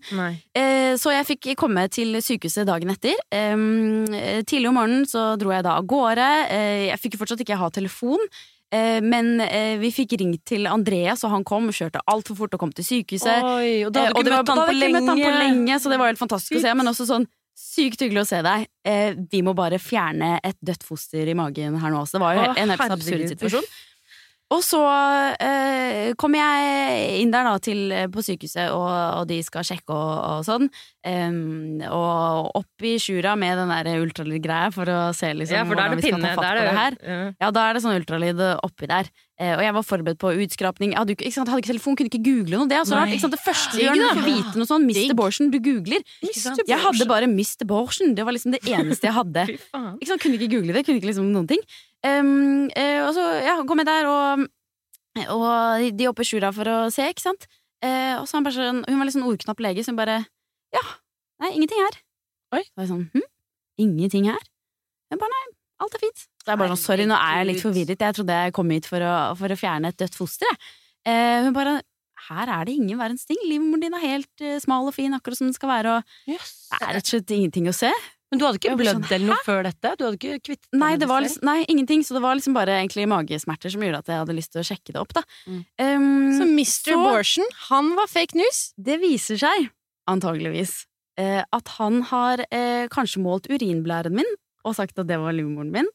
Eh, 0.56 0.94
så 0.96 1.12
jeg 1.18 1.28
fikk 1.34 1.50
komme 1.60 1.84
til 1.92 2.16
sykehuset 2.24 2.66
dagen 2.70 2.94
etter. 2.96 3.20
Eh, 3.36 4.44
tidlig 4.48 4.72
om 4.72 4.80
morgenen 4.80 5.04
så 5.10 5.34
dro 5.40 5.52
jeg 5.52 5.66
da 5.68 5.76
av 5.82 5.90
gårde. 5.90 6.30
Eh, 6.56 6.88
jeg 6.94 7.00
fikk 7.04 7.20
fortsatt 7.20 7.44
ikke 7.44 7.60
ha 7.60 7.70
telefon. 7.76 8.24
Eh, 8.72 9.00
men 9.02 9.40
eh, 9.42 9.80
vi 9.82 9.90
fikk 9.90 10.12
ringt 10.22 10.44
til 10.46 10.68
Andreas, 10.70 11.24
og 11.26 11.32
han 11.34 11.44
kom 11.44 11.72
og 11.72 11.74
kjørte 11.74 12.04
altfor 12.08 12.38
fort 12.38 12.54
og 12.54 12.60
kom 12.62 12.72
til 12.78 12.86
sykehuset. 12.86 13.42
Oi, 13.42 13.84
og 13.88 13.92
da 13.96 14.04
Eh, 14.04 14.12
hadde 14.12 14.16
og 14.16 14.24
du 14.24 14.30
det 14.30 14.36
var- 14.38 14.44
ikke 14.46 14.92
møtt 14.94 15.10
han 15.10 15.18
på 15.18 15.32
lenge. 15.42 15.76
så 15.82 15.90
det 15.90 15.98
var 15.98 16.08
helt 16.14 16.20
fantastisk 16.22 16.56
å 16.56 16.62
se. 16.62 16.74
Men 16.78 16.86
også 16.86 17.08
sånn 17.10 17.26
sykt 17.60 18.02
hyggelig 18.06 18.24
å 18.24 18.30
se 18.30 18.40
deg. 18.46 18.66
Eh, 18.88 19.14
vi 19.32 19.44
må 19.46 19.54
bare 19.58 19.80
fjerne 19.82 20.38
et 20.46 20.58
dødt 20.66 20.86
foster 20.88 21.28
i 21.28 21.36
magen 21.38 21.76
her 21.82 21.92
nå 21.94 22.02
også. 22.06 22.18
Det 22.18 22.24
var 22.24 22.38
jo 22.40 22.50
en 22.56 22.74
helt 22.74 22.96
absurd 22.96 23.28
situasjon. 23.36 23.70
Og 24.50 24.64
så 24.66 24.80
eh, 25.38 26.16
kommer 26.18 26.40
jeg 26.42 27.20
inn 27.22 27.30
der 27.30 27.46
da 27.46 27.52
til, 27.62 27.84
eh, 27.94 28.08
på 28.10 28.24
sykehuset, 28.26 28.72
og, 28.74 28.88
og 29.20 29.28
de 29.30 29.38
skal 29.46 29.68
sjekke 29.68 29.94
og, 29.94 30.14
og 30.40 30.48
sånn. 30.48 30.66
Um, 31.06 31.84
og 31.86 32.50
opp 32.58 32.86
i 32.90 32.96
sjura 32.98 33.36
med 33.38 33.60
den 33.62 33.70
der 33.70 34.02
ultralydgreia 34.02 34.72
for 34.74 34.90
å 34.90 34.98
se 35.14 35.30
liksom 35.38 35.60
Ja, 35.60 35.68
for 35.70 35.76
hvordan 35.78 36.00
vi 36.00 36.08
skal 36.08 36.18
pinne. 36.18 36.32
ta 36.34 36.42
fatt 36.42 36.48
på 36.48 36.50
er 36.50 36.66
det 36.72 36.78
her. 36.80 36.98
ja. 37.06 37.20
Ja, 37.46 37.52
da 37.60 37.68
er 37.70 37.78
det 37.78 37.84
sånn 37.86 38.00
ultralyd 38.02 38.42
oppi 38.66 38.90
der. 38.90 39.12
Eh, 39.40 39.54
og 39.56 39.62
jeg 39.64 39.72
var 39.72 39.86
forberedt 39.88 40.20
på 40.20 40.34
utskrapning. 40.44 40.92
Jeg 40.92 41.00
hadde, 41.00 41.14
ikke, 41.16 41.28
ikke 41.30 41.38
sant, 41.38 41.50
hadde 41.52 41.64
ikke 41.64 41.72
telefon, 41.72 41.96
kunne 41.96 42.12
ikke 42.12 42.24
google 42.26 42.58
noe. 42.60 42.68
Det 42.68 42.76
er 42.76 42.88
så 42.90 42.98
rart. 42.98 43.14
Det 43.16 43.40
første 43.40 43.78
du 43.78 43.84
gjør 43.86 43.96
når 43.96 44.10
du 44.10 44.20
får 44.20 44.26
vite 44.28 44.60
noe 44.60 44.68
sånn, 44.68 44.88
Mr. 44.88 44.98
Digg. 44.98 45.14
Abortion, 45.14 45.52
du 45.54 45.60
googler. 45.64 46.04
Jeg 46.28 46.80
hadde 46.84 47.08
bare 47.08 47.30
Mr. 47.32 47.64
Borsen. 47.70 48.12
Det 48.18 48.26
var 48.28 48.36
liksom 48.36 48.56
det 48.58 48.60
eneste 48.68 49.08
jeg 49.08 49.16
hadde. 49.16 49.46
Ikke 50.02 50.10
sant? 50.10 50.24
Kunne 50.26 50.36
ikke 50.36 50.50
google 50.52 50.76
det. 50.76 50.84
Kunne 50.88 51.00
ikke 51.00 51.12
liksom 51.14 51.30
noen 51.32 51.48
ting. 51.48 51.64
Um, 52.04 52.68
uh, 52.72 53.00
og 53.06 53.14
så 53.16 53.24
ja, 53.44 53.56
kom 53.68 53.80
jeg 53.80 53.88
der, 53.88 54.08
og, 54.12 54.44
og 55.36 55.88
de 56.00 56.08
oppe 56.12 56.24
i 56.24 56.28
sjura 56.28 56.52
for 56.56 56.68
å 56.72 56.78
se, 56.94 57.08
ikke 57.12 57.24
sant. 57.24 57.48
Uh, 57.84 58.20
og 58.20 58.28
så 58.28 58.38
han 58.38 58.48
bare 58.48 58.56
sånn, 58.56 58.84
hun 58.88 59.00
var 59.00 59.08
litt 59.08 59.16
sånn 59.16 59.28
ordknapp 59.28 59.64
lege, 59.64 59.84
så 59.84 59.92
hun 59.92 60.00
bare 60.00 60.22
Ja, 60.76 60.84
nei, 61.44 61.54
ingenting 61.58 61.80
her. 61.84 62.00
Oi. 62.56 62.64
Så 62.68 62.80
var 62.80 62.86
jeg 62.86 62.92
sånn 62.92 63.06
hm? 63.16 63.28
Ingenting 63.84 64.30
her? 64.32 64.48
Hun 65.12 65.20
bare 65.22 65.32
nei, 65.36 65.44
alt 65.84 65.96
er 65.96 66.04
fint. 66.04 66.26
Det 66.44 66.54
er 66.54 66.60
bare 66.60 66.74
sånn, 66.74 66.82
sorry, 66.82 67.06
nå 67.10 67.18
er 67.18 67.40
jeg 67.42 67.50
litt 67.52 67.64
forvirret. 67.64 68.04
Jeg 68.08 68.18
trodde 68.18 68.42
jeg 68.44 68.56
kom 68.56 68.74
hit 68.74 68.90
for 68.90 69.06
å, 69.06 69.14
for 69.40 69.54
å 69.54 69.60
fjerne 69.60 69.92
et 69.92 70.00
dødt 70.00 70.18
foster, 70.18 70.50
jeg. 70.50 70.76
Eh, 71.10 71.46
hun 71.46 71.56
bare 71.56 71.80
her 72.30 72.52
er 72.52 72.68
det 72.68 72.76
ingen 72.78 73.00
verdens 73.00 73.26
ting. 73.28 73.40
Livmoren 73.48 73.84
din 73.86 73.96
er 73.98 74.04
helt 74.04 74.44
uh, 74.44 74.56
smal 74.62 74.90
og 74.90 74.96
fin, 74.96 75.14
akkurat 75.16 75.40
som 75.40 75.48
den 75.48 75.56
skal 75.56 75.72
være, 75.72 76.00
og 76.00 76.32
yes. 76.36 76.56
det 76.74 76.80
er 76.82 76.98
rett 76.98 77.08
og 77.08 77.14
slett 77.14 77.36
ingenting 77.36 77.70
å 77.72 77.76
se. 77.76 77.92
Men 78.30 78.42
du 78.42 78.46
hadde 78.46 78.60
ikke 78.60 78.74
var 78.76 78.82
blødd 78.84 78.98
sånn, 79.00 79.06
eller 79.16 79.32
noe 79.32 79.46
før 79.46 79.64
dette? 79.66 79.92
Du 79.98 80.04
hadde 80.06 80.18
ikke 80.20 80.42
kvittet 80.46 80.78
Nei, 80.78 80.92
det 81.02 81.08
var 81.10 81.24
liksom, 81.26 81.42
nei, 81.50 81.64
ingenting, 81.72 82.04
så 82.06 82.14
det 82.14 82.22
var 82.22 82.38
liksom 82.38 82.54
bare 82.58 82.76
egentlig 82.78 83.08
magesmerter 83.10 83.74
som 83.74 83.86
gjorde 83.86 84.04
at 84.04 84.12
jeg 84.12 84.22
hadde 84.22 84.36
lyst 84.38 84.54
til 84.54 84.62
å 84.62 84.68
sjekke 84.68 84.94
det 84.94 85.02
opp, 85.02 85.16
da. 85.18 85.24
Mm. 85.50 85.64
Um, 85.82 86.12
Så 86.38 86.46
Mr. 86.46 87.00
Borsen, 87.00 87.50
han 87.72 87.96
var 87.98 88.12
fake 88.12 88.38
news? 88.38 88.62
det 88.78 89.00
viser 89.02 89.40
seg, 89.42 89.72
antageligvis, 90.12 90.76
uh, 91.22 91.42
at 91.42 91.74
han 91.80 92.04
har 92.12 92.46
uh, 92.46 92.86
kanskje 92.94 93.24
målt 93.26 93.50
urinblæren 93.50 94.20
min 94.22 94.38
og 94.66 94.76
sagt 94.78 95.00
at 95.00 95.08
det 95.10 95.18
var 95.22 95.36
livmoren 95.36 95.72
min. 95.74 95.90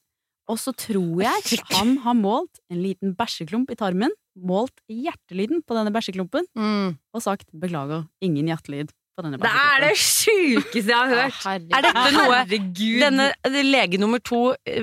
Og 0.50 0.59
så 0.61 0.74
tror 0.77 1.22
jeg 1.24 1.61
han 1.72 1.96
har 2.05 2.16
målt 2.18 2.61
en 2.68 2.83
liten 2.85 3.14
bæsjeklump 3.16 3.70
i 3.72 3.79
tarmen, 3.81 4.12
målt 4.37 4.77
hjertelyden 4.92 5.62
på 5.64 5.77
denne 5.79 5.92
bæsjeklumpen, 5.94 6.44
Mm. 6.57 6.98
og 7.14 7.22
sagt 7.22 7.48
beklager, 7.53 8.05
ingen 8.20 8.46
hjertelyd 8.53 8.92
Det 9.14 9.46
er 9.46 9.81
det 9.81 9.96
sjukeste 9.96 10.90
jeg 10.90 10.96
har 10.98 11.09
hørt! 11.09 11.37
Er 11.46 11.85
dette 11.87 12.11
noe 12.16 12.33
Herregud. 12.35 12.98
Denne 12.98 13.29
eh, 13.46 13.61
lege 13.62 14.00
nummer 14.03 14.18
to, 14.18 14.55
eh, 14.66 14.83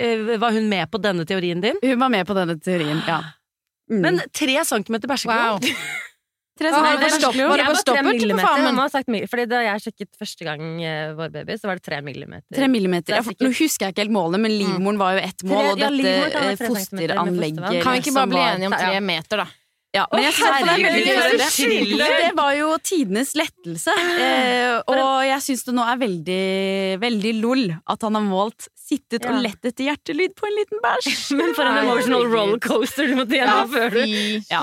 eh, 0.00 0.38
var 0.40 0.52
hun 0.56 0.68
med 0.70 0.88
på 0.90 0.98
denne 0.98 1.26
teorien 1.28 1.60
din? 1.60 1.76
Hun 1.82 2.00
var 2.00 2.08
med 2.08 2.26
på 2.26 2.34
denne 2.34 2.56
teorien, 2.58 3.02
ja. 3.06 3.20
Mm. 3.90 4.00
Men 4.00 4.20
tre 4.32 4.64
centimeter 4.64 5.06
bæsjeklump? 5.06 5.62
Wow. 5.62 5.76
Tre 6.56 6.70
sånne 6.72 6.90
det 6.96 7.00
bæsjeklump. 7.04 7.20
stoppet? 7.20 7.48
Var 7.48 7.56
det 7.56 7.64
Jeg 7.64 7.66
på 7.66 7.74
tre 7.76 7.82
stoppet 7.84 8.06
millimeter. 8.06 8.62
Mamma 8.64 8.80
har 8.86 8.88
sagt 8.94 9.08
mil- 9.12 9.26
Fordi 9.28 9.44
da 9.48 9.58
jeg 9.60 9.82
sjekket 9.84 10.08
første 10.16 10.44
gang 10.48 10.62
eh, 10.82 11.12
vår 11.18 11.28
baby, 11.34 11.52
så 11.60 11.68
var 11.68 11.74
det 11.76 11.84
tre 11.84 12.00
millimeter. 12.00 12.56
Tre 12.56 12.68
millimeter. 12.68 13.12
Er 13.12 13.22
for, 13.22 13.32
sikkert- 13.34 13.44
nå 13.44 13.52
husker 13.58 13.86
jeg 13.86 13.92
ikke 13.94 14.02
helt 14.06 14.16
målene, 14.16 14.40
men 14.40 14.50
livmoren 14.56 14.98
var 14.98 15.18
jo 15.18 15.20
ett 15.26 15.44
mål, 15.44 15.70
og 15.72 15.78
dette 15.78 16.16
ja, 16.16 16.40
eh, 16.48 16.56
fosteranlegget. 16.56 17.82
Kan 17.82 17.92
vi 17.92 18.00
ikke 18.00 18.14
bare 18.16 18.26
bli 18.32 18.42
enige 18.46 18.66
om 18.72 18.72
tre 18.72 19.00
meter, 19.00 19.36
da? 19.44 19.46
Ja, 19.96 20.04
men 20.12 20.26
jeg 20.26 20.34
veldig 20.36 21.06
herregud! 21.16 22.04
Det 22.06 22.32
var 22.36 22.52
jo 22.58 22.70
tidenes 22.84 23.32
lettelse, 23.38 23.94
eh, 24.20 24.76
og 24.92 25.02
jeg 25.24 25.40
syns 25.46 25.64
det 25.66 25.74
nå 25.76 25.84
er 25.88 26.00
veldig, 26.00 26.40
veldig 27.02 27.32
lol 27.40 27.62
at 27.72 28.04
han 28.06 28.18
har 28.18 28.26
målt 28.26 28.68
sittet 28.86 29.24
og 29.26 29.32
Ja. 29.34 29.40
lett 29.48 29.64
etter 29.66 29.88
hjertelyd 29.88 30.34
på 30.38 30.46
en 30.46 30.54
liten 30.60 30.82
bæsj. 30.84 31.08
Men 31.38 31.54
for 31.56 31.66
en 31.66 31.80
emotional 31.80 32.26
rollercoaster 32.30 33.08
du 33.10 33.16
måtte 33.18 33.34
gjennom 33.40 33.72
før 33.72 33.96
du 33.96 34.04
Ja. 34.52 34.60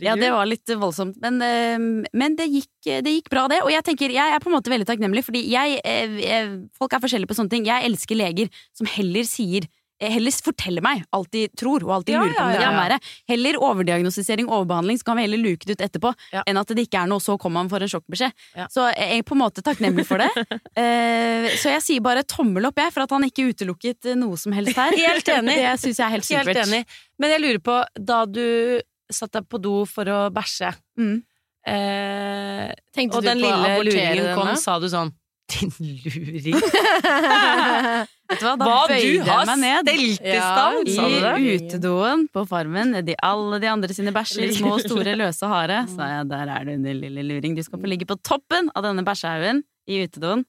Ja, 0.00 0.14
det 0.16 0.30
var 0.32 0.48
litt 0.48 0.70
voldsomt, 0.80 1.18
men, 1.20 1.40
eh, 1.44 1.76
men 2.16 2.36
det, 2.38 2.46
gikk, 2.48 2.70
det 3.04 3.12
gikk 3.18 3.28
bra, 3.32 3.46
det. 3.50 3.60
Og 3.66 3.70
jeg 3.74 3.84
tenker, 3.84 4.14
jeg 4.14 4.32
er 4.34 4.40
på 4.40 4.48
en 4.50 4.56
måte 4.56 4.72
veldig 4.72 4.86
takknemlig, 4.88 5.24
fordi 5.26 5.42
jeg, 5.50 5.80
eh, 5.84 6.16
eh, 6.24 6.54
folk 6.78 6.94
er 6.94 7.02
forskjellige 7.02 7.28
på 7.28 7.36
sånne 7.36 7.52
ting. 7.52 7.66
Jeg 7.68 7.84
elsker 7.90 8.16
leger 8.16 8.48
som 8.76 8.88
heller 8.88 9.26
sier 9.28 9.68
heller 10.00 10.32
fortelle 10.42 10.80
meg 10.80 11.02
alt 11.12 11.30
de 11.34 11.42
tror, 11.56 11.82
og 11.84 11.90
alt 11.98 12.06
de 12.08 12.12
Ja, 12.14 12.20
lurer 12.22 12.34
på 12.34 12.42
om 12.42 12.48
ja, 12.50 12.56
det 12.56 12.62
kan 12.64 12.72
ja. 12.76 12.80
være. 12.88 12.98
Heller 13.28 13.58
overdiagnostisering, 13.68 14.48
overbehandling, 14.48 14.98
så 14.98 15.04
kan 15.04 15.16
vi 15.20 15.22
heller 15.26 15.38
luke 15.42 15.66
det 15.68 15.76
ut 15.76 15.84
etterpå, 15.88 16.14
Ja. 16.32 16.42
enn 16.46 16.56
at 16.56 16.68
det 16.72 16.86
ikke 16.88 17.02
er 17.02 17.06
noe, 17.12 17.20
så 17.20 17.36
kommer 17.38 17.60
man 17.60 17.68
for 17.68 17.80
en 17.84 17.88
sjokkbeskjed. 17.92 18.32
Ja. 18.56 18.66
Så 18.72 18.86
jeg 18.96 19.18
er 19.18 19.22
på 19.28 19.36
en 19.36 19.42
måte 19.44 19.62
takknemlig 19.62 20.06
for 20.08 20.18
det. 20.18 20.30
Eh, 20.80 21.50
så 21.60 21.70
jeg 21.74 21.82
sier 21.82 22.00
bare 22.00 22.22
tommel 22.24 22.64
opp, 22.66 22.78
jeg, 22.80 22.92
for 22.94 23.02
at 23.04 23.10
han 23.10 23.24
ikke 23.26 23.48
utelukket 23.52 24.06
eh, 24.12 24.14
noe 24.16 24.36
som 24.40 24.52
helst 24.56 24.76
her. 24.78 24.92
Helt 25.10 25.28
enig. 25.28 25.56
Det 25.60 25.72
syns 25.82 25.98
jeg 25.98 26.06
er 26.06 26.14
helt 26.14 26.24
supert. 26.24 26.46
Helt 26.54 26.62
enig. 26.68 26.84
Men 27.20 27.30
jeg 27.34 27.40
lurer 27.42 27.58
på, 27.64 27.76
da 27.98 28.24
du 28.26 28.80
satt 29.10 29.32
deg 29.34 29.48
på 29.50 29.58
do 29.60 29.84
for 29.90 30.04
å 30.08 30.20
bæsje, 30.32 30.72
Mm. 31.00 31.22
eh, 31.66 32.72
Tenkte 32.94 33.20
du 33.20 33.26
på 33.26 33.32
å 33.32 33.34
lille 33.36 33.74
luringen 33.84 34.34
kom, 34.34 34.46
denne? 34.48 34.56
sa 34.60 34.78
du 34.80 34.86
sånn 34.90 35.12
Din 35.50 35.72
luring! 35.80 36.60
Vet 38.30 38.38
du 38.38 38.46
hva, 38.46 38.52
da 38.54 38.66
Hva 38.68 38.76
bøyde 38.86 39.24
jeg 39.26 39.48
meg 39.48 39.58
ned. 39.58 39.88
stelt 39.90 40.22
i 40.22 40.94
Ja! 40.94 41.32
I 41.34 41.56
utedoen 41.58 42.26
på 42.30 42.44
Farmen, 42.48 42.92
nedi 42.94 43.16
alle 43.26 43.58
de 43.62 43.70
andre 43.70 43.96
sine 43.96 44.12
bæsjer, 44.14 44.52
små, 44.54 44.76
store, 44.84 45.16
løse, 45.18 45.50
harde, 45.50 45.80
sa 45.96 46.10
jeg 46.14 46.30
der 46.30 46.54
er 46.54 46.68
du, 46.68 46.72
din 46.76 47.02
lille 47.02 47.26
luring. 47.26 47.56
Du 47.58 47.64
skal 47.66 47.82
få 47.82 47.90
ligge 47.90 48.06
på 48.08 48.18
toppen 48.22 48.70
av 48.76 48.86
denne 48.86 49.04
bæsjehaugen 49.06 49.64
i 49.90 50.04
utedoen. 50.06 50.46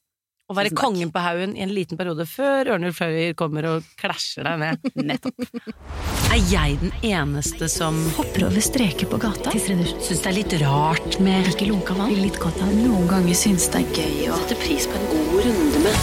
Å 0.52 0.56
være 0.58 0.74
kongen 0.76 1.14
på 1.16 1.22
haugen 1.24 1.54
i 1.56 1.62
en 1.64 1.72
liten 1.72 1.96
periode 1.96 2.26
før 2.28 2.74
Ørnulf 2.74 2.98
Fløyer 3.00 3.36
kommer 3.40 3.64
og 3.70 3.86
klasjer 4.02 4.44
deg 4.44 4.58
ned. 4.60 4.90
Nettopp. 5.12 5.46
Er 6.32 6.42
jeg 6.52 6.80
den 6.82 6.92
eneste 7.08 7.70
som 7.72 7.96
Hopper 8.18 8.50
over 8.50 8.64
streker 8.64 9.08
på 9.08 9.20
gata. 9.22 9.54
syns 9.56 10.10
det 10.10 10.28
er 10.28 10.36
litt 10.36 10.58
rart 10.60 11.20
med 11.24 11.48
Ikke 11.54 11.70
lunka 11.70 11.96
vann. 11.96 12.12
Litt 12.20 12.40
godt 12.42 12.60
av 12.66 12.74
Noen 12.76 13.08
ganger 13.08 13.38
syns 13.38 13.70
det 13.72 13.86
er 13.86 13.96
gøy 13.96 14.28
å 14.34 14.42
sette 14.42 14.60
pris 14.60 14.90
på 14.92 15.00
en 15.00 15.08
god 15.14 15.48
runde 15.48 15.86
med 15.86 15.96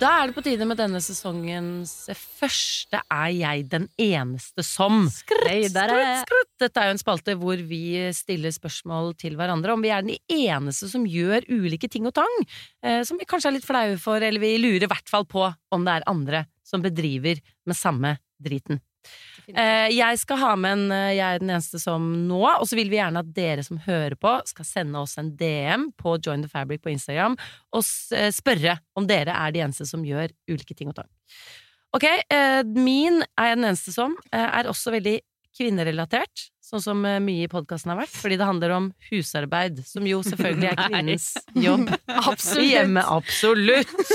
Da 0.00 0.12
er 0.20 0.28
det 0.28 0.36
på 0.36 0.44
tide 0.44 0.68
med 0.68 0.80
denne 0.80 1.00
sesongens 1.04 1.94
første 2.36 3.00
Er 3.08 3.32
jeg 3.32 3.68
den 3.72 3.88
eneste 3.96 4.64
som? 4.66 5.06
Skrutt, 5.08 5.48
skrutt, 5.72 6.24
skrutt. 6.26 6.49
Dette 6.60 6.82
er 6.82 6.90
jo 6.90 6.96
en 6.96 7.00
spalte 7.00 7.36
hvor 7.40 7.60
vi 7.70 7.82
stiller 8.16 8.52
spørsmål 8.54 9.14
til 9.20 9.38
hverandre 9.38 9.74
om 9.74 9.84
vi 9.84 9.92
er 9.94 10.04
den 10.04 10.18
eneste 10.28 10.90
som 10.90 11.06
gjør 11.08 11.46
ulike 11.48 11.88
ting 11.90 12.08
og 12.10 12.14
tang, 12.18 12.36
eh, 12.84 13.00
som 13.06 13.20
vi 13.20 13.28
kanskje 13.28 13.52
er 13.52 13.56
litt 13.58 13.68
flaue 13.68 13.96
for, 14.00 14.20
eller 14.20 14.42
vi 14.42 14.58
lurer 14.60 14.84
i 14.84 14.90
hvert 14.90 15.10
fall 15.10 15.26
på 15.28 15.46
om 15.48 15.86
det 15.86 15.96
er 15.96 16.08
andre 16.10 16.44
som 16.66 16.84
bedriver 16.84 17.40
med 17.66 17.78
samme 17.78 18.18
driten. 18.40 18.80
Eh, 19.50 19.88
jeg 19.96 20.18
skal 20.20 20.38
ha 20.42 20.50
med 20.60 20.76
en 20.76 20.92
eh, 20.94 21.14
Jeg 21.16 21.24
er 21.24 21.40
den 21.40 21.50
eneste 21.50 21.80
som 21.82 22.04
nå, 22.28 22.42
og 22.44 22.66
så 22.68 22.76
vil 22.78 22.90
vi 22.92 22.98
gjerne 23.00 23.22
at 23.24 23.32
dere 23.34 23.64
som 23.66 23.80
hører 23.82 24.14
på, 24.20 24.34
skal 24.46 24.68
sende 24.68 25.00
oss 25.00 25.16
en 25.18 25.32
DM 25.40 25.88
på 25.98 26.18
Join 26.22 26.44
the 26.44 26.50
Fabric 26.52 26.84
på 26.84 26.92
Instagram 26.92 27.38
og 27.72 27.82
eh, 28.14 28.28
spørre 28.34 28.76
om 28.98 29.08
dere 29.08 29.34
er 29.34 29.56
de 29.56 29.64
eneste 29.64 29.88
som 29.88 30.04
gjør 30.06 30.30
ulike 30.52 30.76
ting 30.76 30.92
og 30.92 31.00
tang. 31.00 31.10
Ok, 31.96 32.06
eh, 32.06 32.60
min 32.62 33.18
er 33.34 33.50
jeg 33.50 33.58
den 33.58 33.66
eneste 33.72 33.94
som 33.94 34.14
eh, 34.30 34.46
er 34.46 34.68
også 34.70 34.92
veldig 34.94 35.16
kvinnerelatert, 35.60 36.48
sånn 36.64 36.82
som 36.82 37.02
eh, 37.08 37.18
mye 37.22 37.44
i 37.44 37.50
podkasten 37.50 37.92
har 37.92 38.00
vært, 38.00 38.14
fordi 38.16 38.38
det 38.40 38.48
handler 38.48 38.74
om 38.76 38.90
husarbeid, 39.10 39.82
som 39.86 40.06
jo 40.08 40.22
selvfølgelig 40.24 40.70
er 40.70 40.78
kvinnens 40.80 41.32
jobb. 41.66 41.90
Absolutt. 42.08 42.68
Hjemme, 42.70 43.04
absolutt. 43.04 44.14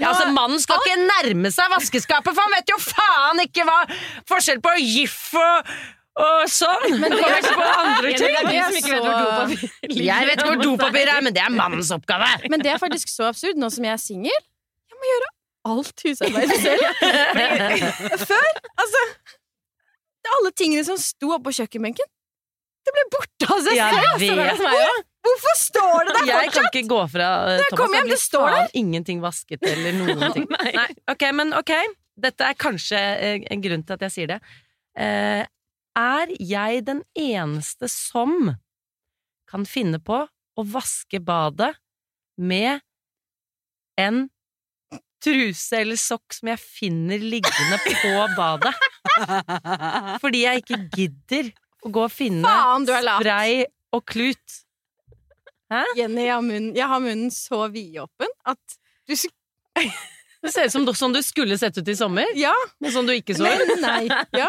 Ja, 0.00 0.10
altså 0.10 0.32
Mannen 0.34 0.58
skal 0.62 0.80
ikke 0.82 0.96
nærme 1.04 1.52
seg 1.54 1.70
vaskeskapet, 1.70 2.34
for 2.34 2.42
han 2.42 2.56
vet 2.56 2.72
jo 2.72 2.80
faen 2.82 3.44
ikke 3.44 3.66
hva 3.68 3.78
forskjell 4.26 4.58
på 4.64 4.74
gif 4.82 5.16
og, 5.38 5.70
og 6.18 6.50
sånn! 6.50 6.98
Men 6.98 7.14
det 7.14 7.22
er 7.22 7.46
på 7.46 7.70
andre 7.70 8.12
ting. 8.18 8.38
ikke 8.80 9.00
dopapir 9.04 9.96
Jeg 10.02 10.30
vet 10.32 10.42
hvor 10.42 10.58
dopapir 10.58 11.12
er, 11.14 11.22
men 11.22 11.36
det 11.36 11.44
er 11.44 11.54
mannens 11.54 11.92
oppgave. 11.94 12.26
Men 12.50 12.64
det 12.64 12.74
er 12.74 12.82
faktisk 12.82 13.12
så 13.12 13.30
absurd, 13.30 13.60
nå 13.60 13.70
som 13.70 13.86
jeg 13.86 13.94
er 13.94 14.02
singel. 14.02 14.46
Jeg 14.90 14.98
må 14.98 15.12
gjøre 15.12 15.34
alt 15.68 16.06
husarbeidet 16.06 16.58
selv. 16.64 16.86
Før, 18.30 18.62
altså 18.82 19.06
det 20.22 20.30
er 20.30 20.36
Alle 20.38 20.52
tingene 20.56 20.84
som 20.86 20.98
sto 21.00 21.30
oppå 21.36 21.52
kjøkkenbenken, 21.54 22.08
det 22.88 22.94
ble 22.96 23.04
borte 23.12 23.48
av 23.52 23.62
seg 23.66 23.76
selv! 23.76 23.98
vet. 24.18 24.28
Så 24.28 24.36
det 24.38 24.56
som 24.58 24.76
ja. 24.78 24.90
Hvorfor 25.28 25.56
står 25.60 26.06
det 26.08 26.12
der 26.14 26.28
Jeg 26.30 26.52
kan 26.54 26.66
ikke 26.70 26.82
gå 26.88 26.98
fra 27.12 27.28
uh, 27.50 27.62
Thomas. 27.72 27.96
hjem, 27.98 28.10
det 28.12 28.18
står 28.22 28.46
der! 28.54 28.70
ingenting 28.80 29.20
vasket 29.20 29.66
eller 29.66 29.96
noen 29.98 30.22
ting. 30.36 30.46
Nei. 30.54 30.86
Ok, 31.10 31.24
men 31.36 31.52
ok. 31.58 31.72
Dette 32.18 32.46
er 32.48 32.56
kanskje 32.58 32.98
eh, 32.98 33.44
en 33.52 33.62
grunn 33.62 33.84
til 33.86 33.94
at 33.98 34.06
jeg 34.08 34.14
sier 34.14 34.30
det. 34.32 34.38
Eh, 34.98 35.42
er 35.98 36.32
jeg 36.38 36.80
den 36.86 37.02
eneste 37.18 37.90
som 37.92 38.54
kan 39.50 39.66
finne 39.68 40.00
på 40.02 40.24
å 40.58 40.64
vaske 40.66 41.20
badet 41.22 41.74
med 42.38 42.80
en 43.98 44.26
truse 45.22 45.78
eller 45.82 45.98
sokk 45.98 46.34
som 46.34 46.50
jeg 46.52 46.62
finner 46.62 47.22
liggende 47.22 47.78
på 47.84 48.14
badet? 48.38 48.74
Fordi 50.22 50.44
jeg 50.44 50.62
ikke 50.64 50.78
gidder 50.94 51.50
å 51.84 51.92
gå 51.94 52.04
og 52.06 52.12
finne 52.12 52.46
Faen, 52.48 52.86
spray 52.88 53.62
og 53.94 54.04
klut. 54.08 54.58
Jenny, 55.98 56.24
jeg 56.24 56.32
har 56.32 56.44
munnen, 56.44 56.70
jeg 56.76 56.88
har 56.88 57.02
munnen 57.04 57.32
så 57.34 57.66
vidåpen 57.72 58.30
at 58.48 58.78
du 59.08 59.14
Det 59.14 60.52
ser 60.54 60.68
ut 60.68 60.72
som 60.72 60.86
sånn 60.96 61.14
du 61.16 61.20
skulle 61.24 61.58
sett 61.60 61.76
ut 61.78 61.88
i 61.88 61.96
sommer, 61.98 62.28
Ja, 62.38 62.54
men 62.80 62.92
sånn 62.94 63.08
du 63.08 63.12
ikke 63.14 63.36
så 63.36 63.48
ut. 63.48 63.66
men 63.74 63.82
nei. 63.84 64.02
Ja. 64.40 64.48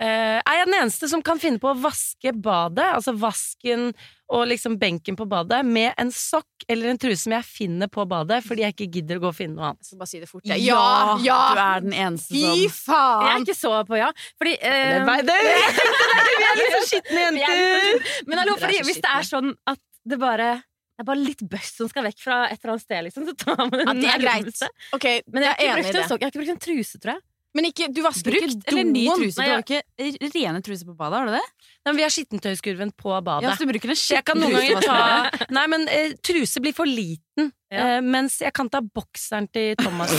Eh, 0.00 0.38
er 0.40 0.54
jeg 0.56 0.68
den 0.70 0.78
eneste 0.78 1.08
som 1.10 1.20
kan 1.20 1.36
finne 1.40 1.60
på 1.60 1.68
å 1.68 1.76
vaske 1.76 2.32
badet, 2.32 2.86
altså 2.96 3.12
vasken 3.20 3.90
og 4.32 4.46
liksom 4.48 4.78
benken 4.80 5.16
på 5.18 5.26
badet, 5.28 5.58
med 5.66 5.90
en 6.00 6.12
sokk 6.14 6.64
eller 6.70 6.92
en 6.92 7.00
truse 7.02 7.18
som 7.26 7.34
jeg 7.34 7.44
finner 7.44 7.90
på 7.92 8.06
badet 8.08 8.38
fordi 8.46 8.62
jeg 8.64 8.76
ikke 8.76 8.86
gidder 8.94 9.18
å 9.18 9.24
gå 9.26 9.28
og 9.32 9.36
finne 9.36 9.58
noe 9.58 9.72
annet? 9.72 9.84
Så 9.84 9.98
bare 10.00 10.08
si 10.08 10.22
det 10.22 10.30
fort. 10.30 10.46
Ja, 10.48 10.56
Ja, 10.56 11.18
ja! 11.26 11.38
Du 11.52 11.60
er 11.66 11.84
den 11.84 11.96
eneste 12.06 12.32
Fy 12.32 12.64
faen! 12.72 13.26
Jeg 13.26 13.34
er 13.34 13.44
ikke 13.44 13.58
så 13.58 13.74
på 13.90 14.00
ja. 14.00 14.08
Fordi 14.40 14.56
uh, 14.62 15.12
Det 15.28 15.38
Vi 16.40 16.48
er 16.48 16.58
litt 16.62 16.74
så 16.78 16.82
skitne 16.94 17.26
er 17.26 17.40
jenter! 17.42 18.10
Men 18.30 18.44
hallo, 18.44 18.56
fordi 18.62 18.80
hvis 18.86 19.02
det 19.04 19.14
er 19.18 19.30
sånn 19.34 19.52
at 19.68 19.82
det 20.08 20.20
bare 20.22 20.52
det 21.00 21.04
er 21.04 21.08
bare 21.08 21.24
litt 21.24 21.40
bøss 21.48 21.70
som 21.78 21.88
skal 21.88 22.04
vekk 22.04 22.18
fra 22.20 22.38
et 22.52 22.58
eller 22.58 22.74
annet 22.74 22.84
sted, 22.84 23.04
liksom, 23.06 23.24
så 23.24 23.32
tar 23.40 23.60
man 23.62 23.80
Ja, 23.86 23.92
det 23.96 24.08
er 24.12 24.20
greit. 24.20 24.64
Okay, 24.92 25.22
Men 25.32 25.46
jeg 25.46 25.54
jeg 25.64 25.70
har 25.70 25.78
er 25.78 25.80
enig 25.80 25.88
en 25.88 25.96
det. 25.96 26.02
jeg 26.04 26.10
har 26.12 26.32
ikke 26.34 26.40
brukt 26.42 26.52
en 26.52 26.60
truse, 26.60 27.00
tror 27.00 27.14
jeg. 27.14 27.22
Men 27.56 27.66
ikke, 27.66 27.88
du 27.90 27.98
vasker 28.04 28.30
Brukt 28.30 28.52
ikke 28.52 28.70
eller 28.70 28.86
ny 28.86 29.04
truse? 29.10 29.40
Nei, 29.40 29.46
Du 29.48 29.52
har 29.56 29.64
ikke 29.64 30.34
rene 30.36 30.60
truser 30.62 30.86
på 30.86 30.94
badet, 30.98 31.18
har 31.18 31.30
du 31.30 31.34
det? 31.34 31.42
Nei, 31.80 31.88
men 31.88 31.98
vi 31.98 32.04
har 32.04 32.12
skittentøyskurven 32.14 32.92
på 32.94 33.14
badet. 33.26 33.48
Ja, 33.48 33.54
så 33.56 33.66
du 33.66 33.72
bruker 33.72 33.90
en 33.90 33.98
jeg 34.00 34.26
kan 34.28 34.38
noen 34.38 34.54
ganger 34.54 34.84
ta 34.84 35.48
Nei, 35.56 35.64
men 35.72 35.86
eh, 35.90 36.14
truse 36.22 36.62
blir 36.62 36.76
for 36.76 36.86
liten. 36.86 37.50
Ja. 37.70 37.96
Eh, 37.96 38.04
mens 38.06 38.38
jeg 38.42 38.54
kan 38.54 38.70
ta 38.70 38.82
bokseren 38.84 39.48
til 39.50 39.74
Thomas. 39.80 40.14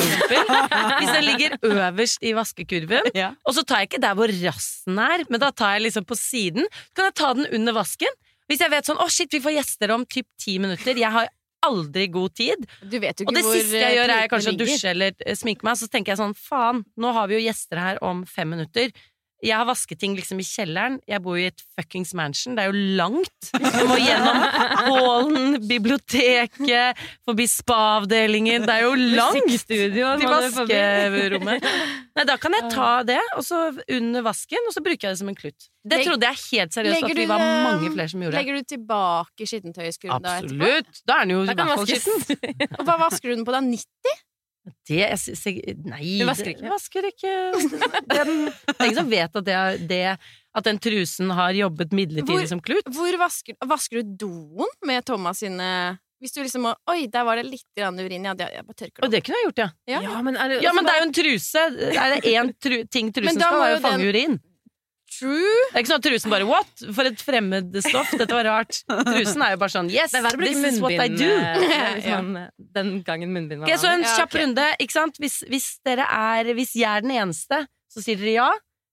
Hvis 1.00 1.14
den 1.14 1.26
ligger 1.28 1.56
øverst 1.72 2.28
i 2.28 2.34
vaskekurven. 2.36 3.12
Ja. 3.16 3.32
Og 3.48 3.56
så 3.56 3.64
tar 3.68 3.84
jeg 3.84 3.92
ikke 3.94 4.04
der 4.04 4.18
hvor 4.20 4.32
rassen 4.42 5.00
er, 5.00 5.24
men 5.32 5.44
da 5.44 5.54
tar 5.56 5.78
jeg 5.78 5.88
liksom 5.88 6.08
på 6.10 6.20
siden. 6.20 6.68
Så 6.92 6.98
kan 7.00 7.12
jeg 7.12 7.20
ta 7.22 7.32
den 7.38 7.48
under 7.60 7.80
vasken. 7.80 8.20
Hvis 8.52 8.64
jeg 8.66 8.74
vet 8.74 8.88
sånn 8.90 9.00
å 9.00 9.08
shit, 9.08 9.32
vi 9.32 9.40
får 9.40 9.56
gjester 9.56 9.94
om 9.96 10.04
typ 10.04 10.28
ti 10.42 10.58
minutter. 10.60 10.98
Jeg 11.00 11.16
har 11.16 11.32
aldri 11.66 12.08
god 12.12 12.36
tid. 12.38 12.66
Du 12.82 12.98
vet 13.02 13.22
jo 13.22 13.28
Og 13.30 13.36
det 13.36 13.44
siste 13.46 13.82
jeg 13.82 13.98
gjør, 13.98 14.14
er 14.16 14.32
kanskje 14.32 14.54
å 14.54 14.60
dusje 14.60 14.92
eller 14.94 15.16
eh, 15.26 15.38
sminke 15.38 15.68
meg. 15.68 15.80
Så 15.80 15.90
tenker 15.92 16.14
jeg 16.14 16.22
sånn 16.22 16.36
faen, 16.38 16.84
nå 16.98 17.14
har 17.16 17.30
vi 17.30 17.38
jo 17.40 17.46
gjester 17.46 17.82
her 17.82 18.02
om 18.06 18.26
fem 18.30 18.50
minutter. 18.56 18.94
Jeg 19.42 19.58
har 19.58 19.66
vasketing 19.66 20.14
liksom 20.18 20.40
i 20.42 20.46
kjelleren. 20.46 21.00
Jeg 21.10 21.22
bor 21.26 21.40
i 21.40 21.48
et 21.50 21.64
fuckings 21.74 22.14
mansion. 22.18 22.54
Det 22.58 22.66
er 22.66 22.70
jo 22.70 22.84
langt. 23.00 23.50
Jeg 23.58 23.88
må 23.90 23.98
gjennom 23.98 24.38
hallen, 24.86 25.58
biblioteket, 25.66 27.02
forbi 27.26 27.48
spa-avdelingen. 27.50 28.68
Det 28.68 28.76
er 28.76 28.86
jo 28.86 28.94
langt 29.18 29.66
til 29.66 29.98
vaskerommet. 30.30 31.68
Nei, 32.18 32.26
da 32.28 32.38
kan 32.42 32.58
jeg 32.60 32.70
ta 32.74 32.92
det, 33.08 33.20
og 33.38 33.46
så 33.48 33.64
under 33.98 34.26
vasken, 34.30 34.70
og 34.70 34.76
så 34.76 34.84
bruker 34.86 35.10
jeg 35.10 35.16
det 35.16 35.22
som 35.24 35.32
en 35.32 35.38
klutt. 35.42 35.70
Det 35.82 36.04
trodde 36.06 36.28
jeg 36.30 36.42
helt 36.52 36.76
seriøst 36.76 37.00
Legger 37.00 37.16
at 37.16 37.20
vi 37.24 37.30
var 37.32 37.42
eh, 37.42 37.62
mange 37.66 37.94
flere 37.96 38.12
som 38.12 38.22
gjorde. 38.22 38.38
Legger 38.38 38.60
du 38.60 38.68
tilbake 38.76 39.48
skittentøyskurven 39.50 40.22
da 40.22 40.36
etterpå? 40.38 40.68
Absolutt! 40.68 41.00
Da 41.10 41.16
er 41.18 41.26
den 41.26 41.34
jo 41.34 41.40
i 41.42 41.56
hvert 41.56 41.72
fall 41.72 41.90
skitten. 41.90 42.52
Og 42.78 42.84
hva 42.86 42.98
vasker 43.08 43.32
du 43.32 43.40
den 43.40 43.48
på 43.48 43.56
da? 43.56 43.64
90? 43.66 44.22
Det 44.86 45.00
jeg 45.00 45.18
syns 45.18 45.42
jeg 45.48 45.74
Nei, 45.90 46.20
Du 46.22 46.26
vasker 46.30 46.52
ikke? 46.54 46.70
vasker 46.70 47.08
ikke. 47.10 47.32
Den, 48.12 48.34
det 48.46 48.76
er 48.78 48.86
ingen 48.86 49.00
som 49.00 49.10
vet 49.10 49.36
at, 49.40 49.46
det, 49.48 49.56
er- 49.58 49.82
det, 49.90 50.02
at 50.54 50.68
den 50.68 50.78
trusen 50.84 51.32
har 51.34 51.56
jobbet 51.58 51.96
midlertidig 51.98 52.44
Hvor- 52.44 52.52
som 52.52 52.62
klut. 52.62 52.86
Hvor 52.94 53.18
vasker, 53.24 53.58
vasker 53.66 54.04
du 54.04 54.16
doen 54.28 54.70
med 54.86 55.06
Thomas 55.10 55.42
sine 55.42 55.98
Hvis 56.22 56.36
du 56.36 56.44
liksom 56.44 56.62
må 56.68 56.76
Oi, 56.94 57.08
der 57.10 57.26
var 57.26 57.40
det 57.42 57.48
litt 57.50 57.66
urin. 57.82 58.24
Ja, 58.30 58.36
det, 58.38 58.52
jeg 58.54 58.66
bare 58.68 58.78
tørker 58.84 59.02
Og 59.02 59.10
det. 59.10 59.18
det 59.18 59.24
kunne 59.26 59.40
jeg 59.42 59.48
gjort, 59.50 59.64
ja. 59.64 59.70
Ja. 59.96 60.02
Ja, 60.06 60.22
men, 60.22 60.38
er 60.38 60.50
det, 60.54 60.62
Ja, 60.62 60.74
men 60.78 60.86
det 60.86 60.94
er 60.94 61.00
jo 61.02 61.08
en 61.10 61.18
truse. 61.18 61.64
Er 61.90 62.14
det 62.14 62.22
én 62.36 62.54
tru, 62.62 62.78
ting 62.94 63.10
trusen 63.16 63.42
skal, 63.42 63.62
er 63.66 63.72
jo 63.72 63.80
jo 63.80 63.82
å 63.82 63.86
fange 63.90 64.06
den- 64.06 64.10
urin. 64.14 64.40
True. 65.12 65.58
Det 65.72 65.76
er 65.76 65.84
ikke 65.84 65.92
sånn 65.92 66.00
at 66.00 66.06
trusen 66.08 66.32
bare 66.32 66.46
What? 66.48 66.84
For 66.96 67.10
et 67.10 67.20
fremmed 67.20 67.76
stoff. 67.84 68.14
Dette 68.16 68.32
var 68.32 68.48
rart. 68.48 68.80
Trusen 68.88 69.44
er 69.44 69.56
jo 69.56 69.60
bare 69.60 69.74
sånn 69.74 69.92
Yes, 69.92 70.16
er 70.16 70.38
this 70.40 70.62
is 70.70 70.80
what 70.84 70.96
I 70.96 71.10
do. 71.12 71.28
eh, 71.28 71.90
liksom, 71.98 72.32
den 72.78 72.94
gangen 73.08 73.34
munnbind 73.36 73.66
var 73.66 73.68
Ok, 73.74 73.82
så 73.82 73.92
en 73.92 74.06
Ja, 74.06 74.16
kjapp 74.22 74.38
runde, 74.40 74.68
ikke 74.80 74.96
sant? 74.96 75.20
Hvis, 75.20 75.42
hvis 75.52 75.68
dere 75.88 76.08
er 76.08 76.54
Hvis 76.56 76.74
jeg 76.80 76.88
er 76.88 77.04
den 77.04 77.16
eneste, 77.18 77.66
så 77.92 78.04
sier 78.04 78.20
dere 78.22 78.38
ja. 78.38 78.50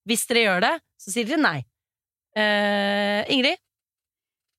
Hvis 0.09 0.27
dere 0.27 0.45
gjør 0.47 0.65
det, 0.67 0.75
så 0.99 1.15
sier 1.15 1.29
dere 1.29 1.43
nei. 1.45 1.59
Uh, 2.39 3.23
Ingrid? 3.35 3.61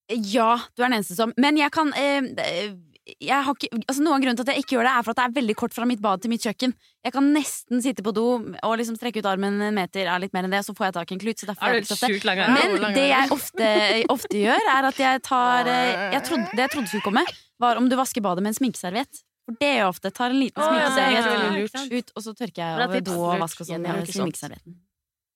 Ja, 0.09 0.55
du 0.73 0.81
er 0.81 0.87
den 0.89 0.99
eneste 1.01 1.15
som 1.19 1.35
Men 1.37 1.59
jeg 1.59 1.69
kan 1.75 1.91
eh, 1.93 2.23
har 2.23 2.71
ikke, 3.17 3.69
altså 3.85 4.03
Noe 4.03 4.17
av 4.17 4.23
grunnen 4.23 4.37
til 4.39 4.45
at 4.45 4.51
jeg 4.53 4.63
ikke 4.63 4.75
gjør 4.77 4.87
det, 4.87 4.93
er 4.93 5.05
for 5.05 5.13
at 5.13 5.19
det 5.19 5.25
er 5.25 5.35
veldig 5.39 5.55
kort 5.59 5.75
fra 5.75 5.87
mitt 5.89 6.01
bad 6.03 6.23
til 6.23 6.31
mitt 6.31 6.43
kjøkken. 6.45 6.73
Jeg 7.05 7.15
kan 7.15 7.29
nesten 7.35 7.83
sitte 7.83 8.03
på 8.05 8.13
do 8.15 8.25
og 8.37 8.73
liksom 8.81 8.97
strekke 8.99 9.23
ut 9.23 9.29
armen 9.29 9.61
en 9.69 9.77
meter, 9.77 10.09
er 10.09 10.23
litt 10.23 10.35
mer 10.35 10.47
enn 10.47 10.55
det, 10.55 10.63
så 10.67 10.75
får 10.77 10.89
jeg 10.89 10.97
tak 10.99 11.13
i 11.13 11.17
en 11.17 11.23
klut. 11.23 11.45
Sjukt 11.45 12.27
lang 12.27 12.43
Men 12.55 12.75
det 12.97 13.07
jeg 13.09 13.31
ofte, 13.35 13.71
ofte 14.15 14.43
gjør, 14.43 14.69
er 14.75 14.89
at 14.91 15.01
jeg 15.05 15.23
tar 15.27 15.71
eh, 15.71 16.05
jeg 16.17 16.25
trodde, 16.27 16.51
Det 16.53 16.65
jeg 16.67 16.75
trodde 16.75 16.91
skulle 16.91 17.07
komme, 17.07 17.25
var 17.59 17.79
om 17.79 17.89
du 17.89 17.97
vasker 17.99 18.23
badet 18.25 18.45
med 18.45 18.53
en 18.53 18.59
sminkeserviett. 18.59 19.23
For 19.49 19.57
det 19.57 19.71
gjør 19.71 19.81
jeg 19.81 19.89
ofte. 19.95 20.13
Tar 20.13 20.35
en 20.35 20.43
liten 20.43 20.61
det 20.61 21.07
er 21.07 21.23
sminkeserviett 21.31 21.97
ut, 21.97 22.13
og 22.15 22.27
så 22.27 22.35
tørker 22.37 22.61
jeg 22.61 22.85
over 22.89 23.07
do 23.09 23.17
og 23.23 23.41
vask 23.47 23.65
og 23.65 23.71
sånn 23.71 24.79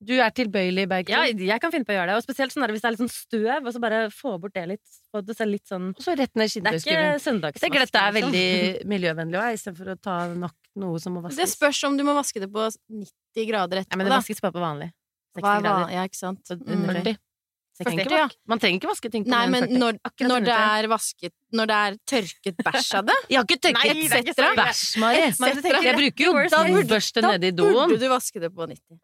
Du 0.03 0.13
er 0.19 0.31
tilbøyelig, 0.35 0.83
Bergtun. 0.91 1.13
Ja, 1.15 1.23
jeg 1.53 1.61
kan 1.63 1.71
finne 1.71 1.85
på 1.87 1.93
å 1.93 1.97
gjøre 1.97 2.11
det. 2.11 2.15
Og 2.19 2.23
spesielt 2.25 2.51
sånn 2.53 2.65
der, 2.65 2.73
hvis 2.75 2.81
det 2.83 2.89
er 2.89 2.95
litt 2.95 3.03
sånn 3.03 3.13
støv, 3.13 3.67
og 3.67 3.73
så 3.75 3.79
bare 3.83 3.99
få 4.11 4.33
bort 4.41 4.53
det 4.57 4.65
litt. 4.73 4.83
Og 5.13 5.25
det 5.25 5.35
ser 5.37 5.47
litt 5.49 5.65
sånn 5.69 5.89
Og 5.95 6.01
så 6.03 6.15
rett 6.19 6.33
ned 6.35 6.49
søndagsvask. 6.51 6.89
Jeg 6.89 7.61
tenker 7.63 7.79
dette 7.85 7.99
er 8.03 8.11
liksom. 8.17 8.31
veldig 8.33 8.85
miljøvennlig 8.93 9.39
òg, 9.39 9.53
istedenfor 9.59 9.93
å 9.93 9.99
ta 10.01 10.17
nok 10.33 10.55
noe 10.83 10.99
som 10.99 11.13
må 11.15 11.21
vaskes. 11.23 11.37
Det 11.39 11.49
spørs 11.53 11.83
om 11.87 11.95
du 11.97 12.03
må 12.03 12.15
vaske 12.17 12.39
det 12.43 12.49
på 12.51 12.65
90 12.67 13.47
grader 13.49 13.77
etterpå 13.79 13.79
Ja, 13.79 13.85
etterpå, 13.85 13.97
men 14.01 14.09
det 14.11 14.17
vaskes 14.17 14.41
bare 14.43 14.55
på 14.57 14.63
vanlig. 14.63 14.89
60 15.37 15.45
Hva 15.45 15.53
er 15.57 15.61
grader. 15.67 15.93
Ja, 15.97 16.03
ikke 16.09 16.19
sant. 16.19 16.41
Så 16.45 16.57
Mm. 16.59 16.73
under 16.73 16.99
40. 17.03 17.17
Så 17.73 17.83
40, 17.89 18.11
ja. 18.13 18.27
Man 18.45 18.59
trenger 18.61 18.77
ikke 18.77 18.89
vaske 18.91 19.09
ting 19.09 19.23
på 19.25 19.31
Nei, 19.33 19.47
men 19.49 19.63
40. 19.65 19.79
når, 19.81 19.95
når 20.29 20.43
det 20.45 20.57
er 20.61 20.87
vasket 20.91 21.33
Når 21.57 21.65
det 21.71 21.77
er 21.85 21.95
tørket 22.05 22.59
bæsj 22.67 22.91
av 22.99 23.05
det, 23.07 23.15
Jeg 23.31 23.37
har 23.39 23.47
ikke 23.49 23.57
tørket 23.65 23.79
Nei, 23.81 24.21
det 24.21 24.37
er 24.37 24.59
bæsj, 24.59 24.83
Mari. 25.01 25.17
Jeg 25.17 25.95
bruker 25.97 26.23
jo 26.27 26.33
Da 26.53 26.61
burde- 26.67 27.55
doen. 27.57 27.73
da 27.73 27.87
burde 27.87 27.99
du 27.99 28.09
vaske 28.13 28.39
det 28.39 28.53
på 28.53 28.67
90. 28.69 28.99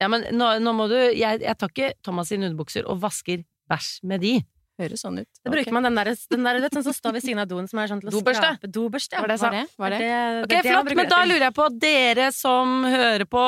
Ja, 0.00 0.08
men 0.12 0.26
nå, 0.36 0.50
nå 0.60 0.72
må 0.76 0.88
du 0.90 0.96
jeg, 0.98 1.40
jeg 1.40 1.56
tar 1.58 1.70
ikke 1.72 1.92
Thomas 2.04 2.28
sine 2.28 2.50
underbukser 2.50 2.84
og 2.90 3.00
vasker 3.00 3.44
bæsj 3.70 3.88
med 4.04 4.20
de. 4.20 4.34
Høres 4.76 5.00
sånn 5.00 5.22
ut. 5.22 5.28
Da 5.40 5.48
bruker 5.54 5.72
man 5.72 5.86
den 5.88 5.96
der, 5.96 6.10
den 6.28 6.44
der 6.44 6.58
vet, 6.60 6.74
sånn 6.76 6.84
som 6.84 6.92
står 6.92 7.14
ved 7.16 7.24
siden 7.24 7.40
av 7.40 7.48
doen, 7.48 7.64
som 7.70 7.78
er 7.80 7.88
sånn 7.88 8.02
til 8.02 8.10
å 8.10 8.12
Dobørste. 8.18 8.42
skrape 8.44 8.68
Dobørste. 8.68 9.16
ja. 9.16 9.22
Var 9.24 9.30
det 9.32 9.36
jeg 9.38 9.40
sa? 9.40 9.48
Var 9.48 9.56
det? 9.56 9.64
Var 9.80 9.90
det? 9.94 9.98
Det- 10.02 10.42
Ok, 10.42 10.48
det 10.52 10.62
det 10.62 10.72
flott, 10.74 10.94
men 11.00 11.08
da 11.08 11.20
lurer 11.24 11.46
jeg 11.48 11.54
på, 11.56 11.68
dere 11.80 12.26
som 12.36 12.74
hører 12.84 13.24
på, 13.24 13.44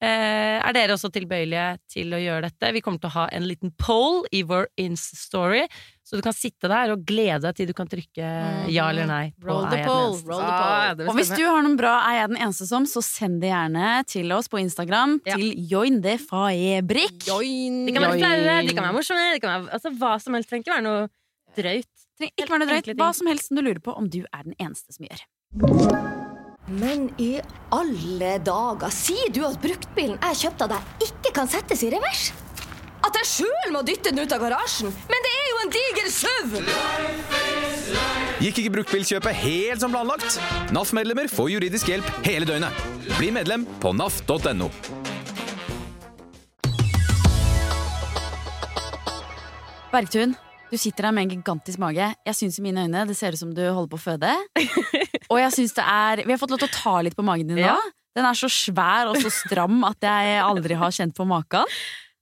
eh, 0.00 0.58
er 0.64 0.72
dere 0.72 0.96
også 0.96 1.12
tilbøyelige 1.12 1.66
til 1.92 2.16
å 2.16 2.22
gjøre 2.24 2.48
dette? 2.48 2.72
Vi 2.72 2.80
kommer 2.80 2.98
til 3.04 3.10
å 3.10 3.16
ha 3.18 3.28
en 3.32 3.42
liten 3.44 3.70
poll 3.76 4.24
i 4.32 4.40
vår 4.42 4.66
Insta-story, 4.80 5.68
så 6.12 6.18
du 6.20 6.22
kan 6.26 6.34
sitte 6.36 6.68
der 6.68 6.90
og 6.92 7.06
glede 7.08 7.38
deg 7.40 7.54
til 7.56 7.70
du 7.70 7.72
kan 7.72 7.88
trykke 7.88 8.26
ja 8.68 8.88
eller 8.92 9.06
nei. 9.08 9.22
på 9.40 9.48
Roll 9.48 9.64
the 9.70 9.78
den 9.80 9.86
poll, 9.88 10.12
roll 10.28 10.42
the 10.42 10.50
poll. 10.52 10.74
Ah, 10.76 11.08
Og 11.08 11.16
hvis 11.16 11.30
du 11.32 11.40
har 11.40 11.62
noen 11.64 11.78
bra 11.80 11.94
Er 12.10 12.18
jeg 12.18 12.28
den 12.34 12.40
eneste 12.44 12.66
som, 12.68 12.84
så 12.84 13.00
send 13.00 13.40
det 13.40 13.48
gjerne 13.48 13.86
til 14.12 14.28
oss 14.36 14.50
på 14.52 14.60
Instagram 14.60 15.16
Ja. 15.24 15.38
til 15.40 15.56
Join 15.72 16.02
de 16.04 16.18
Faebrik. 16.20 17.24
Join. 17.26 17.86
De 17.88 17.96
kan 17.96 18.04
være 18.04 18.20
flaue, 18.20 18.60
de 18.68 18.76
kan 18.76 18.84
være 18.90 18.96
morsomme, 18.98 19.24
de 19.32 19.40
kan 19.40 19.54
være, 19.56 19.72
altså, 19.78 19.94
hva 19.96 20.12
som 20.20 20.36
helst. 20.36 20.52
Trenger 20.52 20.66
ikke 20.68 20.76
være 20.76 20.86
noe 20.90 21.08
drøyt. 21.56 21.88
Trenger 22.20 22.36
ikke 22.36 22.50
være 22.52 22.60
noe 22.66 22.70
drøyt. 22.74 22.92
Hva 23.00 23.10
som 23.16 23.32
helst 23.32 23.48
som 23.48 23.56
du 23.56 23.64
lurer 23.64 23.80
på 23.88 23.96
om 23.96 24.12
du 24.12 24.20
er 24.28 24.44
den 24.44 24.54
eneste 24.60 24.92
som 24.92 25.08
gjør. 25.08 25.24
Men 26.72 27.08
i 27.20 27.32
alle 27.74 28.36
dager, 28.46 28.92
sier 28.94 29.32
du 29.34 29.42
at 29.48 29.58
bruktbilen 29.62 30.20
jeg 30.22 30.38
kjøpte 30.44 30.68
av 30.68 30.76
deg, 30.76 31.08
ikke 31.08 31.32
kan 31.40 31.50
settes 31.50 31.82
i 31.84 31.90
revers? 31.92 32.28
At 33.02 33.16
jeg 33.18 33.26
sjøl 33.26 33.72
må 33.74 33.80
dytte 33.82 34.12
den 34.14 34.22
ut 34.22 34.32
av 34.32 34.38
garasjen? 34.44 34.92
Men 35.10 35.24
det 35.26 35.32
er 35.34 35.41
en 35.62 35.70
diger 35.70 36.08
SUV! 36.10 36.56
Gikk 38.42 38.58
ikke 38.62 38.72
bruktbilkjøpet 38.74 39.36
helt 39.44 39.82
som 39.82 39.92
planlagt? 39.94 40.38
NAF-medlemmer 40.74 41.28
får 41.30 41.52
juridisk 41.52 41.92
hjelp 41.92 42.08
hele 42.26 42.48
døgnet. 42.48 42.82
Bli 43.14 43.30
medlem 43.34 43.66
på 43.82 43.92
naf.no. 43.94 44.70
Bergtun, 49.92 50.34
du 50.72 50.78
sitter 50.80 51.06
der 51.06 51.14
med 51.14 51.28
en 51.28 51.34
gigantisk 51.36 51.78
mage. 51.82 52.10
Jeg 52.26 52.38
syns 52.38 52.58
i 52.58 52.64
mine 52.64 52.86
øyne 52.88 53.06
det 53.06 53.16
ser 53.18 53.36
ut 53.36 53.42
som 53.42 53.52
du 53.54 53.62
holder 53.62 53.90
på 53.92 54.00
å 54.00 54.06
føde. 54.08 54.34
Og 55.32 55.38
jeg 55.38 55.52
synes 55.54 55.76
det 55.76 55.84
er 55.84 56.24
Vi 56.24 56.32
har 56.32 56.40
fått 56.40 56.54
lov 56.54 56.62
til 56.64 56.72
å 56.72 56.78
ta 56.78 56.94
litt 57.04 57.18
på 57.18 57.26
magen 57.26 57.52
din 57.52 57.60
nå. 57.60 57.68
Ja. 57.68 57.78
Den 58.16 58.26
er 58.28 58.36
så 58.36 58.48
svær 58.52 59.08
og 59.08 59.16
så 59.22 59.30
stram 59.32 59.78
at 59.88 60.04
jeg 60.04 60.40
aldri 60.42 60.76
har 60.76 60.92
kjent 60.92 61.14
på 61.16 61.24
maken. 61.24 61.68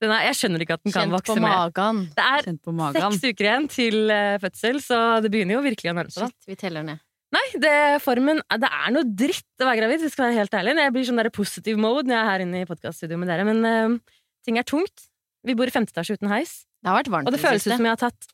Den 0.00 0.14
er, 0.14 0.24
jeg 0.30 0.38
skjønner 0.38 0.64
ikke 0.64 0.76
at 0.78 0.82
den 0.86 0.94
kan 0.94 1.04
Kjent 1.04 1.12
på 1.12 1.18
vokse 1.18 1.42
mer. 1.44 1.72
Det 2.16 2.24
er 2.24 2.46
Kjent 2.46 2.62
på 2.64 2.72
magen. 2.72 3.16
seks 3.18 3.34
uker 3.34 3.48
igjen 3.50 3.66
til 3.68 4.12
eh, 4.14 4.38
fødsel, 4.40 4.80
så 4.80 4.98
det 5.20 5.30
begynner 5.32 5.58
jo 5.58 5.62
virkelig 5.66 5.92
å 5.92 5.96
nærme 5.98 6.14
seg. 6.14 6.30
Shit, 6.32 6.48
vi 6.48 6.56
teller 6.60 6.86
ned. 6.86 7.02
Nei, 7.30 7.42
det, 7.62 7.74
formen, 8.02 8.40
det 8.58 8.70
er 8.70 8.94
noe 8.94 9.06
dritt 9.06 9.62
å 9.62 9.68
være 9.68 9.78
gravid, 9.84 10.02
jeg 10.02 10.14
skal 10.14 10.26
være 10.26 10.38
helt 10.40 10.56
ærlig. 10.56 10.74
Jeg 10.82 10.94
blir 10.96 11.06
sånn 11.06 11.20
der 11.20 11.30
positiv 11.34 11.78
mode 11.78 12.08
når 12.08 12.16
jeg 12.16 12.22
er 12.22 12.30
her 12.32 12.44
inne 12.46 12.62
i 12.64 12.66
podkaststudioet 12.66 13.22
med 13.22 13.30
dere, 13.30 13.44
men 13.46 13.60
uh, 13.62 14.16
ting 14.46 14.58
er 14.58 14.66
tungt. 14.66 15.04
Vi 15.46 15.54
bor 15.56 15.70
i 15.70 15.74
femte 15.74 15.94
etasje 15.94 16.18
uten 16.18 16.32
heis, 16.32 16.64
Det 16.82 16.90
har 16.90 16.98
vært 16.98 17.12
varmt 17.12 17.30
og 17.30 17.36
det 17.36 17.40
føles 17.40 17.64
ut 17.68 17.76
som 17.76 17.86
jeg 17.86 17.94
har 17.94 18.00
tatt 18.02 18.26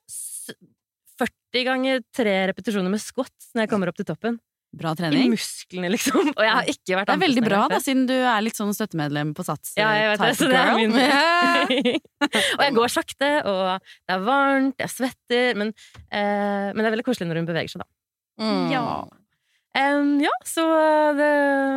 40 1.20 1.66
ganger 1.68 2.00
tre 2.14 2.35
repetisjoner 2.50 2.92
med 2.92 3.02
squats 3.02 3.52
når 3.52 3.66
jeg 3.66 3.72
kommer 3.74 3.92
opp 3.92 4.00
til 4.00 4.09
toppen. 4.09 4.40
Bra 4.76 4.92
I 4.98 5.29
musklene, 5.31 5.88
liksom. 5.94 6.33
Og 6.35 6.42
jeg 6.42 6.52
har 6.52 6.66
ikke 6.68 6.96
vært 6.98 7.09
Det 7.09 7.14
er 7.14 7.20
veldig 7.22 7.42
bra, 7.46 7.61
da, 7.70 7.79
siden 7.81 8.05
du 8.09 8.14
er 8.16 8.42
litt 8.44 8.59
sånn 8.59 8.74
støttemedlem 8.76 9.31
på 9.37 9.44
Sats. 9.46 9.72
Ja, 9.79 9.92
jeg 9.96 10.11
vet 10.12 10.24
det, 10.24 10.33
så 10.37 10.48
det 10.50 10.59
er 10.61 10.74
min 10.76 10.96
Og 12.59 12.64
jeg 12.66 12.74
går 12.76 12.92
sakte, 12.92 13.31
og 13.48 13.87
det 13.87 14.16
er 14.16 14.26
varmt, 14.26 14.76
jeg 14.83 14.92
svetter, 14.92 15.61
men, 15.62 15.72
eh, 16.11 16.72
men 16.74 16.83
det 16.83 16.90
er 16.90 16.96
veldig 16.98 17.07
koselig 17.07 17.31
når 17.31 17.40
hun 17.40 17.48
beveger 17.48 17.72
seg, 17.72 17.87
da. 17.87 17.88
Mm. 18.42 18.66
Ja. 18.74 18.85
Um, 19.76 20.12
ja, 20.24 20.33
så 20.44 20.64
det, 21.16 21.31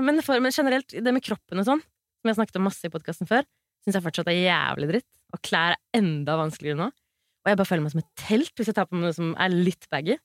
men, 0.08 0.20
for, 0.26 0.40
men 0.44 0.56
generelt, 0.56 0.92
det 0.92 1.16
med 1.16 1.24
kroppen 1.24 1.62
og 1.62 1.68
sånn, 1.68 1.84
som 2.20 2.32
jeg 2.32 2.40
snakket 2.40 2.60
om 2.60 2.68
masse 2.68 2.84
i 2.88 2.92
podkasten 2.92 3.30
før, 3.30 3.48
syns 3.84 3.96
jeg 3.96 4.06
fortsatt 4.06 4.32
er 4.32 4.42
jævlig 4.42 4.92
dritt. 4.94 5.10
Og 5.36 5.42
klær 5.46 5.76
er 5.76 6.00
enda 6.00 6.36
vanskeligere 6.40 6.80
nå. 6.80 6.90
Og 6.90 7.52
jeg 7.52 7.60
bare 7.60 7.70
føler 7.70 7.86
meg 7.86 7.94
som 7.94 8.02
et 8.02 8.12
telt 8.20 8.52
hvis 8.60 8.72
jeg 8.72 8.76
tar 8.76 8.90
på 8.90 8.98
meg 8.98 9.08
noe 9.08 9.16
som 9.16 9.32
er 9.40 9.54
litt 9.54 9.88
baggy. 9.92 10.18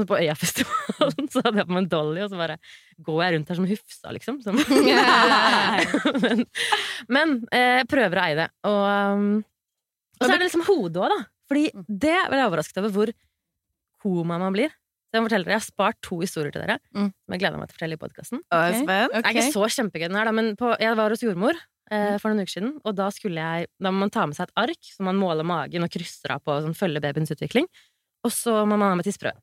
Sånn 0.00 0.08
på 0.08 0.18
Øyafestivalen 0.18 1.30
så 1.32 1.42
hadde 1.44 1.60
jeg 1.62 1.68
på 1.68 1.76
meg 1.76 1.82
en 1.84 1.90
dolly, 1.92 2.24
og 2.24 2.32
så 2.32 2.40
bare 2.40 2.56
går 3.04 3.22
jeg 3.24 3.34
rundt 3.36 3.52
her 3.52 3.58
som 3.60 3.68
Hufsa, 3.70 4.14
liksom. 4.16 4.40
Som 4.44 4.58
men 6.24 6.44
men 7.10 7.36
eh, 7.52 7.80
jeg 7.80 7.88
prøver 7.90 8.20
å 8.20 8.26
eie 8.26 8.38
det. 8.38 8.48
Og, 8.68 8.82
um, 8.88 9.30
og 10.18 10.26
så 10.26 10.32
er 10.32 10.38
det 10.38 10.48
liksom 10.50 10.66
hodet 10.68 11.04
òg, 11.04 11.14
da. 11.14 11.20
Fordi 11.50 11.64
det 11.74 12.18
ble 12.30 12.38
jeg 12.38 12.50
overrasket 12.50 12.82
over 12.82 12.94
hvor 12.94 13.12
koma 14.00 14.38
man 14.40 14.54
blir. 14.56 14.70
Så 15.10 15.18
jeg, 15.18 15.24
forteller, 15.26 15.50
jeg 15.50 15.58
har 15.58 15.66
spart 15.66 15.98
to 16.06 16.20
historier 16.22 16.54
til 16.54 16.62
dere, 16.62 16.78
Mm. 16.94 17.08
som 17.10 17.34
jeg 17.34 17.40
gleder 17.42 17.58
meg 17.58 17.66
til 17.68 17.74
å 17.74 17.78
fortelle 17.80 17.96
i 17.98 18.00
podkasten. 18.00 18.42
Okay. 18.46 18.84
jeg 18.86 19.10
er. 19.10 19.24
Ikke 19.32 19.50
så 19.50 19.66
kjempegøy, 19.74 20.06
den 20.06 20.18
her, 20.20 20.30
da, 20.30 20.34
men 20.36 20.52
på, 20.56 20.70
jeg 20.78 20.98
var 21.00 21.10
hos 21.10 21.24
jordmor 21.24 21.58
eh, 21.90 22.14
for 22.22 22.30
noen 22.30 22.46
uker 22.46 22.54
siden, 22.54 22.76
og 22.86 22.94
da 22.94 23.08
jeg 23.10 23.66
Da 23.82 23.90
må 23.90 24.04
man 24.04 24.10
ta 24.14 24.26
med 24.26 24.38
seg 24.38 24.46
et 24.48 24.62
ark, 24.62 24.78
som 24.94 25.10
man 25.10 25.18
måler 25.18 25.42
magen 25.42 25.82
og 25.82 25.90
krysser 25.90 26.36
av 26.36 26.44
på 26.46 26.54
og 26.54 26.62
sånn, 26.62 26.78
følger 26.78 27.02
babyens 27.02 27.34
utvikling. 27.34 27.66
Og 28.22 28.30
så 28.30 28.62
må 28.62 28.76
man 28.78 28.92
ha 28.92 28.94
med 29.00 29.08
tidsprøve. 29.08 29.40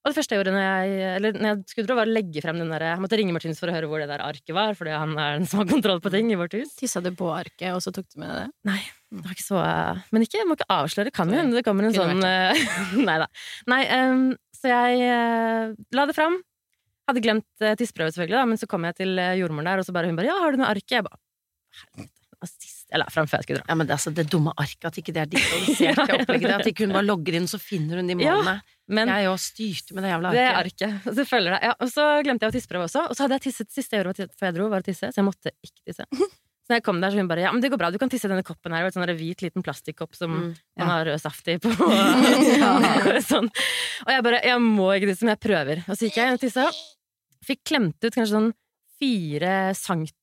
Og 0.00 0.08
det 0.08 0.16
første 0.16 0.32
jeg 0.32 0.40
gjorde 0.40 0.52
når 0.54 0.62
jeg, 0.64 0.92
eller 1.18 1.34
når 1.36 1.48
jeg 1.50 1.72
skulle 1.74 1.88
dra, 1.90 1.96
var 1.98 2.08
å 2.08 2.14
legge 2.16 2.40
frem 2.40 2.56
den 2.56 2.70
der 2.72 2.84
Jeg 2.86 3.00
måtte 3.04 3.18
ringe 3.20 3.34
Martinus 3.36 3.58
for 3.60 3.68
å 3.68 3.74
høre 3.74 3.88
hvor 3.90 4.00
det 4.00 4.08
der 4.08 4.22
arket 4.24 4.54
var, 4.56 4.72
fordi 4.78 4.94
han 4.96 5.12
er 5.12 5.34
den 5.36 5.48
som 5.50 5.60
har 5.60 5.68
kontroll 5.68 6.00
på 6.00 6.12
ting 6.14 6.30
i 6.32 6.38
vårt 6.40 6.56
hus. 6.56 6.72
Tissa 6.78 7.02
du 7.04 7.10
på 7.16 7.28
arket, 7.34 7.68
og 7.74 7.82
så 7.84 7.92
tok 7.92 8.06
du 8.08 8.22
med 8.22 8.32
det? 8.32 8.46
Nei. 8.70 8.80
Det 9.10 9.24
var 9.26 9.34
ikke 9.34 9.44
så 9.44 9.60
Men 10.14 10.24
ikke, 10.24 10.38
jeg 10.38 10.48
må 10.48 10.56
ikke 10.56 10.70
avsløre. 10.72 11.12
Kan 11.12 11.32
jo 11.32 11.40
hende 11.40 11.58
det 11.58 11.64
kommer 11.66 11.88
en 11.88 11.96
sånn 11.96 12.22
eh, 12.24 12.62
Nei 13.08 13.16
da. 13.20 13.26
Nei, 13.68 13.80
um, 14.06 14.22
så 14.56 14.70
jeg 14.72 15.02
uh, 15.10 15.74
la 15.96 16.06
det 16.08 16.16
fram. 16.16 16.38
Hadde 17.10 17.24
glemt 17.24 17.48
uh, 17.60 17.74
tidsprøve, 17.74 18.14
selvfølgelig, 18.14 18.38
da, 18.38 18.46
men 18.48 18.60
så 18.60 18.70
kom 18.70 18.86
jeg 18.88 19.00
til 19.02 19.18
uh, 19.18 19.34
jordmoren 19.36 19.68
der, 19.68 19.82
og 19.82 19.88
så 19.88 19.96
bare 19.96 20.08
hun 20.08 20.16
bare 20.16 20.30
'Ja, 20.30 20.38
har 20.40 20.54
du 20.54 20.62
noe 20.62 20.70
ark?' 20.70 20.94
Jeg 20.94 21.04
bare 21.04 21.20
Helvete. 21.80 22.08
det 22.30 22.38
var 22.40 22.50
sist 22.50 22.88
Jeg 22.90 23.44
skulle 23.44 23.60
dra. 23.60 23.66
Ja, 23.68 23.74
men 23.74 23.86
det, 23.86 23.94
altså, 23.94 24.10
det 24.14 24.26
dumme 24.30 24.52
arket, 24.56 24.84
at 24.88 24.96
ikke 24.98 25.12
det 25.14 25.22
er 25.22 25.30
digitalisert, 25.34 26.00
det 26.06 26.20
opplegget. 26.22 26.54
At 26.56 26.66
ikke 26.70 26.86
hun 26.86 26.94
bare 26.96 27.06
logger 27.06 27.36
inn, 27.38 27.50
så 27.50 27.60
finner 27.62 28.00
hun 28.00 28.10
de 28.10 28.16
Ja, 28.24 28.38
målene. 28.38 28.60
Men 28.90 29.10
Jeg 29.12 29.26
jo 29.28 29.34
styrte 29.38 29.94
med 29.96 30.04
det 30.04 30.10
jævla 30.10 30.30
det 30.34 30.44
arket. 30.50 30.82
arket. 30.82 31.08
Og 31.10 31.14
så 31.18 31.24
følger 31.30 31.54
det. 31.56 31.60
Ja, 31.70 31.74
og 31.78 31.90
så 31.92 32.06
glemte 32.26 32.46
jeg 32.46 32.52
å 32.52 32.56
tisseprøve 32.58 32.86
også. 32.90 33.06
Og 33.10 33.16
så 33.16 33.24
hadde 33.24 33.38
jeg 33.38 33.44
tisset 33.48 33.70
siste 33.74 33.96
jeg 33.96 34.04
gjorde 34.04 34.28
før 34.34 34.48
jeg 34.50 34.56
dro, 34.58 34.68
var 34.72 34.82
å 34.84 34.88
tisse, 34.90 35.10
så 35.10 35.20
jeg 35.22 35.26
måtte 35.30 35.52
ikke 35.62 35.82
tisse. 35.92 36.06
Så 36.60 36.74
når 36.74 36.78
jeg 36.78 36.84
kom 36.86 36.98
der, 37.02 37.10
så 37.10 37.18
hun 37.18 37.26
bare 37.26 37.40
'Ja, 37.42 37.50
men 37.50 37.62
det 37.64 37.70
går 37.72 37.78
bra, 37.80 37.88
du 37.90 37.96
kan 37.98 38.10
tisse 38.12 38.28
i 38.28 38.30
denne 38.30 38.44
koppen 38.46 38.70
her'. 38.70 38.84
Det 38.86 38.94
sånn 38.94 39.16
hvit 39.18 39.40
liten 39.42 39.62
plastikkopp 39.64 40.14
som 40.14 40.30
Mm, 40.30 40.50
man 40.78 40.86
har 40.92 41.04
rød 41.08 41.18
saft 41.18 41.48
i 41.50 41.56
på. 41.58 41.66
sånn. 43.30 43.48
Og 44.06 44.10
jeg 44.12 44.22
bare 44.22 44.38
'Jeg 44.44 44.60
må 44.62 44.86
ikke 44.94 45.08
tisse, 45.10 45.24
men 45.26 45.34
jeg 45.34 45.42
prøver'. 45.48 45.82
Og 45.88 45.96
så 45.96 46.06
gikk 46.06 46.20
jeg 46.20 46.36
og 46.36 46.38
tissa. 46.38 46.68
Fikk 47.42 47.64
klemt 47.64 47.98
ut 48.04 48.14
kanskje 48.14 48.36
sånn 48.36 48.52
fire 49.00 49.74
sankt... 49.74 50.14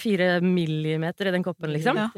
Fire 0.00 0.40
millimeter 0.40 1.28
i 1.28 1.34
den 1.34 1.44
koppen, 1.44 1.68
liksom. 1.74 1.98
Ja. 2.00 2.08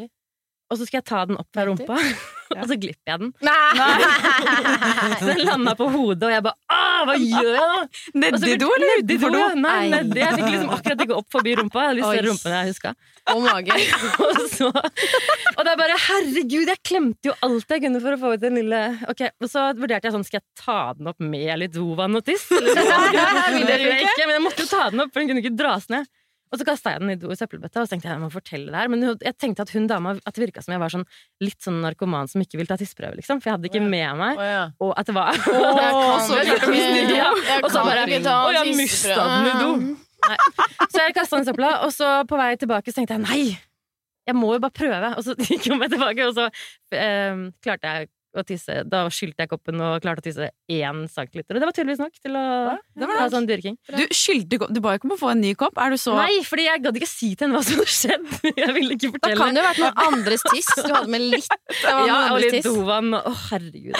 Og 0.72 0.78
så 0.80 0.86
skal 0.88 1.02
jeg 1.02 1.08
ta 1.10 1.24
den 1.28 1.36
opp 1.36 1.48
fra 1.52 1.66
rumpa, 1.68 1.98
og 2.56 2.62
så 2.68 2.76
glipper 2.80 3.12
jeg 3.12 3.20
den. 3.20 3.32
Så 3.36 3.44
Nei! 3.44 5.34
den 5.34 5.42
landa 5.44 5.74
på 5.76 5.88
hodet, 5.92 6.24
og 6.28 6.32
jeg 6.32 6.44
bare 6.46 6.56
Åh, 6.72 7.02
hva 7.08 7.16
gjør 7.18 7.48
jeg? 7.50 7.62
Og 7.66 8.20
Nedi 8.22 8.54
do, 8.60 8.68
eller 8.76 9.02
utenfor 9.02 9.34
do? 9.34 9.42
Nei, 9.58 9.72
Ei. 9.82 9.90
nedi. 9.92 10.20
Jeg 10.22 10.36
fikk 10.38 10.48
liksom 10.48 10.72
akkurat 10.76 11.02
ikke 11.04 11.16
opp 11.18 11.28
forbi 11.34 11.56
rumpa. 11.58 11.82
Jeg 11.82 12.04
hadde 12.06 12.24
lyst 12.28 12.46
til 12.46 12.52
enn 12.52 12.58
jeg 12.60 12.72
huska. 12.72 12.94
Og 13.32 13.42
magen. 13.44 13.82
Og, 14.26 14.38
så, 14.50 14.68
og 14.72 15.60
det 15.62 15.70
er 15.70 15.78
bare 15.78 15.98
Herregud, 16.08 16.70
jeg 16.72 16.80
klemte 16.82 17.30
jo 17.30 17.34
alt 17.46 17.70
jeg 17.70 17.84
kunne 17.84 18.00
for 18.02 18.16
å 18.16 18.18
få 18.18 18.32
ut 18.34 18.42
den 18.42 18.56
lille 18.58 18.80
Ok, 19.10 19.22
Og 19.38 19.50
så 19.50 19.68
vurderte 19.78 20.08
jeg 20.08 20.14
sånn 20.16 20.26
Skal 20.26 20.40
jeg 20.40 20.46
ta 20.58 20.78
den 20.98 21.10
opp 21.12 21.22
med 21.22 21.52
litt 21.62 21.74
dovann 21.76 22.18
og 22.18 22.24
tiss? 22.26 22.48
Eller, 22.56 22.74
det 22.82 23.78
ville 23.78 23.92
jeg 23.92 24.08
ikke, 24.08 24.26
men 24.26 24.36
jeg 24.40 24.44
måtte 24.48 24.66
jo 24.66 24.70
ta 24.72 24.88
den 24.90 25.04
opp, 25.04 25.12
for 25.14 25.22
den 25.22 25.30
kunne 25.30 25.44
ikke 25.44 25.54
dras 25.58 25.86
ned. 25.92 26.10
Og 26.52 26.60
så 26.60 26.66
kasta 26.68 26.92
jeg 26.92 27.00
den 27.00 27.10
i 27.14 27.16
do 27.16 27.30
i 27.32 27.36
søppelbøtta, 27.38 27.80
og 27.80 27.88
så 27.88 27.94
tenkte 27.94 28.10
jeg 28.10 28.16
jeg 28.18 28.22
må 28.22 28.28
fortelle 28.32 28.68
det 28.68 28.76
her. 28.76 28.90
Men 28.92 29.02
jeg 29.24 29.34
tenkte 29.40 29.64
at 29.64 29.70
hun 29.72 29.86
dama 29.88 30.12
At 30.20 30.34
det 30.36 30.44
virka 30.44 30.60
som 30.64 30.74
jeg 30.74 30.82
var 30.82 30.92
sånn 30.92 31.06
litt 31.40 31.64
sånn 31.64 31.80
narkoman 31.80 32.28
som 32.28 32.44
ikke 32.44 32.60
vil 32.60 32.68
ta 32.68 32.76
tisseprøve, 32.76 33.16
liksom. 33.22 33.40
For 33.40 33.48
jeg 33.50 33.56
hadde 33.56 33.70
ikke 33.70 33.80
med 33.82 34.18
meg. 34.20 34.36
oh, 34.36 34.44
ja. 34.44 34.62
Og 34.84 34.92
at 35.00 35.08
det 35.08 35.14
var 35.16 35.32
kan 35.42 36.22
så 36.28 36.38
ikke- 36.44 37.16
Ja. 37.16 37.30
Og 37.62 37.70
så 37.72 37.82
bare 37.88 38.04
Å, 38.06 38.52
jeg 38.58 38.76
mista 38.76 39.16
den 39.16 39.48
i 39.48 39.58
do! 39.58 39.72
Nei. 40.22 40.36
Så 40.92 41.00
jeg 41.02 41.14
kasta 41.16 41.36
den 41.40 41.46
i 41.46 41.50
søpla, 41.50 41.70
og 41.82 41.90
så 41.96 42.10
på 42.30 42.36
vei 42.38 42.52
tilbake 42.60 42.92
så 42.92 43.00
tenkte 43.00 43.16
jeg 43.16 43.24
nei, 43.24 43.58
jeg 44.28 44.36
må 44.38 44.52
jo 44.54 44.60
bare 44.62 44.76
prøve. 44.76 45.08
Og 45.18 45.24
så 45.26 45.34
gikk 45.48 45.66
jeg 45.72 45.78
meg 45.80 45.90
tilbake, 45.90 46.28
og 46.28 46.36
så 46.36 46.46
eh, 46.94 47.42
klarte 47.64 47.96
jeg 47.96 48.12
å 48.36 48.44
tisse. 48.46 48.82
Da 48.88 49.04
skylte 49.12 49.44
jeg 49.44 49.50
koppen 49.52 49.80
og 49.84 50.00
klarte 50.04 50.22
å 50.22 50.26
tisse 50.26 50.48
én 50.72 51.04
centiliter. 51.12 51.56
Og 51.56 51.60
det 51.62 51.68
var 51.68 51.76
tydeligvis 51.76 52.02
nok 52.02 52.16
til 52.18 52.38
å 52.38 52.44
Det 52.96 53.08
ha 53.12 53.28
sånn 53.32 53.46
dyrking. 53.48 53.76
Du 53.92 54.02
skyldte 54.14 54.58
ko- 54.62 54.70
Du 54.72 54.80
ba 54.80 54.96
ikke 54.96 55.08
om 55.10 55.14
å 55.16 55.20
få 55.20 55.30
en 55.32 55.40
ny 55.44 55.54
kopp. 55.54 55.76
Er 55.78 55.90
du 55.94 55.96
så 56.00 56.16
Nei, 56.16 56.40
fordi 56.46 56.66
jeg 56.66 56.82
gadd 56.82 56.96
ikke 57.00 57.10
si 57.10 57.34
til 57.34 57.48
henne 57.48 57.58
hva 57.58 57.64
som 57.64 57.78
hadde 57.80 57.92
skjedd. 57.92 58.26
Jeg 58.62 58.74
ville 58.76 58.96
ikke 58.96 59.12
fortelle. 59.12 59.36
Da 59.36 59.44
kan 59.44 59.54
det 59.54 59.62
jo 59.62 59.66
ha 59.66 59.72
vært 59.72 59.82
noen 59.82 60.02
andres 60.08 60.42
tiss. 60.48 60.70
Du 60.76 60.92
hadde 60.92 61.12
med 61.12 61.26
litt 61.32 61.50
av 61.88 62.06
ja, 62.10 62.18
noen 62.18 62.32
og 62.32 62.40
litt 62.42 62.66
dovann. 62.66 63.12
Å, 63.20 63.34
herregud. 63.50 63.96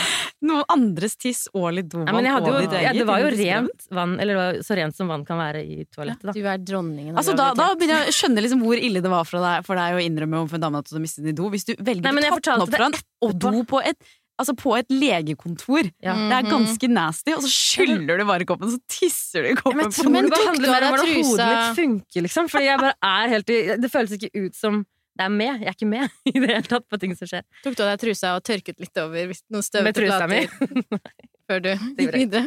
noen 0.49 0.65
andres 0.73 1.17
tiss 1.17 1.47
og 1.53 1.69
litt 1.77 1.91
dovann 1.93 2.33
hadde 2.33 2.63
ditt 2.63 2.75
ja, 2.77 2.81
eget 2.91 3.03
det 3.03 3.07
var 3.09 3.23
jo 3.23 3.31
rent 3.35 3.87
vann, 3.93 4.15
eller 4.21 4.37
det 4.37 4.41
var 4.41 4.61
så 4.67 4.79
rent 4.79 4.97
som 4.97 5.11
vann 5.13 5.25
kan 5.29 5.41
være 5.41 5.63
i 5.65 5.85
toalettet. 5.93 6.25
Da. 6.31 6.35
Du 6.37 6.49
er 6.49 6.63
dronningen 6.63 7.19
Altså, 7.19 7.35
da, 7.39 7.51
da 7.59 7.73
begynner 7.77 8.07
jeg 8.07 8.15
å 8.15 8.17
skjønne 8.19 8.45
liksom 8.47 8.65
hvor 8.65 8.81
ille 8.81 9.03
det 9.05 9.13
var 9.13 9.29
for 9.29 9.45
deg, 9.45 9.67
for 9.67 9.81
deg 9.81 9.99
å 9.99 10.03
innrømme 10.03 10.43
overfor 10.43 10.61
en 10.61 10.67
dame 10.67 10.83
at 10.83 10.89
du 10.89 10.95
hadde 10.95 11.05
mistet 11.05 11.25
den 11.27 11.35
i 11.35 11.39
do. 11.39 11.49
Hvis 11.53 11.69
du 11.69 11.75
velger 11.79 12.33
å 12.33 12.41
ta 12.41 12.57
den 12.57 12.67
opp 12.67 12.75
fra 12.75 12.91
en 12.91 12.99
og 13.23 13.37
do 13.39 13.53
på 13.69 13.83
et, 13.85 13.99
altså 14.43 14.55
på 14.59 14.75
et 14.79 14.91
legekontor. 14.93 15.89
Ja. 16.05 16.15
Det 16.29 16.39
er 16.41 16.49
ganske 16.51 16.89
nasty, 16.93 17.33
og 17.37 17.43
så 17.47 17.51
skyller 17.53 18.19
du 18.21 18.25
bare 18.29 18.45
i 18.45 18.49
koppen, 18.49 18.71
så 18.75 18.81
tisser 18.91 19.47
du 19.47 19.53
i 19.53 19.55
Ja, 19.55 19.61
koppen. 19.63 19.79
men 19.81 19.87
jeg 19.89 19.95
på 19.97 20.03
tror 20.03 20.13
Men 20.17 20.31
det 20.33 20.41
handler 20.47 20.75
mer 20.75 20.87
om 20.89 20.97
hvordan 20.97 21.15
hodet 21.31 21.47
mitt 21.53 21.79
funker, 21.79 22.27
liksom. 22.29 22.51
Fordi 22.53 22.67
jeg 22.71 22.83
bare 22.83 22.97
er 23.13 23.29
helt 23.37 23.51
i 23.55 23.61
Det 23.87 23.91
føles 23.93 24.17
ikke 24.19 24.33
ut 24.47 24.59
som 24.59 24.83
det 25.13 25.27
er 25.27 25.29
med. 25.29 25.61
Jeg 25.61 25.69
er 25.69 25.75
ikke 25.77 25.87
med 25.93 26.09
i 26.31 26.33
det 26.41 26.49
hele 26.49 26.63
tatt 26.65 26.87
på 26.89 26.99
ting 26.99 27.13
som 27.19 27.29
skjer. 27.29 27.43
Tok 27.65 27.75
du 27.77 27.83
av 27.85 27.91
deg 27.93 28.01
trusa 28.01 28.31
og 28.39 28.45
tørket 28.49 28.79
litt 28.81 28.97
over 29.03 29.27
hvis 29.29 29.43
noen 29.53 29.61
Med 29.61 29.67
støvete 29.69 29.99
trusa 30.01 30.29
mi. 30.31 30.39
plater 30.49 31.01
før 31.51 31.61
du 31.67 31.73
gikk 32.01 32.15
videre? 32.17 32.47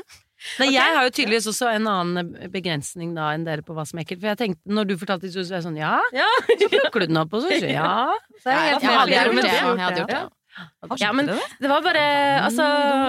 Nei, 0.59 0.65
Jeg 0.73 0.95
har 0.97 1.05
jo 1.07 1.11
tydeligvis 1.15 1.45
også 1.47 1.69
en 1.71 1.85
annen 1.87 2.31
begrensning 2.51 3.13
da 3.15 3.29
enn 3.33 3.45
dere 3.47 3.63
på 3.63 3.71
hva 3.77 3.85
som 3.87 3.97
er 4.01 4.03
ekkelt. 4.03 4.19
For 4.19 4.27
jeg 4.33 4.39
tenkte, 4.41 4.59
når 4.67 4.89
du 4.89 4.95
fortalte 4.99 5.29
historien, 5.29 5.47
så 5.47 5.53
var 5.55 5.61
jeg 5.61 5.67
sånn 5.69 5.77
ja, 5.79 5.93
Ja. 6.17 6.25
så 6.59 6.67
plukker 6.73 7.05
du 7.05 7.07
den 7.13 7.21
opp, 7.21 7.31
og 7.37 7.45
så 7.45 7.53
sier 7.53 7.63
du 7.69 7.71
ja. 7.71 7.93
Så 8.43 8.49
er 8.51 8.57
jeg 8.57 8.73
helt 8.73 8.83
Jeg 8.83 8.97
hadde 8.97 9.13
gjort 9.15 9.37
det. 9.37 9.45
det. 9.45 9.53
Jeg 9.53 9.85
hadde 9.85 10.01
gjort 10.01 10.11
det. 10.11 10.23
Ja, 11.01 11.11
men 11.15 11.27
det 11.27 11.67
var 11.67 11.81
bare 11.83 12.03
altså, 12.45 12.65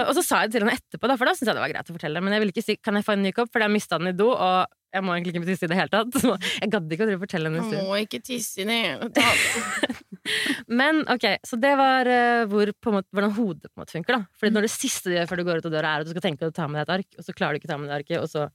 Og 0.09 0.15
så 0.17 0.23
sa 0.25 0.41
jeg 0.43 0.49
det 0.51 0.57
til 0.57 0.65
henne 0.65 0.75
etterpå, 0.75 1.07
da, 1.07 1.15
for 1.19 1.29
da 1.29 1.35
syntes 1.35 1.51
jeg 1.51 1.55
det 1.55 1.63
var 1.63 1.71
greit 1.71 1.91
å 1.91 1.95
fortelle. 1.95 2.23
Men 2.23 2.35
jeg 2.35 2.43
ville 2.43 2.55
ikke 2.55 2.65
si 2.65 2.75
'kan 2.75 2.99
jeg 2.99 3.07
få 3.07 3.15
en 3.15 3.23
ny 3.23 3.31
kopp', 3.35 3.51
for 3.53 3.63
jeg 3.63 3.71
mista 3.71 3.99
den 4.01 4.11
i 4.11 4.17
do, 4.17 4.27
og 4.33 4.67
jeg 4.93 5.03
må 5.03 5.13
egentlig 5.15 5.35
ikke 5.35 5.49
tisse 5.51 5.67
i 5.67 5.71
det 5.71 5.77
hele 5.79 5.93
tatt. 5.93 6.11
Så 6.21 6.35
jeg 6.61 6.71
gadd 6.73 6.91
ikke 6.91 7.07
å 7.07 7.19
fortelle 7.23 7.49
henne 7.49 7.63
en 7.63 7.71
stund. 7.71 7.87
må 7.87 7.99
ikke 8.03 8.21
tisse 8.23 8.63
i 8.63 8.67
det. 8.67 9.95
Men 10.81 11.03
ok, 11.07 11.25
så 11.47 11.55
det 11.55 11.73
var 11.79 12.07
eh, 12.11 12.43
hvor, 12.51 12.67
på 12.83 12.91
måte, 12.91 13.07
hvordan 13.15 13.31
hodet 13.37 13.69
på 13.69 13.77
en 13.77 13.83
måte 13.85 13.95
funker. 13.95 14.17
da 14.17 14.25
Fordi 14.35 14.51
når 14.51 14.67
det 14.67 14.71
siste 14.73 15.07
du 15.07 15.15
gjør 15.15 15.29
før 15.29 15.39
du 15.39 15.43
går 15.47 15.61
ut 15.61 15.69
av 15.69 15.75
døra, 15.77 15.91
er 15.95 16.03
at 16.03 16.09
du 16.09 16.11
skal 16.11 16.25
tenke 16.25 16.49
å 16.49 16.51
ta 16.51 16.67
med 16.67 16.81
deg 16.81 16.83
et 16.83 16.95
ark, 16.97 17.07
og 17.15 17.23
så 17.27 17.35
klarer 17.37 17.55
du 17.55 17.61
ikke 17.61 17.69
å 17.69 17.73
ta 17.73 17.77
med 17.79 17.87
deg 17.87 18.01
arket, 18.01 18.19
og 18.19 18.27
så 18.31 18.49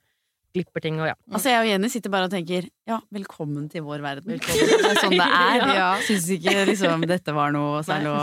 glipper 0.52 0.84
ting, 0.84 1.00
og 1.00 1.08
ja. 1.08 1.16
Altså, 1.32 1.48
jeg 1.48 1.64
og 1.64 1.70
Jenny 1.70 1.88
sitter 1.88 2.12
bare 2.12 2.28
og 2.28 2.34
tenker 2.34 2.68
ja, 2.88 2.98
velkommen 3.14 3.70
til 3.72 3.86
vår 3.86 4.04
verden. 4.04 4.34
Velkommen. 4.34 4.68
Det 4.84 4.92
er 4.92 5.00
sånn 5.00 5.16
det 5.16 5.28
er. 5.40 5.66
Ja. 5.78 5.90
Syns 6.04 6.28
ikke 6.36 6.56
liksom 6.68 7.06
dette 7.08 7.32
var 7.36 7.54
noe 7.56 7.80
særlig 7.86 8.12
å 8.12 8.20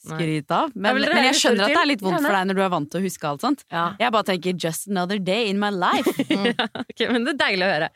skryte 0.00 0.56
av. 0.56 0.72
Ja, 0.72 0.80
Men, 0.80 0.98
vil 0.98 1.08
men 1.12 1.26
jeg 1.28 1.38
skjønner 1.40 1.66
at 1.66 1.74
det 1.74 1.80
er 1.82 1.88
litt 1.90 2.04
vondt 2.04 2.22
for 2.24 2.36
deg 2.36 2.48
når 2.50 2.58
du 2.58 2.62
er 2.64 2.72
vant 2.72 2.90
til 2.92 3.00
å 3.00 3.04
huske 3.04 3.30
alt 3.30 3.44
sånt. 3.44 3.64
Ja. 3.70 3.84
Jeg 4.00 4.14
bare 4.16 4.28
tenker 4.32 4.56
just 4.66 4.88
another 4.88 5.18
day 5.18 5.48
in 5.50 5.60
my 5.62 5.70
life. 5.74 6.08
ok, 6.84 7.06
men 7.12 7.26
det 7.28 7.36
er 7.36 7.40
deilig 7.44 7.66
å 7.66 7.72
høre. 7.74 7.90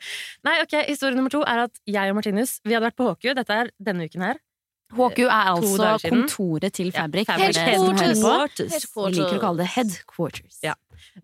Nei, 0.47 0.57
ok, 0.63 0.75
Historie 0.89 1.17
nummer 1.17 1.33
to 1.33 1.41
er 1.43 1.65
at 1.65 1.81
jeg 1.89 2.13
og 2.13 2.19
Martinus 2.19 2.59
Vi 2.65 2.75
hadde 2.75 2.85
vært 2.89 2.99
på 2.99 3.09
HQ. 3.11 3.31
Dette 3.41 3.59
er 3.63 3.73
denne 3.89 4.07
uken 4.09 4.27
her. 4.29 4.41
HQ 4.95 5.19
er 5.25 5.49
altså 5.49 5.95
kontoret 6.05 6.75
til 6.77 6.91
Fabrik. 6.93 7.27
Headquarters. 7.27 8.85
Vi 8.85 9.11
liker 9.17 9.37
å 9.39 9.41
kalle 9.41 9.63
det 9.63 9.71
headquarters. 9.73 10.59
Ja. 10.63 10.75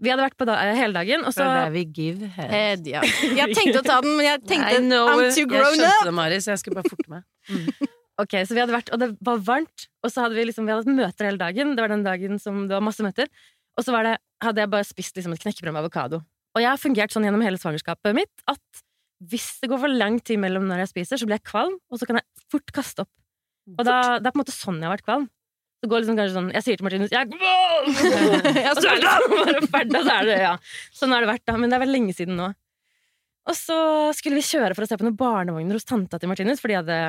Vi 0.02 0.12
hadde 0.12 0.24
vært 0.24 0.38
på 0.40 0.46
da, 0.50 0.58
eh, 0.66 0.76
hele 0.78 0.94
dagen, 0.94 1.24
og 1.26 1.34
så 1.34 1.46
det 1.46 1.62
er 1.68 1.72
vi 1.74 1.86
give 1.86 2.28
head. 2.36 2.52
Head, 2.52 2.88
ja. 2.90 3.02
Jeg 3.40 3.56
tenkte 3.56 3.82
å 3.82 3.86
ta 3.86 4.02
den, 4.04 4.16
men 4.18 4.28
jeg 4.28 4.44
tenkte 4.50 4.76
I 4.78 4.84
know 4.84 5.08
I'm 5.10 5.32
too 5.34 5.46
Jeg 5.46 5.50
grown 5.52 5.74
skjønte 5.76 5.94
up. 6.02 6.06
det, 6.10 6.14
Mari, 6.20 6.38
så 6.44 6.54
jeg 6.54 6.62
skulle 6.64 6.82
bare 6.82 6.92
forte 6.92 7.10
meg. 7.12 7.90
Ok, 8.20 8.36
så 8.46 8.54
vi 8.54 8.62
hadde 8.62 8.76
vært, 8.76 8.92
og 8.94 9.00
det 9.02 9.08
var 9.24 9.40
varmt, 9.48 9.88
og 10.04 10.12
så 10.12 10.26
hadde 10.26 10.36
vi 10.38 10.44
liksom 10.46 10.68
Vi 10.68 10.74
hadde 10.74 10.84
hatt 10.84 11.00
møter 11.00 11.30
hele 11.30 11.42
dagen. 11.42 11.76
Det 11.78 11.84
var 11.84 11.94
den 11.94 12.06
dagen 12.06 12.42
som 12.44 12.66
det 12.68 12.76
var 12.76 12.84
masse 12.84 13.06
møter. 13.06 13.32
Og 13.80 13.88
så 13.88 13.96
var 13.96 14.06
det, 14.06 14.16
hadde 14.44 14.62
jeg 14.62 14.72
bare 14.74 14.88
spist 14.88 15.18
liksom 15.18 15.34
et 15.36 15.42
knekkebrød 15.42 15.74
med 15.74 15.84
avokado. 15.86 16.22
Og 16.52 16.64
jeg 16.64 16.70
har 16.70 16.82
fungert 16.82 17.14
sånn 17.14 17.26
gjennom 17.26 17.44
hele 17.46 17.60
svangerskapet 17.62 18.16
mitt 18.18 18.44
at 18.52 18.82
hvis 19.32 19.62
det 19.62 19.70
går 19.72 19.84
for 19.84 19.94
lang 20.02 20.18
tid 20.20 20.42
mellom 20.42 20.66
når 20.68 20.84
jeg 20.84 20.92
spiser, 20.96 21.22
så 21.22 21.28
blir 21.30 21.38
jeg 21.38 21.48
kvalm, 21.48 21.78
og 21.94 22.02
så 22.02 22.08
kan 22.10 22.20
jeg 22.20 22.46
fort 22.52 22.74
kaste 22.74 23.06
opp. 23.06 23.12
Og 23.78 23.86
da, 23.86 24.18
det 24.18 24.28
er 24.28 24.34
på 24.34 24.40
en 24.40 24.42
måte 24.42 24.56
sånn 24.56 24.82
jeg 24.82 24.90
har 24.90 24.96
vært 24.98 25.08
kvalm. 25.08 25.28
Det 25.82 25.90
går 25.90 26.04
liksom 26.04 26.18
kanskje 26.18 26.36
sånn 26.36 26.50
Jeg 26.54 26.66
sier 26.66 26.78
til 26.78 26.86
Martinus 26.86 27.14
'Jeg! 27.14 27.30
Og 28.70 28.78
så 28.78 28.90
er 28.92 29.00
det 29.00 29.06
liksom 29.06 29.32
bare 29.40 29.62
ferdig, 29.74 30.02
så 30.06 30.14
er 30.14 30.28
det 30.28 30.36
ja. 30.38 30.52
Sånn 30.94 31.16
har 31.16 31.24
det 31.24 31.30
vært, 31.32 31.46
da. 31.50 31.56
Men 31.58 31.72
det 31.72 31.78
er 31.78 31.84
vel 31.86 31.96
lenge 31.96 32.14
siden 32.14 32.38
nå. 32.38 32.52
Og 33.50 33.58
så 33.58 33.78
skulle 34.14 34.38
vi 34.38 34.46
kjøre 34.46 34.76
for 34.78 34.86
å 34.86 34.90
se 34.90 34.98
på 35.00 35.08
noen 35.08 35.18
barnevogner 35.18 35.78
hos 35.78 35.88
tanta 35.90 36.20
til 36.22 36.30
Martinus, 36.30 36.62
for 36.62 36.70
de 36.70 36.78
hadde 36.78 37.00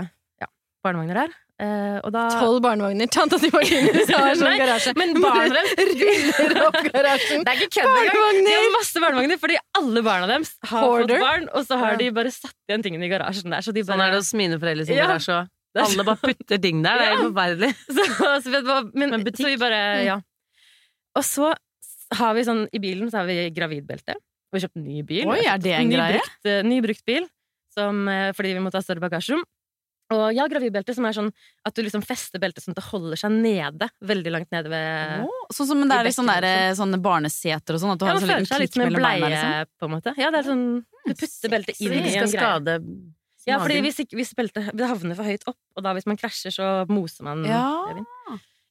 barnevogner 0.84 1.18
der. 1.22 1.32
Eh, 1.62 1.98
og 2.02 2.10
da 2.14 2.22
Tolv 2.40 2.58
barnevogner. 2.64 3.06
Tanta 3.12 3.38
til 3.38 3.52
Martinus 3.54 4.08
har 4.10 4.34
sånn 4.40 4.56
garasje. 4.58 4.94
Men 4.98 5.12
barna 5.22 5.46
deres 5.56 5.74
ruller 5.78 6.62
opp 6.66 6.78
garasjen. 6.88 7.44
Det 7.46 7.52
er 7.52 7.60
ikke 7.62 7.80
kødd 7.80 7.98
engang! 8.02 8.40
De 8.48 8.54
har 8.56 8.68
masse 8.76 9.02
barnevogner, 9.04 9.40
fordi 9.42 9.58
alle 9.78 10.02
barna 10.06 10.26
deres 10.32 10.54
har 10.72 10.86
Hoarder. 10.88 11.18
fått 11.20 11.26
barn, 11.28 11.48
og 11.54 11.66
så 11.68 11.78
har 11.82 11.98
de 12.00 12.10
bare 12.18 12.32
satt 12.34 12.56
igjen 12.68 12.82
tingene 12.88 13.06
i 13.06 13.12
garasjen 13.12 13.54
der. 13.54 13.62
Så 13.62 13.74
de 13.76 13.84
bare, 13.84 13.94
Sånn 13.94 14.04
er 14.08 14.16
det 14.16 14.22
hos 14.24 14.32
mine 14.42 14.58
foreldre 14.62 14.86
sin 14.88 14.98
Ja. 14.98 15.06
garasje 15.10 15.38
òg. 15.38 15.52
Alle 15.82 16.04
bare 16.04 16.20
putter 16.20 16.58
ting 16.60 16.82
der. 16.84 16.98
Det 16.98 17.06
er 17.06 17.12
helt 17.16 17.28
forferdelig. 17.30 17.72
så, 17.86 18.34
så, 18.44 18.80
men, 18.92 19.14
Men 19.14 19.22
butikk. 19.24 19.44
så 19.46 19.52
vi 19.54 19.60
bare, 19.62 19.80
Mm. 20.02 20.04
ja. 20.10 20.18
Og 21.16 21.24
så 21.28 21.52
har 22.18 22.34
vi 22.36 22.42
sånn, 22.44 22.66
i 22.72 22.80
bilen 22.82 23.08
så 23.12 23.22
har 23.22 23.26
vi 23.30 23.38
gravidbelte. 23.54 24.16
Vi 24.52 24.58
har 24.58 24.66
kjøpt 24.66 24.82
ny 24.82 25.02
bil. 25.08 25.28
Oi, 25.32 25.38
er 25.48 25.60
det 25.62 25.72
en 25.78 25.88
ny 25.88 25.96
greie? 25.96 26.18
Brukt, 26.20 26.44
eh, 26.50 26.62
ny 26.66 26.80
brukt 26.84 27.04
bil, 27.08 27.24
som, 27.72 28.02
eh, 28.08 28.32
fordi 28.36 28.52
vi 28.52 28.60
må 28.64 28.72
ta 28.72 28.82
større 28.84 29.00
bagasjerom. 29.00 29.40
Og 30.12 30.22
ja, 30.36 30.44
gravidbelte 30.50 30.92
som 30.96 31.06
er 31.08 31.14
sånn 31.16 31.30
at 31.64 31.76
du 31.76 31.80
liksom 31.86 32.02
fester 32.04 32.40
beltet 32.42 32.64
sånn 32.64 32.74
at 32.74 32.82
det 32.82 32.88
holder 32.90 33.20
seg 33.20 33.32
nede. 33.32 33.88
Veldig 34.04 34.34
langt 34.34 34.50
nede 34.52 34.72
ved 34.72 35.24
oh, 35.24 35.46
Sånn 35.54 35.70
som 35.70 35.80
det 35.86 35.96
er 35.96 36.08
litt 36.08 36.18
sånn 36.18 36.28
der, 36.28 36.48
sånne 36.76 37.00
barneseter 37.02 37.78
og 37.78 37.82
sånn, 37.82 37.94
at 37.94 38.02
du 38.02 38.06
Ja, 38.08 38.12
har 38.18 38.20
sånn 38.20 38.44
liten 38.44 38.60
klikk 38.60 38.78
mellom 38.82 39.00
bleie, 39.00 39.24
beina. 39.24 39.32
Liksom. 39.32 39.72
på 39.80 39.88
en 39.88 39.94
måte. 39.96 40.14
Ja, 40.20 40.30
det 40.34 40.42
er 40.42 40.48
sånn 40.50 40.68
Du 41.06 41.12
putter 41.14 41.54
beltet 41.56 41.80
inn 41.80 41.96
i 41.96 42.16
en 42.18 42.32
greie. 42.34 42.78
Ja, 43.48 43.58
fordi 43.58 43.80
hvis, 43.82 43.98
hvis 44.12 44.36
beltet 44.38 44.70
det 44.78 44.86
havner 44.86 45.18
for 45.18 45.26
høyt 45.26 45.44
opp, 45.50 45.58
og 45.74 45.84
da 45.86 45.94
hvis 45.96 46.06
man 46.06 46.18
krasjer, 46.20 46.54
så 46.54 46.72
moser 46.92 47.26
man 47.26 47.46
Ja. 47.48 47.62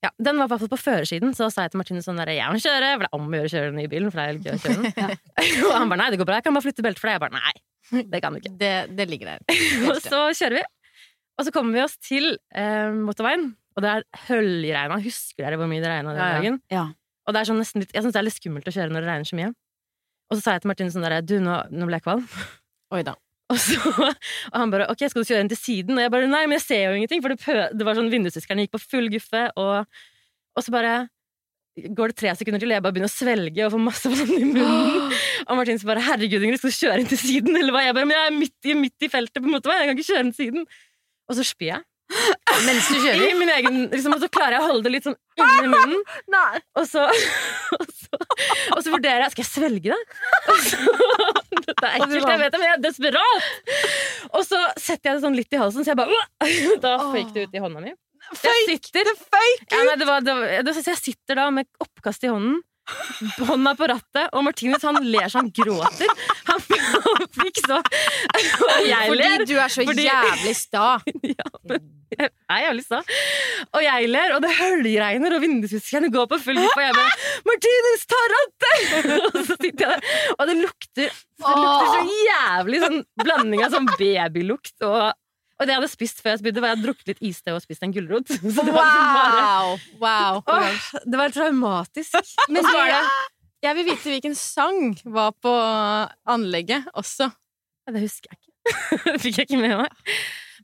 Ja, 0.01 0.09
den 0.17 0.39
var 0.39 0.47
i 0.47 0.49
hvert 0.49 0.63
fall 0.63 0.71
på 0.71 0.79
førersiden, 0.81 1.35
så 1.37 1.51
sa 1.53 1.67
jeg 1.67 1.75
til 1.75 1.77
Martine 1.77 2.01
sånn 2.01 2.17
der, 2.17 2.31
jeg 2.33 2.49
må 2.49 2.57
kjøre, 2.57 2.87
for 2.95 3.03
det 3.03 3.09
er 3.11 3.17
om 3.19 3.27
å 3.27 3.37
gjøre 3.37 3.49
å 3.49 3.53
kjøre 3.53 3.67
den 3.67 3.75
nye 3.77 3.89
bilen, 3.91 4.09
for 4.09 4.17
det 4.17 4.23
er 4.23 4.39
gøy 4.41 4.55
å 4.55 4.61
kjøre 4.63 4.77
den. 4.81 5.19
og 5.67 5.75
han 5.75 5.91
bare 5.91 6.01
nei, 6.01 6.07
det 6.09 6.17
går 6.21 6.29
bra, 6.29 6.39
jeg 6.39 6.45
kan 6.47 6.57
bare 6.57 6.65
flytte 6.65 6.85
beltet 6.87 7.03
for 7.03 7.11
deg. 7.11 7.19
Jeg 7.19 7.23
bare 7.27 7.37
nei, 7.37 7.53
det 8.15 8.21
kan 8.23 8.33
du 8.33 8.39
ikke. 8.41 8.53
Det, 8.63 8.71
det 8.97 9.05
ligger 9.11 9.35
der. 9.35 9.59
Og 9.91 9.99
så 10.01 10.23
kjører 10.39 10.57
vi, 10.57 10.63
og 11.41 11.47
så 11.47 11.53
kommer 11.55 11.73
vi 11.73 11.81
oss 11.83 11.97
til 12.05 12.35
eh, 12.53 12.93
motorveien, 12.93 13.49
og 13.75 13.83
det 13.83 13.91
er 13.95 14.05
høljregna. 14.27 14.99
Husker 15.01 15.47
dere 15.47 15.57
hvor 15.57 15.69
mye 15.71 15.81
det 15.81 15.89
regna 15.89 16.13
den 16.13 16.21
Ja, 16.21 16.37
dagen? 16.37 16.61
Ja. 16.69 16.85
Og 17.25 17.33
det 17.33 17.41
er 17.41 17.49
sånn 17.49 17.61
nesten 17.61 17.83
litt, 17.83 17.91
jeg 17.95 18.05
syns 18.05 18.13
det 18.13 18.21
er 18.21 18.27
litt 18.27 18.37
skummelt 18.37 18.69
å 18.69 18.73
kjøre 18.75 18.93
når 18.93 19.05
det 19.05 19.09
regner 19.09 19.29
så 19.29 19.39
mye. 19.39 19.51
Og 20.31 20.37
så 20.37 20.43
sa 20.43 20.55
jeg 20.55 20.63
til 20.63 20.71
Martine 20.71 20.93
sånn 20.93 21.05
der, 21.07 21.17
du, 21.25 21.37
nå, 21.43 21.57
nå 21.73 21.87
ble 21.89 21.97
jeg 21.97 22.05
kvalm. 22.05 22.27
Oi 22.95 23.01
da. 23.07 23.15
Og, 23.51 23.57
så, 23.59 23.75
og 24.53 24.55
han 24.55 24.71
bare 24.71 24.87
'ok, 24.91 25.07
skal 25.11 25.25
du 25.25 25.27
kjøre 25.27 25.43
inn 25.43 25.51
til 25.51 25.59
siden?' 25.59 25.97
Og 25.97 26.03
jeg 26.05 26.13
bare 26.13 26.29
'nei, 26.29 26.45
men 26.47 26.55
jeg 26.55 26.65
ser 26.67 26.83
jo 26.85 26.93
ingenting', 26.99 27.23
for 27.25 27.33
det, 27.33 27.65
det 27.75 27.87
var 27.87 27.97
sånn 27.97 28.11
vindusviskerne 28.13 28.63
gikk 28.63 28.77
på 28.77 28.83
full 28.93 29.09
guffe, 29.11 29.49
og, 29.59 29.89
og 30.55 30.63
så 30.63 30.71
bare 30.71 30.93
går 31.79 32.11
det 32.11 32.17
tre 32.19 32.31
sekunder 32.35 32.59
til, 32.59 32.71
og 32.71 32.77
jeg 32.77 32.83
bare 32.83 32.95
begynner 32.95 33.11
å 33.11 33.15
svelge 33.15 33.65
og 33.65 33.73
får 33.73 33.83
masse 33.83 34.11
vann 34.11 34.31
i 34.35 34.43
munnen. 34.43 35.17
Og 35.47 35.57
Martin 35.57 35.79
så 35.79 35.87
bare 35.87 36.03
'herregud, 36.03 36.43
Ingrid, 36.43 36.59
skal 36.61 36.71
du 36.71 36.79
kjøre 36.79 36.99
inn 37.01 37.11
til 37.11 37.19
siden?' 37.19 37.57
Eller 37.57 37.75
hva? 37.75 37.83
Jeg 37.85 37.95
bare 37.97 38.07
'men 38.07 38.17
jeg 38.17 38.27
er 38.27 38.37
midt 38.37 38.71
i, 38.71 38.77
midt 38.77 39.07
i 39.07 39.11
feltet 39.11 39.39
på 39.41 39.51
motorveien, 39.51 39.83
jeg 39.83 39.89
kan 39.89 39.99
ikke 39.99 40.11
kjøre 40.11 40.23
inn 40.25 40.33
til 40.33 40.45
siden'. 40.45 40.65
Og 41.31 41.37
så 41.39 41.47
spyr 41.47 41.71
jeg. 41.71 41.85
Mens 42.65 42.87
du 42.91 42.97
kjører? 42.99 43.21
I 43.23 43.35
min 43.39 43.49
egen, 43.53 43.77
liksom, 43.91 44.13
og 44.17 44.21
så 44.23 44.27
klarer 44.31 44.57
jeg 44.57 44.63
å 44.65 44.67
holde 44.67 44.83
det 44.85 44.91
litt 44.97 45.05
sånn 45.07 45.15
inni 45.39 45.69
munnen. 45.71 46.01
Og 46.79 46.85
så, 46.87 47.05
og 47.77 47.85
så, 47.87 48.19
og 48.75 48.79
så 48.83 48.91
vurderer 48.93 49.23
jeg 49.23 49.33
Skal 49.33 49.43
jeg 49.43 49.49
svelge 49.49 49.93
det? 49.93 50.17
Og 50.51 50.59
så, 50.63 50.77
dette 51.67 51.87
er 51.87 51.95
ekkelt, 51.97 52.27
jeg 52.27 52.41
vet 52.41 52.53
det, 52.53 52.59
men 52.59 52.67
jeg 52.67 52.75
er 52.75 52.83
desperat! 52.83 53.49
Og 54.31 54.45
så 54.47 54.59
setter 54.79 55.11
jeg 55.11 55.17
det 55.17 55.23
sånn 55.25 55.37
litt 55.37 55.55
i 55.55 55.61
halsen, 55.61 55.85
så 55.85 55.93
jeg 55.93 55.99
bare 55.99 56.19
Da 56.83 56.93
føyk 57.11 57.31
det 57.35 57.47
ut 57.47 57.57
i 57.57 57.63
hånda 57.63 57.83
mi. 57.83 57.93
Jeg 58.31 58.67
sitter, 58.69 59.07
ja, 59.73 59.81
nei, 59.87 59.95
det 59.99 60.07
var, 60.07 60.23
det 60.23 60.35
var, 60.37 60.51
det, 60.67 60.75
så 60.77 60.93
jeg 60.93 61.01
sitter 61.01 61.39
da 61.41 61.47
med 61.53 61.67
oppkast 61.83 62.27
i 62.27 62.31
hånden. 62.31 62.59
Hånda 63.45 63.73
på 63.77 63.87
rattet, 63.91 64.29
og 64.33 64.43
Martinus 64.47 64.83
han 64.87 64.97
ler 65.05 65.27
så 65.29 65.41
han 65.43 65.51
gråter. 65.53 66.09
Han, 66.49 66.61
han 67.05 67.25
fikk 67.37 67.59
så 67.67 67.77
Og 67.79 68.85
jeg 68.93 69.15
ler. 69.15 69.35
Fordi 69.37 69.49
du 69.51 69.55
er 69.61 69.71
så 69.73 69.85
Fordi- 69.87 70.07
jævlig 70.09 70.55
sta. 70.57 70.85
Ja, 71.31 71.47
men 71.69 71.85
Jeg 72.11 72.27
er 72.51 72.63
jævlig 72.65 72.83
sta. 72.83 72.97
Og 73.71 73.83
jeg 73.85 74.07
ler, 74.11 74.33
og 74.35 74.41
det 74.43 74.49
høljregner, 74.57 75.35
og 75.37 75.43
vindusviskerne 75.45 76.09
går 76.11 76.25
på 76.33 76.39
full 76.43 76.59
vipp, 76.59 76.73
og 76.75 76.83
jeg 76.83 76.97
bare 76.97 77.13
'Martinus, 77.47 78.03
ta 78.11 78.19
rattet!' 78.33 79.13
og 79.29 79.37
så 79.47 79.55
sitter 79.61 79.85
jeg 79.85 79.93
der, 79.93 80.33
og 80.35 80.47
det 80.49 80.57
lukter, 80.59 81.13
det 81.45 81.55
lukter 81.61 81.87
så 81.93 82.01
jævlig 82.27 82.81
sånn 82.83 82.99
blanding 83.23 83.63
av 83.63 83.71
sånn 83.77 83.87
babylukt 83.95 84.75
og 84.89 84.99
og 85.61 85.67
det 85.67 85.75
jeg 85.75 85.77
hadde 85.77 85.91
spist 85.91 86.23
før 86.23 86.33
jeg 86.33 86.41
spydde, 86.41 86.61
var 86.63 86.71
jeg 86.71 86.77
hadde 86.79 86.87
drukket 86.87 87.11
litt 87.11 87.19
iste 87.29 87.53
og 87.53 87.61
spist 87.61 87.83
en 87.85 87.93
gulrot. 87.93 88.31
Så 88.55 88.65
det 88.65 88.73
var 88.73 88.87
liksom 88.87 89.11
bare 89.13 89.41
Wow! 89.45 89.83
wow. 90.01 90.39
Åh, 90.49 90.87
Det 91.05 91.19
var 91.21 91.35
traumatisk. 91.35 92.17
Men 92.53 92.65
så 92.65 92.73
var 92.73 92.89
det 92.95 93.03
jeg 93.61 93.77
vil 93.77 93.85
vite 93.91 94.09
hvilken 94.09 94.33
sang 94.33 94.95
var 95.05 95.35
på 95.37 95.51
anlegget 96.33 96.87
også. 96.97 97.27
Ja, 97.85 97.93
Det 97.93 98.01
husker 98.07 98.31
jeg 98.33 98.39
ikke. 98.41 98.47
Det 99.11 99.19
fikk 99.21 99.37
jeg 99.37 99.49
ikke 99.51 99.59
med 99.61 99.75
meg. 99.83 100.15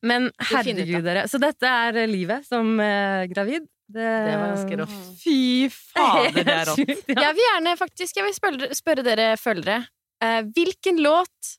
Men 0.01 0.25
herregud, 0.49 1.05
dere. 1.05 1.27
Så 1.29 1.37
dette 1.41 1.69
er 1.69 1.99
livet 2.09 2.45
som 2.49 2.73
eh, 2.81 3.27
gravid. 3.29 3.69
Det, 3.87 4.01
Det 4.01 4.33
var 4.33 4.49
ganske 4.51 4.79
rått. 4.81 4.95
Fy 5.21 5.37
fader, 5.71 6.41
det 6.41 6.55
er 6.55 6.65
rått. 6.71 7.13
Jeg 7.13 7.35
vil 7.37 7.45
gjerne 7.45 7.75
faktisk 7.79 8.17
Jeg 8.19 8.25
vil 8.25 8.35
spørre, 8.35 8.69
spørre 8.75 9.05
dere 9.05 9.29
følgere. 9.39 9.77
Eh, 10.25 10.41
hvilken 10.57 10.99
låt 11.05 11.53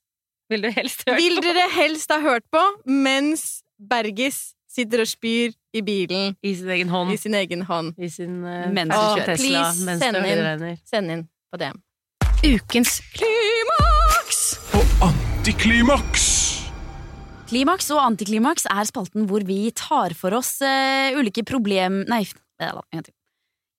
Vil 0.48 0.64
du 0.64 0.70
helst 0.72 1.04
høre 1.04 1.18
vil 1.20 1.40
dere 1.44 1.66
helst 1.74 2.12
ha 2.12 2.20
hørt 2.24 2.46
på 2.52 2.62
mens 2.88 3.60
Bergis 3.78 4.54
sitter 4.68 5.02
og 5.04 5.10
spyr 5.10 5.52
i 5.76 5.82
bilen 5.84 6.36
I 6.44 6.54
sin 6.56 6.70
egen 6.72 6.88
hånd. 6.92 7.12
i 7.12 7.18
sin 7.20 7.36
egen 7.36 7.64
hånd? 7.68 7.92
I 7.98 8.08
sin 8.12 8.40
uh, 8.44 8.68
Mens 8.72 8.94
du 8.94 8.96
kjører. 8.96 9.26
Tesla. 9.28 9.44
Please, 9.44 9.84
mens 9.84 10.04
send 10.04 10.16
inn. 10.24 10.80
Send 10.88 11.14
inn 11.14 11.26
på 11.52 11.60
DM. 11.60 11.80
Ukens 12.48 12.98
Klimaks! 13.16 14.42
Og 14.78 15.08
antiklimaks! 15.08 16.26
Klimaks 17.48 17.88
og 17.94 18.02
antiklimaks 18.04 18.68
er 18.68 18.88
spalten 18.88 19.28
hvor 19.28 19.44
vi 19.48 19.70
tar 19.76 20.16
for 20.16 20.36
oss 20.36 20.58
uh, 20.64 21.16
ulike 21.18 21.44
problem... 21.48 22.04
Nei, 22.08 22.24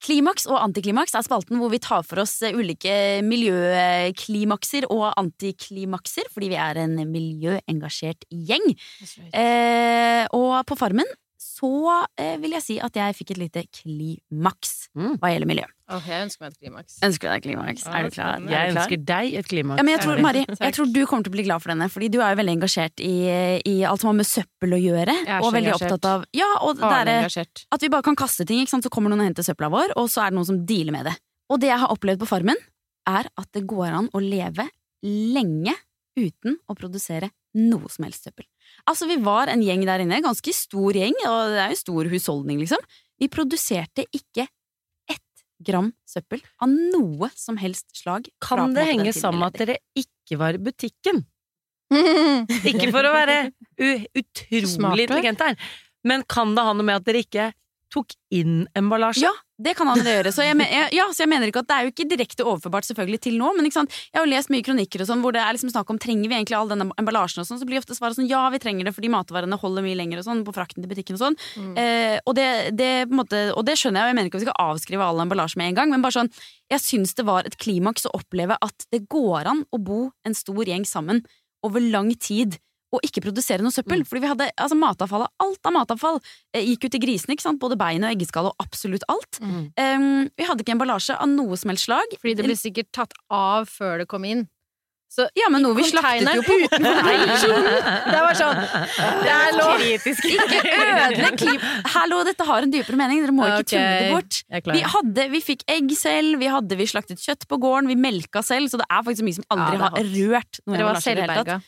Klimaks 0.03 0.47
og 0.49 0.59
antiklimaks 0.61 1.15
er 1.17 1.25
spalten 1.25 1.59
hvor 1.59 1.71
vi 1.73 1.81
tar 1.83 2.05
for 2.07 2.23
oss 2.23 2.37
eh, 2.45 2.55
ulike 2.55 2.93
miljøklimakser 3.27 4.87
og 4.93 5.09
antiklimakser, 5.19 6.29
fordi 6.33 6.53
vi 6.53 6.59
er 6.59 6.83
en 6.85 6.99
miljøengasjert 7.09 8.27
gjeng. 8.31 8.69
Eh, 9.33 10.23
og 10.35 10.61
på 10.69 10.79
Farmen 10.79 11.09
så 11.59 12.05
eh, 12.17 12.37
vil 12.39 12.51
jeg 12.55 12.63
si 12.63 12.75
at 12.79 12.95
jeg 12.95 13.15
fikk 13.17 13.31
et 13.35 13.41
lite 13.45 13.63
klimaks 13.81 14.77
Mm. 14.97 15.19
hva 15.21 15.29
gjelder 15.29 15.45
miljø. 15.47 15.65
Oh, 15.93 15.99
jeg 16.01 16.23
ønsker 16.25 16.41
meg 16.43 16.51
et 16.55 16.59
klimaks. 16.63 16.95
Ønsker 17.05 17.29
deg 17.29 17.37
et 17.37 17.43
klimaks? 17.45 17.83
Er 17.85 18.03
du 18.07 18.09
klar? 18.15 18.31
Er 18.35 18.39
du 18.41 18.49
Jeg 18.49 18.71
klar? 18.71 18.79
ønsker 18.81 19.01
deg 19.05 19.33
et 19.37 19.47
klimaks. 19.51 19.77
Ja, 19.79 19.83
men 19.85 19.93
jeg 19.93 20.01
tror, 20.01 20.21
Mari, 20.25 20.41
jeg 20.65 20.73
tror 20.75 20.89
du 20.93 20.99
kommer 21.05 21.23
til 21.27 21.31
å 21.31 21.35
bli 21.35 21.45
glad 21.45 21.61
for 21.61 21.69
denne, 21.73 21.87
fordi 21.93 22.09
du 22.09 22.17
er 22.25 22.33
jo 22.33 22.39
veldig 22.41 22.55
engasjert 22.57 23.03
i, 23.05 23.13
i 23.69 23.75
alt 23.85 24.01
som 24.01 24.09
har 24.09 24.17
med 24.17 24.25
søppel 24.29 24.73
å 24.75 24.79
gjøre. 24.81 25.13
Jeg 25.13 25.29
er 25.35 25.45
og 25.45 25.53
veldig 25.53 25.71
engasjert. 25.73 25.93
opptatt 25.93 26.09
av 26.09 26.25
Ja, 26.39 26.49
og 26.65 26.81
engasjert. 26.81 27.63
at 27.71 27.85
vi 27.85 27.91
bare 27.93 28.07
kan 28.09 28.17
kaste 28.17 28.45
ting, 28.49 28.63
ikke 28.65 28.73
sant? 28.73 28.87
så 28.89 28.89
kommer 28.93 29.13
noen 29.13 29.21
og 29.21 29.29
henter 29.29 29.45
søpla 29.45 29.69
vår, 29.73 29.93
og 29.95 30.09
så 30.09 30.25
er 30.25 30.33
det 30.33 30.39
noen 30.39 30.49
som 30.49 30.59
dealer 30.65 30.91
med 30.97 31.05
det. 31.11 31.15
Og 31.53 31.61
det 31.61 31.69
jeg 31.69 31.79
har 31.85 31.93
opplevd 31.93 32.19
på 32.25 32.31
Farmen, 32.33 32.57
er 33.07 33.29
at 33.37 33.49
det 33.53 33.65
går 33.69 33.93
an 33.93 34.09
å 34.13 34.19
leve 34.25 34.65
lenge 35.05 35.73
uten 36.19 36.57
å 36.69 36.75
produsere 36.77 37.29
noe 37.57 37.89
som 37.89 38.05
helst 38.05 38.25
søppel. 38.27 38.45
Altså, 38.87 39.07
vi 39.09 39.17
var 39.23 39.51
en 39.51 39.63
gjeng 39.65 39.83
der 39.87 40.03
inne, 40.03 40.21
ganske 40.23 40.53
stor 40.55 40.95
gjeng, 40.97 41.17
og 41.27 41.55
det 41.55 41.63
er 41.65 41.73
jo 41.73 41.81
stor 41.81 42.09
husholdning, 42.13 42.61
liksom. 42.63 42.83
Vi 43.19 43.27
produserte 43.31 44.05
ikke 44.15 44.45
ett 45.09 45.43
gram 45.65 45.91
søppel 46.07 46.41
av 46.63 46.71
noe 46.71 47.31
som 47.35 47.59
helst 47.59 47.91
slag. 47.97 48.29
Kan 48.43 48.75
det 48.77 48.87
henge 48.87 49.11
sammen 49.15 49.43
med 49.43 49.51
at 49.51 49.59
dere 49.65 49.77
ikke 49.99 50.39
var 50.39 50.55
i 50.55 50.63
butikken? 50.69 51.25
Ikke 52.69 52.91
for 52.93 53.01
å 53.01 53.11
være 53.15 53.35
utrolig 53.81 55.07
intelligente 55.07 55.47
her, 55.47 55.55
men 56.05 56.21
kan 56.29 56.51
det 56.53 56.65
ha 56.67 56.75
noe 56.77 56.85
med 56.85 56.99
at 56.99 57.07
dere 57.07 57.23
ikke 57.23 57.47
tok 57.89 58.13
inn 58.29 58.67
emballasje? 58.77 59.25
Ja, 59.25 59.31
det 59.59 59.73
kan 59.75 59.89
han 59.91 59.99
gjøre. 60.05 60.31
Så 60.31 60.45
jeg, 60.45 60.55
jeg, 60.63 60.87
ja, 60.95 61.05
så 61.11 61.25
jeg 61.25 61.31
mener 61.31 61.51
ikke 61.51 61.63
at 61.65 61.69
det 61.69 61.75
er 61.75 61.85
jo 61.85 61.91
ikke 61.91 62.07
direkte 62.07 62.45
overførbart 62.47 62.87
selvfølgelig 62.87 63.19
til 63.25 63.35
nå, 63.39 63.51
men 63.57 63.67
jeg 63.67 63.75
har 64.15 64.23
jo 64.23 64.31
lest 64.31 64.51
mye 64.53 64.63
kronikker 64.65 65.03
og 65.03 65.09
sånn 65.09 65.23
hvor 65.23 65.35
det 65.35 65.41
er 65.43 65.55
liksom 65.55 65.73
snakk 65.73 65.91
om 65.91 65.99
trenger 65.99 66.31
vi 66.31 66.37
egentlig 66.37 66.55
all 66.55 66.71
denne 66.71 66.87
emballasjen 67.01 67.43
og 67.43 67.49
sånn, 67.49 67.59
så 67.59 67.67
blir 67.67 67.81
ofte 67.81 67.97
svaret 67.97 68.15
sånn 68.15 68.29
ja, 68.29 68.45
vi 68.53 68.61
trenger 68.63 68.87
det 68.87 68.95
fordi 68.95 69.11
matvarene 69.11 69.59
holder 69.59 69.83
mye 69.83 69.97
lenger 69.99 70.21
og 70.21 70.27
sånn 70.29 70.45
på 70.47 70.55
frakten 70.55 70.85
til 70.85 70.91
butikken 70.91 71.19
og 71.19 71.23
sånn. 71.25 71.37
Eh, 71.79 72.15
og, 72.23 72.33
det, 72.39 72.47
det, 72.79 72.91
på 73.09 73.17
en 73.17 73.21
måte, 73.21 73.43
og 73.51 73.67
det 73.67 73.75
skjønner 73.81 74.01
jeg, 74.01 74.07
og 74.07 74.13
jeg 74.13 74.19
mener 74.19 74.31
ikke 74.31 74.39
at 74.39 74.45
vi 74.45 74.49
skal 74.49 74.71
avskrive 74.71 75.09
all 75.09 75.25
emballasje 75.25 75.59
med 75.59 75.73
en 75.73 75.81
gang, 75.81 75.93
men 75.93 76.05
bare 76.05 76.19
sånn, 76.21 76.31
jeg 76.71 76.85
syns 76.85 77.15
det 77.19 77.27
var 77.27 77.49
et 77.49 77.59
klimaks 77.59 78.07
å 78.07 78.15
oppleve 78.15 78.55
at 78.63 78.87
det 78.93 79.03
går 79.11 79.49
an 79.51 79.65
å 79.75 79.81
bo 79.83 80.01
en 80.23 80.37
stor 80.37 80.63
gjeng 80.69 80.87
sammen 80.87 81.23
over 81.65 81.83
lang 81.83 82.13
tid. 82.15 82.55
Og 82.95 83.03
ikke 83.05 83.21
produsere 83.27 83.61
noe 83.61 83.73
søppel. 83.73 84.01
Fordi 84.07 84.23
vi 84.23 84.31
hadde 84.31 84.49
altså 84.57 84.77
matavfallet, 84.79 85.33
alt 85.45 85.69
av 85.69 85.75
matavfall 85.75 86.21
eh, 86.55 86.63
gikk 86.71 86.87
ut 86.87 86.95
til 86.95 87.03
grisene. 87.03 87.35
ikke 87.35 87.45
sant? 87.45 87.61
Både 87.61 87.77
bein 87.79 88.05
og 88.05 88.13
eggeskall 88.13 88.49
og 88.49 88.63
absolutt 88.63 89.05
alt. 89.11 89.41
Um, 89.41 90.29
vi 90.33 90.47
hadde 90.47 90.65
ikke 90.65 90.73
emballasje 90.77 91.17
av 91.17 91.29
noe 91.29 91.57
som 91.59 91.73
helst 91.73 91.89
slag. 91.89 92.15
Fordi 92.17 92.37
det 92.39 92.47
ble 92.47 92.57
sikkert 92.57 92.89
tatt 92.95 93.13
av 93.29 93.69
før 93.69 94.01
det 94.01 94.09
kom 94.09 94.25
inn. 94.25 94.47
Så 95.09 95.25
Ja, 95.33 95.47
men 95.49 95.63
noe 95.65 95.73
vi 95.73 95.87
slaktet 95.89 96.27
jo 96.37 96.43
på 96.45 96.55
utenfor 96.61 97.07
Det 98.13 98.19
var 98.21 98.37
sånn 98.37 98.59
Det 99.23 99.31
er 99.33 99.55
lov. 99.57 99.81
Ikke 99.81 100.59
ødelegg 100.69 101.39
klim... 101.41 101.63
Hallo, 101.95 102.19
dette 102.27 102.45
har 102.45 102.67
en 102.67 102.73
dypere 102.73 102.99
mening. 102.99 103.23
Dere 103.25 103.33
må 103.33 103.47
ikke 103.47 103.63
okay. 103.63 103.71
tulle 103.73 103.95
det 103.97 104.11
bort. 104.13 104.69
Vi, 104.69 104.83
hadde, 104.93 105.25
vi 105.33 105.41
fikk 105.41 105.65
egg 105.73 105.89
selv, 105.97 106.37
vi, 106.41 106.51
hadde, 106.53 106.77
vi 106.77 106.87
slaktet 106.89 107.25
kjøtt 107.25 107.49
på 107.49 107.57
gården, 107.61 107.89
vi 107.89 107.97
melka 107.97 108.45
selv, 108.45 108.69
så 108.69 108.77
det 108.81 108.85
er 108.85 109.01
faktisk 109.07 109.25
mye 109.25 109.39
som 109.39 109.49
aldri 109.55 109.79
Ja, 109.79 109.89
har 109.89 110.13
rørt 110.13 110.61
noe 110.61 110.77
Dere 110.77 110.87
var 110.91 111.01
selvberga. 111.03 111.59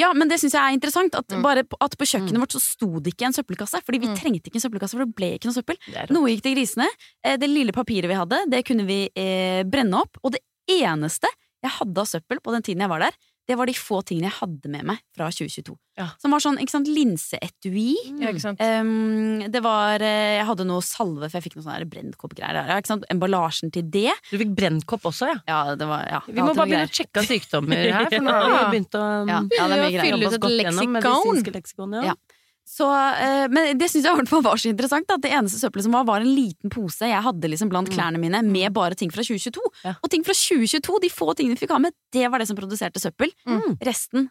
Ja, 0.00 0.10
men 0.16 0.30
det 0.32 0.38
syns 0.40 0.54
jeg 0.56 0.62
er 0.64 0.76
interessant. 0.78 1.14
At, 1.18 1.28
Mm. 1.28 1.42
bare 1.44 1.62
på, 1.68 1.76
at 1.84 1.96
på 2.00 2.06
kjøkkenet 2.08 2.40
vårt 2.40 2.54
så 2.56 2.60
sto 2.64 2.88
det 3.00 3.12
ikke 3.14 3.26
en 3.28 3.36
søppelkasse. 3.36 3.82
Fordi 3.84 4.00
vi 4.00 4.08
Mm. 4.08 4.16
trengte 4.16 4.48
ikke 4.48 4.56
en 4.60 4.64
søppelkasse, 4.66 4.96
for 4.96 5.04
det 5.04 5.14
ble 5.14 5.30
ikke 5.36 5.46
noe 5.50 5.58
søppel. 5.60 5.76
Noe 6.10 6.30
gikk 6.32 6.42
til 6.46 6.54
grisene. 6.56 6.88
Eh, 7.24 7.36
Det 7.36 7.48
lille 7.50 7.72
papiret 7.76 8.08
vi 8.08 8.16
hadde, 8.16 8.38
det 8.50 8.64
kunne 8.64 8.86
vi 8.86 9.10
eh, 9.14 9.62
brenne 9.64 10.00
opp. 10.00 10.16
Og 10.24 10.32
det 10.32 10.40
eneste 10.68 11.28
jeg 11.62 11.72
hadde 11.76 11.98
av 11.98 12.06
søppel 12.08 12.40
på 12.40 12.52
den 12.54 12.62
tiden 12.62 12.80
jeg 12.80 12.88
var 12.88 13.00
der, 13.00 13.12
det 13.48 13.56
var 13.58 13.66
de 13.66 13.74
få 13.74 14.00
tingene 14.06 14.28
jeg 14.28 14.36
hadde 14.38 14.70
med 14.70 14.84
meg 14.92 15.00
fra 15.16 15.28
2022. 15.32 15.74
Ja. 15.98 16.06
Som 16.22 16.32
var 16.32 16.40
sånn, 16.40 16.56
ikke 16.62 16.72
sant, 16.72 16.88
linseetui. 16.88 17.92
Ja, 18.22 18.30
ikke 18.30 18.42
sant? 18.42 18.60
Um, 18.62 19.42
det 19.52 19.60
var 19.64 20.00
eh, 20.04 20.36
Jeg 20.38 20.46
hadde 20.48 20.64
noe 20.68 20.84
salve, 20.86 21.26
for 21.28 21.38
jeg 21.38 21.48
fikk 21.48 21.58
noe 21.58 21.66
sånn 21.66 21.74
her 21.74 21.86
brennkoppgreier. 21.90 22.60
Ja, 22.70 22.78
ikke 22.80 22.92
sant? 22.92 23.06
Emballasjen 23.12 23.72
til 23.74 23.88
det. 23.92 24.12
Du 24.30 24.36
fikk 24.40 24.54
brennkopp 24.56 25.08
også, 25.10 25.32
ja. 25.32 25.38
Ja, 25.50 25.60
det 25.76 25.88
var 25.90 26.06
ja, 26.08 26.20
Vi 26.28 26.38
må 26.38 26.54
bare 26.54 26.68
begynne 26.70 26.88
å 26.88 26.94
sjekke 27.00 27.26
sykdommer 27.26 27.84
her, 27.96 28.08
for 28.12 28.28
nå 28.28 28.36
har 28.36 28.50
vi 28.54 28.76
begynt 28.76 28.98
å 29.00 29.04
Ja, 29.30 29.40
ja, 29.58 29.68
er 29.76 29.98
fylle 29.98 30.30
ut 30.30 30.38
et 30.38 30.48
leksikon. 30.60 31.42
leksikon. 31.58 31.98
Ja. 32.06 32.16
Så, 32.68 32.86
eh, 32.86 33.46
men 33.50 33.78
det 33.78 33.88
syns 33.90 34.06
jeg 34.06 34.14
i 34.14 34.18
hvert 34.20 34.30
fall 34.30 34.44
var 34.46 34.60
så 34.60 34.70
interessant. 34.70 35.10
At 35.10 35.22
Det 35.24 35.32
eneste 35.34 35.58
søppelet 35.58 35.88
som 35.88 35.96
var, 35.96 36.06
var 36.08 36.24
en 36.24 36.34
liten 36.34 36.70
pose 36.70 37.08
jeg 37.10 37.24
hadde 37.24 37.50
liksom 37.50 37.70
blant 37.72 37.90
klærne 37.90 38.20
mine 38.22 38.42
med 38.46 38.72
bare 38.76 38.98
ting 38.98 39.10
fra 39.10 39.24
2022. 39.26 39.64
Ja. 39.84 39.96
Og 39.98 40.12
ting 40.12 40.26
fra 40.26 40.36
2022, 40.36 41.00
de 41.02 41.10
få 41.12 41.34
tingene 41.34 41.58
vi 41.58 41.64
fikk 41.64 41.74
ha 41.74 41.80
med, 41.82 41.96
det 42.14 42.28
var 42.30 42.42
det 42.42 42.50
som 42.50 42.58
produserte 42.58 43.02
søppel. 43.02 43.32
Mm. 43.48 43.80
Resten 43.86 44.30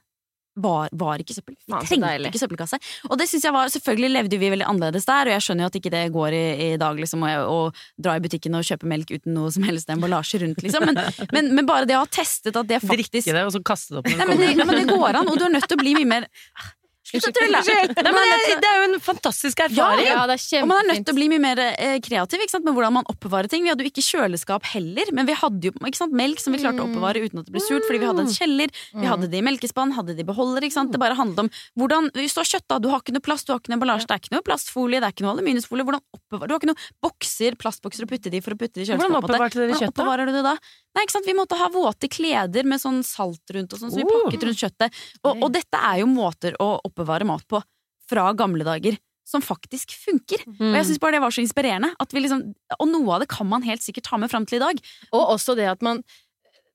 var, 0.60 0.90
var 0.92 1.22
ikke 1.22 1.36
søppel. 1.36 1.56
Vi 1.68 1.80
trengte 1.88 2.30
ikke 2.30 2.42
søppelkasse. 2.42 2.80
Og 3.10 3.18
det 3.20 3.30
synes 3.32 3.46
jeg 3.48 3.56
var, 3.56 3.72
selvfølgelig 3.72 4.10
levde 4.12 4.40
vi 4.42 4.50
veldig 4.52 4.68
annerledes 4.68 5.08
der, 5.08 5.30
og 5.30 5.36
jeg 5.36 5.46
skjønner 5.46 5.66
jo 5.66 5.70
at 5.72 5.78
ikke 5.80 5.94
det 5.94 6.04
går 6.16 6.36
i, 6.36 6.44
i 6.66 6.70
dag 6.82 7.00
liksom, 7.00 7.24
å, 7.24 7.36
å 7.48 8.02
dra 8.02 8.18
i 8.18 8.24
butikken 8.24 8.58
og 8.60 8.66
kjøpe 8.68 8.90
melk 8.90 9.14
uten 9.14 9.36
noe 9.38 9.54
som 9.56 9.66
helst 9.68 9.92
emballasje 9.94 10.42
rundt, 10.44 10.64
liksom. 10.66 10.90
Men, 10.90 11.00
men, 11.36 11.54
men 11.60 11.70
bare 11.70 11.88
det 11.90 11.98
å 11.98 12.04
ha 12.04 12.10
testet 12.10 12.56
at 12.56 12.70
det 12.70 12.82
faktisk 12.84 12.98
Drikke 13.00 13.34
det, 13.38 13.46
og 13.48 13.54
så 13.56 13.62
kaste 13.64 13.96
det 13.96 14.02
opp 14.02 14.10
når 14.10 14.20
Nei, 14.20 14.26
det 14.26 14.30
men 14.30 14.42
det, 14.42 14.50
kommer. 14.60 14.74
men 14.74 14.90
det 14.90 14.98
går 15.00 15.18
an, 15.22 15.32
og 15.32 15.40
du 15.40 15.46
er 15.48 15.54
nødt 15.54 15.70
til 15.70 15.80
å 15.80 15.82
bli 15.82 15.96
mye 16.00 16.10
mer 16.10 16.28
Slutt 17.10 17.30
å 17.30 17.32
tulle! 17.34 17.60
Nei, 17.66 18.12
men 18.14 18.28
det, 18.30 18.58
det 18.62 18.70
er 18.70 18.78
jo 18.82 18.88
en 18.90 19.00
fantastisk 19.02 19.64
erfaring! 19.66 20.06
Ja, 20.10 20.26
det 20.30 20.38
er 20.38 20.62
Og 20.64 20.70
man 20.70 20.82
er 20.84 20.88
nødt 20.92 21.06
til 21.08 21.16
å 21.16 21.18
bli 21.18 21.30
mye 21.32 21.42
mer 21.42 21.62
eh, 21.66 21.98
kreativ 22.06 22.44
med 22.44 22.74
hvordan 22.76 22.96
man 23.00 23.08
oppbevarer 23.10 23.50
ting. 23.50 23.64
Vi 23.66 23.72
hadde 23.72 23.86
jo 23.86 23.90
ikke 23.92 24.06
kjøleskap 24.06 24.68
heller, 24.74 25.10
men 25.16 25.28
vi 25.30 25.36
hadde 25.38 25.72
jo 25.72 25.74
sant, 25.98 26.14
melk 26.16 26.42
som 26.44 26.54
vi 26.54 26.62
klarte 26.62 26.84
å 26.84 26.88
oppbevare 26.90 27.24
uten 27.24 27.42
at 27.42 27.50
det 27.50 27.56
ble 27.56 27.64
surt, 27.64 27.88
fordi 27.88 28.02
vi 28.04 28.10
hadde 28.10 28.26
en 28.26 28.34
kjeller, 28.34 28.74
vi 28.94 29.10
hadde 29.10 29.30
det 29.32 29.42
i 29.42 29.46
melkespann, 29.46 29.96
hadde 29.98 30.16
det 30.18 30.26
i 30.26 30.30
beholder. 30.30 30.68
Det 30.70 31.00
bare 31.02 31.18
handlet 31.18 31.46
om 31.46 31.50
hvordan 31.80 32.10
Hvis 32.16 32.36
du 32.36 32.42
har 32.42 32.50
kjøtt, 32.50 32.68
da, 32.70 32.78
du 32.80 32.90
har 32.94 33.02
ikke 33.02 33.16
noe 33.16 33.26
plast, 33.26 33.48
du 33.48 33.54
har 33.54 33.60
ikke 33.62 33.74
noe 33.74 33.80
emballasje, 33.80 34.08
det 34.10 34.16
er 34.16 34.22
ikke 34.24 34.36
noe 34.36 34.46
plastfolie, 34.46 35.02
det 35.02 35.10
er 35.10 35.16
ikke 35.16 35.26
noe 35.26 35.34
aluminiumsfolie, 35.36 35.86
hvordan 35.88 36.04
oppbevarer 36.16 36.50
Du 36.52 36.54
har 36.56 36.62
ikke 36.62 36.72
noe 36.72 36.88
bokser, 37.06 37.58
plastbokser 37.60 38.06
å 38.06 38.10
putte 38.10 38.30
det 38.30 38.40
i 38.42 38.46
for 38.46 38.56
å 38.56 38.60
putte 38.60 38.80
det 38.80 38.86
i 38.86 38.90
Hvordan 38.90 39.10
kjøleskapet. 39.10 39.24
oppbevarte 39.30 39.60
dere 39.60 39.74
Hvordan 39.74 39.82
kjøttet? 39.82 39.96
oppbevarer 39.98 40.30
du 40.30 40.34
det 40.38 40.46
da? 40.46 40.56
Nei, 40.98 41.04
ikke 41.06 41.16
sant? 41.16 41.28
Vi 41.30 41.36
måtte 41.38 41.58
ha 41.60 41.68
våte 41.74 42.10
kleder 42.12 42.66
med 42.68 42.82
sånn 42.82 43.02
salt 43.06 43.54
rundt 43.56 43.74
og 43.76 43.82
sånn, 43.82 43.92
så 43.94 44.00
vi 44.02 44.08
Oh. 44.10 44.24
pakket 44.26 44.44
rundt 44.48 44.58
kjøttet. 44.60 44.96
Og, 45.24 45.44
og 45.46 45.52
dette 45.54 45.78
er 45.78 46.00
jo 46.02 46.08
måter 46.10 46.56
å 46.60 46.70
oppbevare 46.82 46.99
mat 47.06 47.48
på 47.48 47.62
fra 48.10 48.34
gamle 48.34 48.64
dager 48.64 48.98
som 49.30 49.42
faktisk 49.42 49.92
funker. 49.94 50.42
Og 50.48 50.56
Mm. 50.60 50.74
jeg 50.76 50.86
synes 50.86 51.00
bare 51.00 51.12
det 51.12 51.22
var 51.22 51.30
så 51.30 51.42
inspirerende. 51.46 51.94
At 52.00 52.12
vi 52.12 52.20
liksom, 52.22 52.56
og 52.80 52.88
noe 52.88 53.14
av 53.14 53.20
det 53.22 53.30
kan 53.30 53.46
man 53.48 53.62
helt 53.62 53.82
sikkert 53.82 54.04
ta 54.10 54.18
med 54.18 54.30
fram 54.32 54.46
til 54.46 54.58
i 54.58 54.66
dag. 54.66 54.80
Og 55.14 55.36
også 55.38 55.56
det 55.56 55.68
at 55.70 55.82
man 55.82 56.04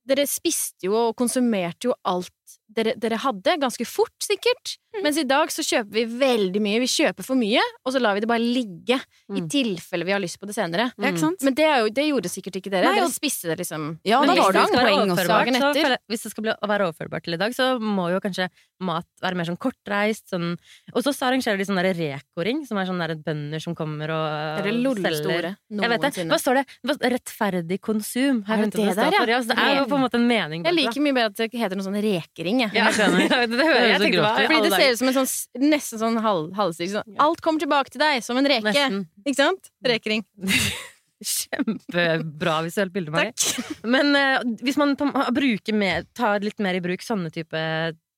Dere 0.06 0.26
spiste 0.28 0.84
jo 0.84 0.92
og 0.94 1.16
konsumerte 1.16 1.86
jo 1.88 1.94
alt 2.04 2.28
dere, 2.74 2.94
dere 2.98 3.16
hadde, 3.22 3.58
ganske 3.60 3.86
fort 3.86 4.14
sikkert. 4.24 4.78
Mens 5.02 5.16
i 5.18 5.24
dag 5.26 5.50
så 5.50 5.62
kjøper 5.66 5.90
vi 5.90 6.04
veldig 6.06 6.60
mye. 6.62 6.78
Vi 6.84 6.86
kjøper 6.86 7.26
for 7.26 7.34
mye, 7.38 7.58
og 7.84 7.92
så 7.94 7.98
lar 8.00 8.14
vi 8.14 8.20
det 8.22 8.28
bare 8.30 8.38
ligge. 8.42 9.00
I 9.34 9.40
Mm. 9.40 9.48
tilfelle 9.50 10.04
vi 10.06 10.12
har 10.14 10.20
lyst 10.22 10.38
på 10.38 10.46
det 10.46 10.54
senere. 10.54 10.92
Sant? 11.18 11.42
Men 11.42 11.54
det, 11.54 11.66
jo, 11.66 11.88
det 11.90 12.04
gjorde 12.10 12.30
sikkert 12.30 12.56
ikke 12.60 12.70
dere. 12.70 12.84
Nei, 12.86 13.00
dere 13.00 13.10
spiste 13.10 13.48
det 13.50 13.58
liksom 13.58 13.98
Ja, 14.06 14.20
da 14.22 14.34
var 14.38 14.52
det 14.52 14.62
det 14.70 14.78
poeng 14.78 15.10
også. 15.10 15.26
dagen 15.26 15.54
etter. 15.58 15.96
Hvis 16.08 16.22
det 16.22 16.30
skal 16.30 16.42
bli, 16.46 16.54
være 16.62 16.86
overførbart 16.92 17.24
til 17.24 17.34
i 17.34 17.40
dag, 17.42 17.50
så 17.56 17.80
må 17.80 18.06
jo 18.12 18.20
kanskje 18.22 18.48
mat 18.80 19.06
være 19.22 19.34
mer 19.34 19.44
sånn 19.50 19.58
kortreist. 19.58 20.28
Sånn. 20.30 20.56
Og 20.94 21.02
så 21.02 21.10
arrangerer 21.26 21.58
de 21.58 21.64
sånn 21.66 21.76
derre 21.80 21.94
Reko-ring, 21.94 22.64
som 22.66 22.78
er 22.78 22.86
sånn 22.86 22.98
der 23.02 23.16
bønder 23.16 23.60
som 23.60 23.74
kommer 23.74 24.10
og 24.14 24.62
Dere 24.62 24.94
selger. 24.94 25.56
Jeg 25.70 25.90
vet 25.90 26.00
det. 26.06 26.28
Hva 26.30 26.38
står 26.38 26.54
det? 26.62 26.66
Rettferdig 27.14 27.80
konsum. 27.80 28.44
Har 28.46 28.58
Er 28.58 28.66
det 28.66 28.72
det 28.78 28.94
der, 28.96 29.10
ja? 29.10 29.40
Det 29.42 29.58
er 29.58 29.78
jo 29.80 29.84
på 29.90 29.96
en 29.98 30.04
måte 30.06 30.14
en 30.20 30.28
mening. 30.28 30.64
Jeg 30.64 30.74
liker 30.74 31.00
mye 31.02 31.14
bedre 31.14 31.26
at 31.26 31.36
det 31.50 31.50
heter 31.58 31.74
noe 31.76 31.84
sånn 31.86 31.98
rekering, 32.44 32.62
jeg. 32.64 32.72
Ja, 32.76 32.88
jeg 32.92 33.12
det, 33.12 33.28
hører 33.30 33.44
jeg. 33.44 33.50
Det 33.50 33.66
høres 33.66 33.84
så 33.84 34.02
tenkte 34.02 34.16
grovt 34.16 34.40
Fordi 34.44 34.62
det 34.64 34.72
ser 34.74 34.90
ut 34.92 35.00
som 35.00 35.10
en 35.10 35.16
sånn 35.16 35.68
nesten 35.72 36.00
sånn 36.00 36.18
halv, 36.24 36.50
halvstikk. 36.58 36.90
Sånn. 36.94 37.16
Alt 37.24 37.44
kommer 37.44 37.62
tilbake 37.64 37.94
til 37.94 38.02
deg, 38.02 38.24
som 38.24 38.40
en 38.40 38.48
reke. 38.50 38.66
Nesten. 38.68 39.04
Ikke 39.24 39.38
sant? 39.40 39.70
Rekering. 39.84 40.24
Kjempebra 41.24 42.58
visuelt 42.66 42.92
bilde, 42.92 43.14
Mari. 43.14 43.32
Men 43.94 44.12
uh, 44.18 44.38
hvis 44.64 44.78
man 44.80 44.96
på, 45.00 45.08
bruker 45.36 45.76
mer, 45.76 46.08
tar 46.16 46.44
litt 46.44 46.60
mer 46.64 46.76
i 46.76 46.82
bruk 46.84 47.04
sånne 47.04 47.32
type 47.34 47.60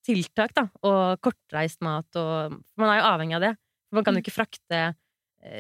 tiltak, 0.07 0.55
da, 0.55 0.69
og 0.87 1.19
kortreist 1.23 1.83
mat 1.83 2.19
og 2.21 2.61
Man 2.79 2.91
er 2.93 3.01
jo 3.01 3.09
avhengig 3.11 3.39
av 3.39 3.43
det. 3.43 3.55
Man 3.95 4.07
kan 4.07 4.17
jo 4.17 4.23
ikke 4.23 4.35
frakte 4.35 4.81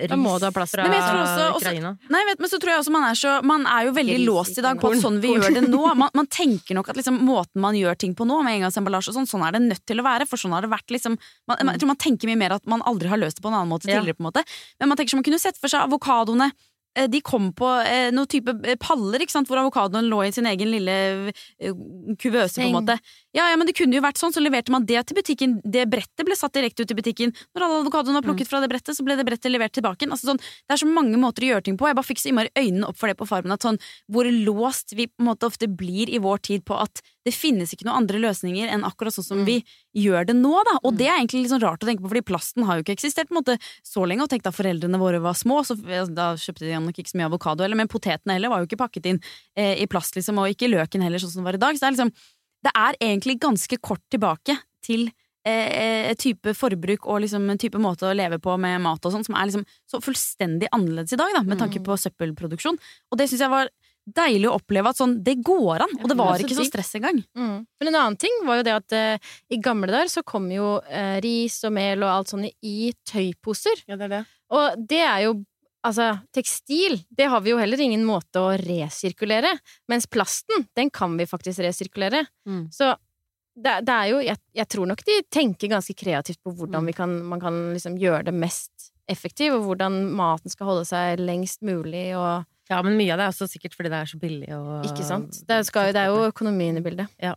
ris 0.02 0.08
Da 0.10 0.16
må 0.16 0.38
du 0.38 0.44
ha 0.46 0.50
plass. 0.50 0.70
fra 0.74 0.82
Men 0.88 0.92
også- 1.00 1.52
også- 1.52 1.60
Ukraina. 1.60 1.98
Nei, 2.10 2.24
vet, 2.26 2.40
men 2.40 2.50
så 2.50 2.58
tror 2.58 2.70
jeg 2.74 2.80
også 2.80 2.90
man 2.92 3.04
er 3.10 3.14
så 3.14 3.42
Man 3.44 3.66
er 3.66 3.84
jo 3.86 3.92
veldig 3.92 4.16
Gris, 4.16 4.26
låst 4.28 4.58
i 4.58 4.62
dag 4.62 4.80
på 4.80 4.90
at 4.92 5.02
sånn 5.02 5.20
vi 5.20 5.28
gjør 5.34 5.54
det 5.54 5.64
nå. 5.70 5.94
Man, 5.96 6.10
man 6.14 6.26
tenker 6.26 6.74
nok 6.74 6.88
at 6.88 6.96
liksom, 6.96 7.20
måten 7.20 7.60
man 7.60 7.74
gjør 7.74 7.96
ting 7.98 8.14
på 8.14 8.26
nå, 8.26 8.42
med 8.44 8.60
engangsemballasje 8.60 9.08
og 9.08 9.14
sånn, 9.14 9.26
sånn 9.30 9.46
er 9.46 9.52
det 9.52 9.62
nødt 9.62 9.84
til 9.86 9.98
å 9.98 10.04
være. 10.04 10.26
For 10.26 10.36
sånn 10.36 10.52
har 10.52 10.62
det 10.62 10.70
vært 10.70 10.88
liksom 10.90 11.18
man, 11.48 11.56
Jeg 11.58 11.80
tror 11.80 11.86
man 11.86 11.96
tenker 11.96 12.26
mye 12.26 12.36
mer 12.38 12.52
at 12.52 12.66
man 12.66 12.82
aldri 12.82 13.08
har 13.08 13.18
løst 13.18 13.36
det 13.36 13.42
på 13.42 13.48
en 13.48 13.54
annen 13.54 13.68
måte 13.72 13.86
Ja. 13.88 14.00
tidligere. 14.00 14.16
på 14.16 14.24
en 14.26 14.32
måte 14.32 14.44
Men 14.80 14.88
man 14.88 14.96
tenker 14.98 15.10
som 15.10 15.18
man 15.18 15.24
kunne 15.24 15.40
sett 15.40 15.56
for 15.56 15.68
seg 15.68 15.80
avokadoene. 15.88 16.52
eh, 16.96 17.06
De 17.06 17.20
kom 17.20 17.52
på 17.52 17.68
eh, 17.84 18.10
noen 18.10 18.26
type 18.26 18.48
eh, 18.64 18.74
paller 18.76 19.18
hvor 19.20 19.58
avokadoen 19.60 20.08
lå 20.08 20.26
i 20.26 20.30
sin 20.32 20.46
egen 20.46 20.70
lille 20.70 21.32
eh, 21.60 21.72
kuvøse. 22.16 22.56
på 22.56 22.68
en 22.68 22.72
måte 22.84 22.98
Ja, 23.36 23.50
ja, 23.50 23.56
men 23.60 23.68
det 23.68 23.74
kunne 23.76 23.98
jo 23.98 24.00
vært 24.00 24.16
sånn, 24.16 24.32
så 24.32 24.40
leverte 24.40 24.72
man 24.72 24.86
det 24.88 25.02
til 25.08 25.18
butikken. 25.18 25.58
Det 25.60 25.82
brettet 25.92 26.24
ble 26.24 26.36
satt 26.38 26.54
direkte 26.56 26.86
ut 26.86 26.92
i 26.94 26.96
butikken. 26.96 27.34
Når 27.52 27.64
alle 27.66 27.80
avokadoene 27.82 28.16
var 28.16 28.24
plukket 28.24 28.48
fra 28.48 28.62
det 28.62 28.70
brettet, 28.72 28.96
så 28.96 29.04
ble 29.04 29.18
det 29.18 29.26
brettet 29.28 29.52
levert 29.52 29.74
tilbake. 29.76 30.00
igjen. 30.00 30.14
Altså, 30.16 30.30
sånn, 30.30 30.40
det 30.40 30.72
er 30.72 30.80
så 30.80 30.88
mange 30.88 31.20
måter 31.20 31.44
å 31.44 31.50
gjøre 31.50 31.66
ting 31.66 31.76
på. 31.76 31.90
Jeg 31.90 31.98
bare 31.98 32.08
fikk 32.08 32.22
så 32.22 32.30
innmari 32.30 32.48
øynene 32.56 32.88
opp 32.88 32.96
for 32.96 33.12
det 33.12 33.18
på 33.20 33.28
Farmen. 33.28 33.52
At 33.52 33.66
sånn, 33.66 33.76
hvor 34.08 34.24
låst 34.24 34.96
vi 34.96 35.10
på 35.10 35.20
en 35.20 35.28
måte 35.28 35.50
ofte 35.50 35.68
blir 35.68 36.08
i 36.08 36.22
vår 36.22 36.40
tid 36.48 36.64
på 36.64 36.80
at 36.80 37.04
det 37.26 37.34
finnes 37.34 37.72
ikke 37.74 37.88
noen 37.88 38.04
andre 38.04 38.20
løsninger 38.22 38.70
enn 38.70 38.86
akkurat 38.86 39.12
sånn 39.16 39.26
som 39.26 39.40
vi 39.44 39.58
gjør 39.98 40.28
det 40.28 40.36
nå. 40.38 40.54
Da. 40.68 40.76
Og 40.86 40.94
det 40.96 41.08
er 41.10 41.18
egentlig 41.18 41.42
litt 41.42 41.52
sånn 41.52 41.64
rart 41.64 41.82
å 41.82 41.88
tenke 41.88 42.04
på, 42.04 42.10
fordi 42.12 42.24
plasten 42.28 42.64
har 42.68 42.78
jo 42.78 42.86
ikke 42.86 42.94
eksistert 42.96 43.28
på 43.28 43.34
en 43.34 43.40
måte 43.42 43.58
så 43.84 44.06
lenge. 44.06 44.24
Og 44.24 44.30
tenk 44.32 44.46
da 44.46 44.54
foreldrene 44.54 45.00
våre 45.02 45.20
var 45.20 45.36
små, 45.36 45.60
så 45.66 45.76
da 46.08 46.30
kjøpte 46.38 46.64
de 46.64 46.78
nok 46.86 47.02
ikke 47.02 47.12
så 47.12 47.20
mye 47.20 47.28
avokado 47.28 47.66
heller. 47.66 47.80
Men 47.82 47.90
potetene 47.90 48.38
heller 48.38 48.54
var 48.54 48.62
jo 48.62 48.70
ikke 48.70 48.80
pakket 48.84 49.10
inn 49.10 49.20
eh, 49.58 49.74
i 49.82 49.90
plast, 49.90 50.16
liksom, 50.16 50.38
og 50.40 50.54
ikke 50.54 50.70
løken 50.70 51.04
heller, 51.04 51.20
sånn 51.20 51.34
som 51.34 51.42
det 51.42 51.50
var 51.50 51.58
i 51.58 51.64
dag. 51.66 51.76
Så 51.76 51.82
det 51.82 51.90
er 51.90 51.96
liksom 51.98 52.14
det 52.66 52.74
er 52.74 52.98
egentlig 52.98 53.38
ganske 53.42 53.78
kort 53.82 54.02
tilbake 54.12 54.58
til 54.84 55.08
eh, 55.46 56.10
et 56.12 56.20
type 56.20 56.54
forbruk 56.58 57.06
og 57.06 57.22
liksom 57.24 57.48
en 57.52 57.60
type 57.60 57.80
måte 57.82 58.08
å 58.08 58.14
leve 58.16 58.40
på 58.42 58.56
med 58.60 58.82
mat 58.84 59.06
og 59.06 59.14
sånn, 59.14 59.26
som 59.26 59.38
er 59.38 59.48
liksom 59.48 59.66
så 59.90 60.02
fullstendig 60.04 60.70
annerledes 60.74 61.14
i 61.14 61.20
dag, 61.20 61.34
da, 61.36 61.44
med 61.46 61.60
tanke 61.62 61.82
på 61.84 61.98
søppelproduksjon. 62.06 62.78
Og 63.10 63.20
det 63.20 63.30
syns 63.30 63.46
jeg 63.46 63.54
var 63.54 63.72
deilig 64.06 64.46
å 64.46 64.54
oppleve 64.60 64.92
at 64.92 65.00
sånn, 65.00 65.16
det 65.26 65.40
går 65.44 65.82
an, 65.82 65.96
og 65.98 66.06
det 66.10 66.16
var 66.18 66.42
ikke 66.42 66.54
så 66.54 66.66
stress 66.68 66.92
engang. 66.98 67.18
Mm. 67.34 67.56
Men 67.66 67.90
en 67.90 67.98
annen 67.98 68.18
ting 68.22 68.36
var 68.46 68.60
jo 68.60 68.66
det 68.68 68.76
at 68.76 68.94
eh, 68.94 69.34
i 69.50 69.58
gamle 69.62 69.90
dager 69.90 70.12
så 70.12 70.22
kom 70.26 70.46
jo 70.52 70.76
eh, 70.86 71.18
ris 71.24 71.58
og 71.66 71.74
mel 71.74 72.04
og 72.06 72.12
alt 72.12 72.30
sånt 72.30 72.46
i 72.46 72.92
tøyposer. 73.08 73.82
Ja, 73.90 73.98
det 73.98 74.06
er 74.06 74.14
det. 74.18 74.24
Og 74.54 74.86
det 74.92 75.02
er 75.02 75.24
jo 75.26 75.34
Altså, 75.86 76.06
tekstil, 76.34 76.98
det 77.14 77.28
har 77.30 77.42
vi 77.44 77.52
jo 77.52 77.60
heller 77.60 77.80
ingen 77.84 78.02
måte 78.06 78.42
å 78.42 78.54
resirkulere. 78.58 79.52
Mens 79.90 80.08
plasten, 80.10 80.66
den 80.76 80.90
kan 80.90 81.14
vi 81.18 81.28
faktisk 81.30 81.62
resirkulere. 81.62 82.24
Mm. 82.48 82.64
Så 82.74 82.90
det, 83.56 83.78
det 83.86 83.94
er 83.94 84.10
jo 84.10 84.18
jeg, 84.24 84.40
jeg 84.58 84.68
tror 84.72 84.90
nok 84.90 85.04
de 85.06 85.20
tenker 85.32 85.70
ganske 85.72 85.94
kreativt 85.96 86.42
på 86.44 86.52
hvordan 86.52 86.82
Mm. 86.84 86.90
vi 86.90 86.96
kan, 86.98 87.14
man 87.24 87.40
kan 87.40 87.60
liksom 87.72 87.96
gjøre 87.96 88.26
det 88.28 88.34
mest 88.34 88.90
effektivt, 89.08 89.54
og 89.54 89.64
hvordan 89.70 90.10
maten 90.18 90.50
skal 90.50 90.66
holde 90.66 90.84
seg 90.88 91.22
lengst 91.22 91.62
mulig, 91.62 92.10
og 92.18 92.44
Ja, 92.68 92.80
men 92.82 92.96
mye 92.98 93.12
av 93.14 93.20
det 93.20 93.26
er 93.28 93.30
også 93.30 93.46
sikkert 93.46 93.76
fordi 93.78 93.92
det 93.92 93.98
er 94.00 94.08
så 94.10 94.18
billig 94.18 94.48
og 94.50 94.88
Ikke 94.88 95.04
sant? 95.06 95.36
Det, 95.46 95.60
skal, 95.68 95.92
det 95.94 96.02
er 96.02 96.10
jo 96.10 96.26
økonomien 96.32 96.76
i 96.76 96.82
bildet. 96.82 97.06
Jeg 97.22 97.34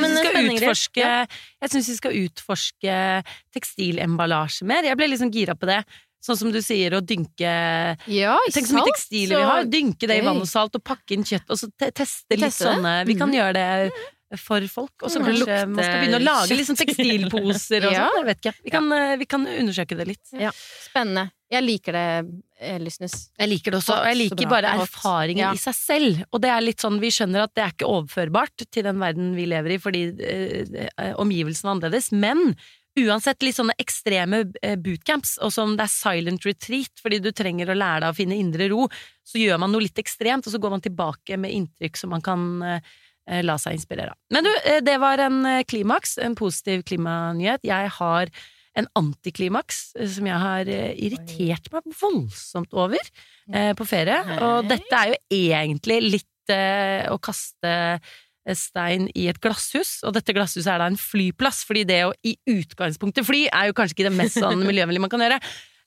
syns 0.00 0.20
vi 0.20 1.68
synes 1.72 1.88
vi 1.88 1.96
skal 1.96 2.18
utforske 2.22 2.94
tekstilemballasje 3.52 4.66
mer. 4.68 4.86
Jeg 4.88 4.96
ble 5.00 5.08
liksom 5.12 5.32
gira 5.32 5.56
på 5.56 5.68
det. 5.68 5.82
Sånn 6.22 6.38
som 6.38 6.52
du 6.54 6.60
sier, 6.62 6.94
å 6.94 7.00
dynke 7.02 7.52
Ja, 8.06 8.36
Tenk 8.54 8.68
så 8.70 8.76
mye 8.78 8.86
tekstiler 8.92 9.40
vi 9.40 9.42
har. 9.48 9.64
Dynke 9.66 10.06
det 10.06 10.20
i 10.20 10.24
vann 10.24 10.38
og 10.38 10.46
salt, 10.46 10.76
og 10.78 10.84
pakke 10.86 11.16
inn 11.16 11.24
kjøtt, 11.26 11.48
og 11.50 11.58
så 11.58 11.66
te 11.76 11.90
teste 11.90 12.36
litt 12.38 12.46
Teste 12.46 12.68
sånne 12.70 13.04
Vi 13.08 13.16
kan 13.18 13.32
gjøre 13.34 13.52
det 13.58 14.38
for 14.40 14.64
folk. 14.64 14.94
Og 15.02 15.10
så 15.12 15.18
Mm. 15.20 15.26
kanskje 15.26 15.40
Lukte 15.44 15.68
man 15.68 15.84
skal 15.84 15.98
begynne 16.00 16.20
å 16.20 16.24
lage 16.24 16.56
liksom 16.56 16.76
tekstilposer 16.80 17.84
og 17.84 17.92
Ja. 17.98 18.06
sånn. 18.08 18.16
Jeg 18.16 18.24
vet 18.30 18.38
ikke. 18.40 18.54
Vi 18.64 18.70
kan, 18.70 18.92
eh, 18.96 19.16
vi 19.20 19.26
kan 19.26 19.44
undersøke 19.46 19.96
det 19.98 20.06
litt. 20.08 20.24
Spennende. 20.86 21.30
Jeg 21.52 21.62
liker 21.66 21.92
det, 21.92 22.06
eh, 22.64 22.78
Lysnes. 22.80 23.28
Jeg 23.38 23.48
liker 23.50 23.70
det 23.74 23.80
også, 23.82 23.98
og 23.98 24.06
jeg 24.08 24.16
liker 24.22 24.48
bare 24.48 24.72
erfaringen 24.80 25.36
Ja. 25.44 25.52
i 25.52 25.56
seg 25.60 25.74
selv. 25.76 26.24
Og 26.32 26.40
det 26.40 26.48
er 26.48 26.62
litt 26.62 26.78
sånn, 26.80 26.98
vi 26.98 27.10
skjønner 27.10 27.42
at 27.44 27.54
det 27.54 27.64
er 27.66 27.72
ikke 27.74 27.90
overførbart 27.92 28.64
til 28.72 28.82
den 28.84 28.96
verden 28.98 29.34
vi 29.36 29.44
lever 29.44 29.72
i, 29.74 29.78
fordi 29.78 30.02
eh, 30.18 30.88
eh, 30.96 31.12
omgivelsene 31.20 31.68
er 31.68 31.74
annerledes. 31.76 32.10
Men 32.12 32.56
uansett 33.00 33.44
litt 33.44 33.56
sånne 33.56 33.76
ekstreme 33.80 34.42
eh, 34.62 34.76
bootcamps, 34.80 35.38
og 35.44 35.52
som 35.54 35.76
det 35.78 35.86
er 35.86 35.92
silent 35.92 36.46
retreat, 36.48 36.92
fordi 37.02 37.20
du 37.24 37.30
trenger 37.32 37.72
å 37.72 37.78
lære 37.78 38.04
deg 38.04 38.12
å 38.12 38.18
finne 38.18 38.38
indre 38.40 38.68
ro, 38.72 38.86
så 39.24 39.40
gjør 39.40 39.62
man 39.62 39.72
noe 39.72 39.86
litt 39.86 40.00
ekstremt, 40.02 40.46
og 40.46 40.54
så 40.54 40.60
går 40.62 40.74
man 40.76 40.84
tilbake 40.84 41.38
med 41.40 41.54
inntrykk 41.56 42.00
som 42.00 42.12
man 42.12 42.24
kan 42.24 42.48
eh, 42.68 43.42
la 43.46 43.56
seg 43.60 43.78
inspirere 43.78 44.14
av. 44.14 44.20
Men 44.34 44.48
du, 44.48 44.52
eh, 44.64 44.80
det 44.84 44.98
var 45.02 45.22
en 45.24 45.44
klimaks, 45.68 46.18
en 46.20 46.36
positiv 46.38 46.84
klimanyhet. 46.88 47.64
Jeg 47.66 47.94
har 48.00 48.32
en 48.78 48.88
antiklimaks 48.96 49.92
som 50.14 50.28
jeg 50.28 50.40
har 50.40 50.68
irritert 50.72 51.68
meg 51.74 51.94
voldsomt 52.00 52.72
over 52.72 53.00
eh, 53.52 53.72
på 53.76 53.86
ferie. 53.88 54.20
Og 54.40 54.68
dette 54.68 54.96
er 54.96 55.12
jo 55.12 55.18
egentlig 55.36 55.98
litt 56.06 56.52
eh, 56.52 57.08
å 57.12 57.18
kaste 57.22 57.72
stein 58.58 59.08
i 59.14 59.28
et 59.30 59.38
glasshus, 59.42 60.00
og 60.06 60.14
dette 60.16 60.34
glasshuset 60.34 60.70
er 60.72 60.80
da 60.82 60.88
en 60.90 60.98
flyplass, 60.98 61.62
fordi 61.68 61.84
det 61.88 62.00
å 62.08 62.14
i 62.26 62.34
utgangspunktet 62.50 63.26
fly 63.28 63.44
er 63.50 63.68
jo 63.70 63.76
kanskje 63.78 63.96
ikke 63.98 64.08
det 64.08 64.16
mest 64.18 64.40
sånn 64.42 64.64
miljøvennlige 64.70 65.04
man 65.04 65.12
kan 65.12 65.22
gjøre. 65.26 65.38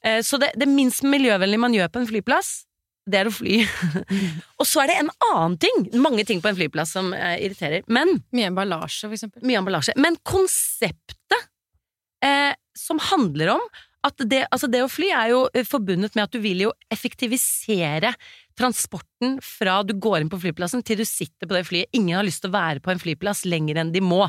Eh, 0.05 0.21
Så 0.23 0.39
det, 0.41 0.53
det 0.55 0.69
minst 0.71 1.03
miljøvennlige 1.03 1.59
man 1.65 1.75
gjør 1.75 1.91
på 1.91 1.99
en 2.03 2.07
flyplass, 2.09 2.53
det 3.05 3.19
er 3.19 3.27
å 3.29 3.33
fly. 3.35 3.59
og 4.59 4.65
så 4.65 4.81
er 4.81 4.89
det 4.89 4.99
en 5.03 5.11
annen 5.27 5.57
ting, 5.61 5.83
mange 6.01 6.23
ting 6.25 6.39
på 6.41 6.49
en 6.49 6.57
flyplass 6.57 6.95
som 6.95 7.11
eh, 7.13 7.35
irriterer, 7.45 7.83
men 7.91 8.15
Mye 8.33 8.47
emballasje, 8.49 9.05
for 9.09 9.17
eksempel. 9.17 9.43
mye 9.45 9.59
emballasje. 9.61 9.93
Men 10.01 10.17
konseptet 10.25 11.43
eh, 12.25 12.55
som 12.77 12.97
handler 13.11 13.57
om 13.57 13.67
at 14.05 14.21
det, 14.29 14.43
altså 14.53 14.67
det 14.69 14.83
å 14.85 14.89
fly 14.89 15.07
er 15.17 15.31
jo 15.33 15.43
eh, 15.53 15.65
forbundet 15.65 16.13
med 16.17 16.27
at 16.27 16.33
du 16.33 16.41
vil 16.41 16.59
jo 16.67 16.71
effektivisere 16.93 18.11
transporten 18.59 19.39
fra 19.43 19.81
du 19.85 19.93
går 19.99 20.21
inn 20.23 20.31
på 20.31 20.39
flyplassen 20.41 20.83
til 20.85 21.01
du 21.01 21.07
sitter 21.07 21.47
på 21.47 21.55
det 21.55 21.65
flyet. 21.67 21.91
Ingen 21.95 22.17
har 22.17 22.27
lyst 22.27 22.43
til 22.43 22.51
å 22.51 22.57
være 22.57 22.83
på 22.83 22.93
en 22.93 23.01
flyplass 23.01 23.45
lenger 23.49 23.81
enn 23.81 23.93
de 23.95 24.03
må. 24.03 24.23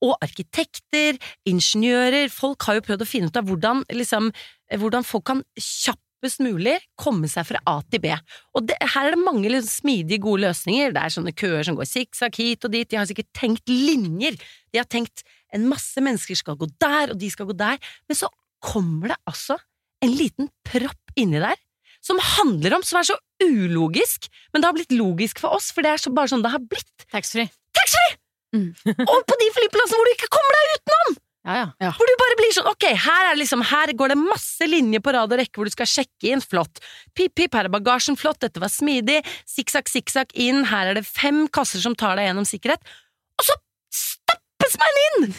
Og 0.00 0.14
arkitekter, 0.24 1.18
ingeniører, 1.48 2.30
folk 2.32 2.64
har 2.66 2.78
jo 2.78 2.86
prøvd 2.86 3.04
å 3.04 3.08
finne 3.08 3.28
ut 3.28 3.36
av 3.36 3.48
hvordan, 3.48 3.82
liksom, 3.92 4.30
eh, 4.70 4.80
hvordan 4.80 5.04
folk 5.04 5.26
kan 5.28 5.42
kjappest 5.60 6.40
mulig 6.40 6.78
komme 7.00 7.28
seg 7.28 7.46
fra 7.48 7.60
A 7.68 7.78
til 7.92 8.00
B. 8.00 8.14
Og 8.56 8.66
det, 8.68 8.78
her 8.80 9.10
er 9.10 9.16
det 9.16 9.22
mange 9.22 9.52
liksom, 9.52 9.68
smidige, 9.84 10.22
gode 10.24 10.46
løsninger. 10.48 10.94
Det 10.96 11.04
er 11.04 11.16
sånne 11.16 11.36
køer 11.36 11.68
som 11.68 11.76
går 11.76 11.88
sikksakk 11.88 12.40
hit 12.40 12.64
og 12.64 12.72
dit. 12.72 12.88
De 12.88 12.96
har 12.96 13.08
sikkert 13.10 13.30
tenkt 13.36 13.68
linjer. 13.68 14.40
De 14.72 14.80
har 14.80 14.88
tenkt 14.88 15.24
en 15.52 15.68
masse 15.68 16.00
mennesker 16.00 16.38
skal 16.38 16.56
gå 16.56 16.70
der, 16.80 17.12
og 17.12 17.20
de 17.20 17.28
skal 17.32 17.48
gå 17.50 17.58
der. 17.58 17.76
Men 18.08 18.16
så 18.16 18.30
kommer 18.64 19.12
det 19.12 19.20
altså 19.28 19.58
en 20.00 20.16
liten 20.16 20.48
propp 20.64 21.18
inni 21.20 21.40
der 21.42 21.58
som 22.04 22.20
handler 22.36 22.78
om, 22.78 22.84
som 22.86 23.00
er 23.00 23.08
så 23.10 23.16
ulogisk, 23.44 24.28
men 24.52 24.62
det 24.62 24.68
har 24.68 24.76
blitt 24.76 24.94
logisk 24.96 25.40
for 25.42 25.56
oss, 25.56 25.70
for 25.74 25.84
det 25.84 25.94
er 25.94 26.02
så, 26.02 26.12
bare 26.14 26.32
sånn 26.32 26.44
det 26.44 26.52
har 26.52 26.62
blitt. 26.64 27.06
Taxfree. 27.12 27.50
Taxfree! 27.76 28.16
og 29.12 29.18
på 29.30 29.36
de 29.38 29.50
flyplassene 29.54 29.98
hvor 29.98 30.08
du 30.08 30.14
ikke 30.16 30.32
kommer 30.32 30.56
deg 30.56 30.78
utenom! 30.78 31.18
Ja, 31.40 31.70
ja. 31.80 31.90
Hvor 31.96 32.04
du 32.04 32.12
bare 32.20 32.36
blir 32.36 32.50
sånn, 32.52 32.68
ok, 32.68 32.84
her, 33.00 33.30
er 33.30 33.38
liksom, 33.40 33.62
her 33.64 33.92
går 33.96 34.12
det 34.12 34.18
masse 34.20 34.66
linjer 34.68 35.00
på 35.00 35.14
rad 35.16 35.32
og 35.32 35.40
rekke 35.40 35.56
hvor 35.56 35.70
du 35.70 35.72
skal 35.72 35.88
sjekke 35.88 36.34
inn, 36.34 36.42
flott. 36.44 36.82
Pip, 37.16 37.32
pip, 37.38 37.54
her 37.56 37.68
er 37.70 37.72
bagasjen, 37.72 38.18
flott, 38.20 38.42
dette 38.44 38.60
var 38.60 38.72
smidig, 38.72 39.22
sikksakk, 39.48 39.88
sikksakk 39.88 40.34
inn, 40.36 40.66
her 40.68 40.92
er 40.92 41.00
det 41.00 41.06
fem 41.08 41.46
kasser 41.52 41.80
som 41.80 41.96
tar 41.96 42.20
deg 42.20 42.28
gjennom 42.28 42.48
sikkerhet, 42.48 42.92
og 43.40 43.48
så 43.48 43.56
stappes 44.02 44.76
man 44.82 45.00
inn! 45.06 45.32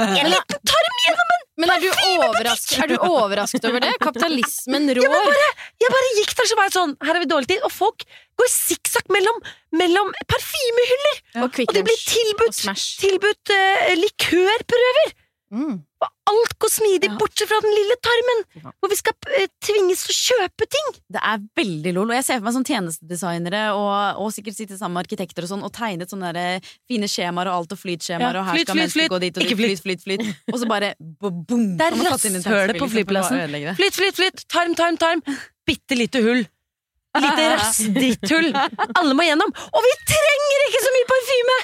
En 0.00 0.28
liten 0.32 0.60
tarm 0.72 0.98
gjennom 1.06 1.32
en 1.36 1.40
Men 1.62 1.70
er 1.74 1.82
du, 1.82 1.88
er 1.92 2.88
du 2.88 2.94
overrasket 3.06 3.66
over 3.68 3.82
det? 3.84 3.92
Kapitalismen 4.00 4.88
Jeg 4.88 5.02
rår. 5.02 5.12
bare, 5.12 5.48
jeg 5.84 5.92
bare 5.94 6.12
gikk 6.18 6.36
der 6.38 6.48
så 6.48 6.56
var 6.58 6.68
jeg 6.70 6.74
sånn 6.78 6.94
Her 7.04 7.12
har 7.12 7.20
vi 7.22 7.28
dårlig 7.28 7.50
tid, 7.52 7.66
og 7.66 7.72
folk 7.74 8.06
går 8.40 8.48
sikksakk 8.48 9.12
mellom, 9.12 9.42
mellom 9.76 10.14
parfymehyller! 10.32 11.18
Og 11.44 11.52
Kvikk 11.52 11.70
Og 11.70 11.76
det 11.76 11.84
blir 11.90 12.00
tilbudt, 12.08 12.62
tilbudt 13.02 13.52
uh, 13.52 13.92
likørprøver! 14.00 15.12
Mm. 15.52 15.74
Og 16.02 16.08
alt 16.32 16.54
går 16.64 16.70
smidig, 16.72 17.08
Ja. 17.10 17.16
bortsett 17.20 17.48
fra 17.50 17.58
den 17.60 17.74
lille 17.76 17.96
tarmen! 18.00 18.38
Hvor 18.80 18.88
vi 18.88 18.96
skal 18.96 19.12
eh, 19.36 19.46
tvinges 19.62 20.04
til 20.06 20.14
å 20.14 20.16
kjøpe 20.18 20.66
ting! 20.72 20.88
Det 21.12 21.20
er 21.20 21.42
veldig 21.60 21.92
lol. 21.98 22.08
Og 22.08 22.16
jeg 22.16 22.24
ser 22.24 22.38
for 22.40 22.46
meg 22.48 22.54
som 22.56 22.64
tjenestedesignere 22.64 23.60
og, 23.76 24.22
og 24.24 24.32
sikkert 24.32 24.56
sitte 24.56 24.78
sammen 24.80 24.96
med 24.96 25.04
arkitekter 25.04 25.44
og 25.44 25.52
sånn 25.52 25.66
og 25.68 25.74
tegnet 25.76 26.08
sånne 26.14 26.32
der 26.36 26.72
fine 26.88 27.10
skjemaer 27.10 27.50
og 27.52 27.58
alt 27.60 27.76
og 27.76 27.82
flytskjemaer, 27.82 28.38
Ja, 28.38 28.40
og 28.40 28.48
her 28.48 28.56
flyt, 28.56 28.66
skal 28.70 28.80
flyt, 28.80 28.94
flyt. 28.96 29.10
gå 29.12 29.20
dit 29.26 29.36
og 29.36 29.44
dit, 29.44 29.56
flyt, 29.60 29.84
flyt, 29.84 30.02
flyt. 30.08 30.24
Og 30.54 30.58
så 30.62 30.70
bare 30.72 30.94
bo- 30.98 31.30
boom! 31.30 31.68
Det 31.76 31.90
er 31.90 32.00
rasshølet 32.08 32.80
på 32.80 32.88
flyplassen. 32.96 33.76
Flytt, 33.76 34.00
flytt, 34.00 34.16
flytt! 34.22 34.44
Tarm, 34.48 34.74
tarm, 34.78 34.96
tarm! 34.96 35.20
Bitte 35.68 35.94
lite 36.00 36.24
hull. 36.24 36.46
Lite 37.20 37.48
rassdritthull. 37.52 38.50
Alle 38.96 39.16
må 39.16 39.26
gjennom. 39.26 39.50
Og 39.52 39.84
vi 39.84 39.92
trenger 40.08 40.66
ikke 40.66 40.82
så 40.84 40.92
mye 40.94 41.08
parfyme! 41.10 41.56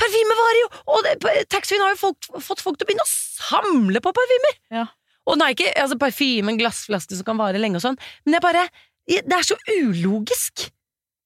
Parfyme 0.00 0.36
varer 0.38 0.60
jo! 0.60 0.68
Og 0.94 1.08
taxfree-en 1.50 1.82
har 1.82 1.94
jo 1.94 2.00
folk, 2.02 2.28
fått 2.46 2.62
folk 2.62 2.78
til 2.78 2.86
å 2.86 2.90
begynne 2.90 3.06
å 3.06 3.10
samle 3.10 4.02
på 4.04 4.14
parfymer! 4.14 4.58
Ja. 4.74 4.86
Og 5.24 5.38
nå 5.40 5.46
er 5.46 5.56
ikke 5.56 5.72
altså, 5.80 5.98
parfyme 6.00 6.52
en 6.52 6.60
glassflaske 6.60 7.16
som 7.18 7.26
kan 7.26 7.40
vare 7.40 7.60
lenge 7.60 7.80
og 7.80 7.86
sånn, 7.86 7.98
men 8.26 8.36
jeg 8.36 8.44
bare 8.44 8.66
Det 9.08 9.36
er 9.36 9.44
så 9.44 9.56
ulogisk 9.68 10.68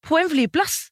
på 0.09 0.16
en 0.19 0.31
flyplass. 0.33 0.89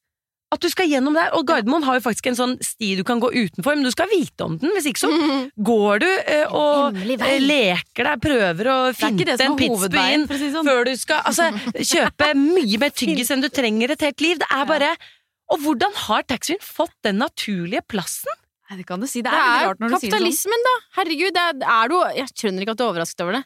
At 0.54 0.62
du 0.62 0.68
skal 0.70 0.86
gjennom 0.86 1.16
der, 1.18 1.32
og 1.34 1.42
Gardermoen 1.48 1.82
har 1.82 1.96
jo 1.98 2.02
faktisk 2.04 2.28
en 2.30 2.36
sånn 2.38 2.52
sti 2.62 2.92
du 3.00 3.02
kan 3.06 3.18
gå 3.18 3.32
utenfor, 3.34 3.74
men 3.74 3.82
du 3.82 3.90
skal 3.90 4.06
vite 4.12 4.46
om 4.46 4.54
den, 4.60 4.70
hvis 4.76 4.86
ikke 4.92 5.02
så 5.02 5.10
går 5.58 6.04
du 6.04 6.06
eh, 6.06 6.54
og 6.54 7.00
eh, 7.02 7.40
leker 7.42 8.06
deg, 8.06 8.22
prøver 8.22 8.70
å 8.70 8.76
finte 8.94 9.26
det 9.26 9.40
som 9.40 9.58
en 9.58 10.28
for 10.28 10.36
å 10.36 10.38
si 10.38 10.52
sånn. 10.54 10.70
før 10.70 10.86
du 10.86 10.92
skal 11.00 11.26
altså, 11.26 11.50
kjøpe 11.74 12.30
mye 12.38 12.80
mer 12.84 12.94
tyggis 12.94 13.34
enn 13.34 13.42
du 13.42 13.50
trenger 13.50 13.96
et 13.96 14.06
helt 14.06 14.22
liv. 14.22 14.38
Det 14.38 14.50
er 14.54 14.70
bare 14.70 14.94
Og 15.50 15.62
hvordan 15.62 15.98
har 16.06 16.24
taxfree-en 16.30 16.62
fått 16.62 16.94
den 17.06 17.18
naturlige 17.22 17.82
plassen? 17.90 18.38
Nei, 18.66 18.80
det 18.80 18.86
kan 18.86 19.02
du 19.02 19.06
si. 19.10 19.22
Det 19.22 19.30
er 19.30 19.36
det 19.36 19.50
er 19.58 19.68
rart 19.70 19.82
når 19.82 19.92
du 19.92 19.98
sier 19.98 20.00
det 20.00 20.06
sånn. 20.06 20.14
kapitalismen, 20.14 20.64
da! 20.66 20.74
Herregud, 20.98 21.34
det 21.34 21.44
er, 21.44 21.60
er 21.74 21.90
du 21.92 21.98
Jeg 22.18 22.32
skjønner 22.32 22.64
ikke 22.64 22.74
at 22.74 22.80
du 22.80 22.86
er 22.86 22.90
overrasket 22.90 23.26
over 23.26 23.38
det. 23.38 23.44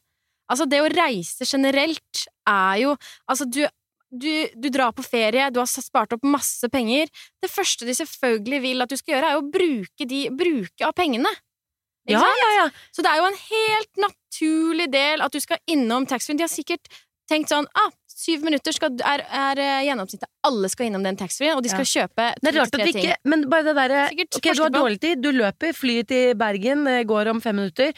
Altså, 0.51 0.67
det 0.67 0.81
å 0.83 0.89
reise 0.91 1.47
generelt 1.47 2.25
er 2.49 2.81
jo 2.83 2.95
Altså, 3.31 3.47
du, 3.47 3.61
du, 4.11 4.33
du 4.55 4.69
drar 4.75 4.93
på 4.93 5.05
ferie, 5.07 5.51
du 5.51 5.61
har 5.63 5.69
spart 5.71 6.17
opp 6.17 6.27
masse 6.27 6.69
penger. 6.73 7.11
Det 7.43 7.51
første 7.51 7.87
de 7.87 7.95
selvfølgelig 7.95 8.63
vil 8.65 8.85
at 8.85 8.91
du 8.91 8.99
skal 8.99 9.17
gjøre, 9.17 9.31
er 9.31 9.39
å 9.39 9.47
bruke, 9.47 10.09
de, 10.09 10.25
bruke 10.35 10.87
av 10.87 10.97
pengene. 10.99 11.31
Ja, 12.11 12.25
ja, 12.25 12.51
ja. 12.57 12.67
Så 12.91 13.05
det 13.05 13.13
er 13.13 13.21
jo 13.21 13.29
en 13.29 13.39
helt 13.45 14.03
naturlig 14.09 14.89
del 14.91 15.23
at 15.23 15.35
du 15.35 15.39
skal 15.43 15.61
innom 15.71 16.09
taxfree-en. 16.11 16.41
De 16.41 16.47
har 16.47 16.53
sikkert 16.53 16.91
tenkt 17.31 17.53
sånn 17.53 17.69
ah, 17.79 17.91
syv 18.11 18.45
minutter 18.45 18.75
skal, 18.75 18.97
er, 19.07 19.23
er 19.23 19.61
eh, 19.63 19.83
gjennomsnittet. 19.87 20.29
Alle 20.49 20.71
skal 20.73 20.89
innom 20.89 21.05
den 21.07 21.19
taxfree-en, 21.21 21.61
og 21.61 21.65
de 21.65 21.71
skal 21.73 21.87
kjøpe 21.87 22.31
Det 22.41 22.51
er 22.51 22.59
rart 22.59 22.73
at 22.73 22.75
to-tre 22.75 22.95
ting. 22.97 23.13
Men 23.29 23.45
bare 23.53 23.69
det 23.69 23.77
derre 23.79 24.07
Ok, 24.11 24.49
du 24.49 24.65
har 24.65 24.75
dårlig 24.75 25.01
tid, 25.03 25.23
du 25.23 25.31
løper, 25.37 25.77
flyet 25.77 26.11
til 26.11 26.35
Bergen, 26.41 26.87
eh, 26.91 27.05
går 27.09 27.31
om 27.35 27.43
fem 27.45 27.61
minutter. 27.61 27.95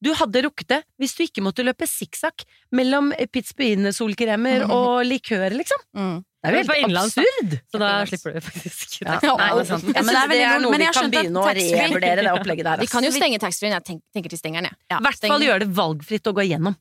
Du 0.00 0.10
hadde 0.16 0.42
rukket 0.46 0.68
det 0.72 0.80
hvis 1.00 1.14
du 1.16 1.22
ikke 1.26 1.44
måtte 1.44 1.64
løpe 1.66 1.88
sikksakk 1.88 2.46
mellom 2.76 3.12
Pizz 3.32 3.52
Solkremer 3.96 4.66
og 4.76 5.04
likør, 5.06 5.52
liksom. 5.56 5.82
Mm. 5.96 6.18
Det 6.40 6.48
er 6.48 6.56
jo 6.56 6.72
helt 6.72 6.96
absurd! 6.96 7.54
Så 7.68 7.78
da 7.82 7.88
slipper 8.08 8.32
du 8.32 8.40
faktisk 8.40 8.94
Ja, 9.02 9.18
nei, 9.42 9.48
det 9.58 9.60
er 9.60 9.66
sant. 9.68 9.84
Jeg 9.84 9.96
Ja, 9.98 10.04
men 10.06 10.14
det 10.14 10.20
er 10.20 10.30
det 10.32 10.38
er 10.48 10.62
noe 10.64 10.78
vi 10.80 10.88
kan 10.96 11.12
begynne 11.12 11.42
å 11.42 11.50
revurdere, 11.52 12.24
det 12.24 12.32
opplegget 12.32 12.68
der. 12.70 12.80
De 12.80 12.88
kan 12.88 13.04
jo 13.04 13.10
altså. 13.12 13.20
stenge 13.20 13.40
taxfree-en. 13.42 13.76
Jeg 13.76 13.86
tenk, 13.90 14.02
tenker 14.16 14.32
de 14.32 14.38
stenger 14.40 14.64
den, 14.64 14.70
jeg. 14.72 14.96
I 14.96 15.02
hvert 15.04 15.26
fall 15.26 15.44
gjøre 15.44 15.64
det 15.66 15.68
valgfritt 15.76 16.30
å 16.30 16.34
gå 16.38 16.46
igjennom. 16.48 16.78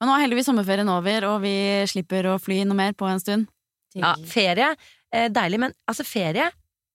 Men 0.00 0.08
nå 0.08 0.16
er 0.16 0.24
heldigvis 0.24 0.48
sommerferien 0.48 0.88
over, 0.88 1.26
og 1.28 1.42
vi 1.44 1.54
slipper 1.92 2.30
å 2.32 2.38
fly 2.40 2.62
noe 2.64 2.78
mer 2.78 2.96
på 2.96 3.04
en 3.10 3.20
stund. 3.20 3.50
Ja, 3.98 4.14
ferie, 4.24 4.70
eh, 5.12 5.28
deilig, 5.28 5.60
men 5.60 5.76
altså 5.90 6.06
ferie 6.06 6.46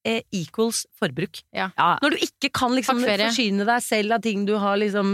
eh, 0.05 0.21
equals 0.31 0.83
forbruk. 0.99 1.41
Ja. 1.55 1.71
Når 2.03 2.15
du 2.15 2.25
ikke 2.29 2.51
kan 2.53 2.75
liksom 2.77 3.01
forsyne 3.03 3.65
deg 3.67 3.83
selv 3.85 4.17
av 4.17 4.21
ting 4.25 4.45
du 4.47 4.53
har 4.61 4.77
liksom 4.77 5.09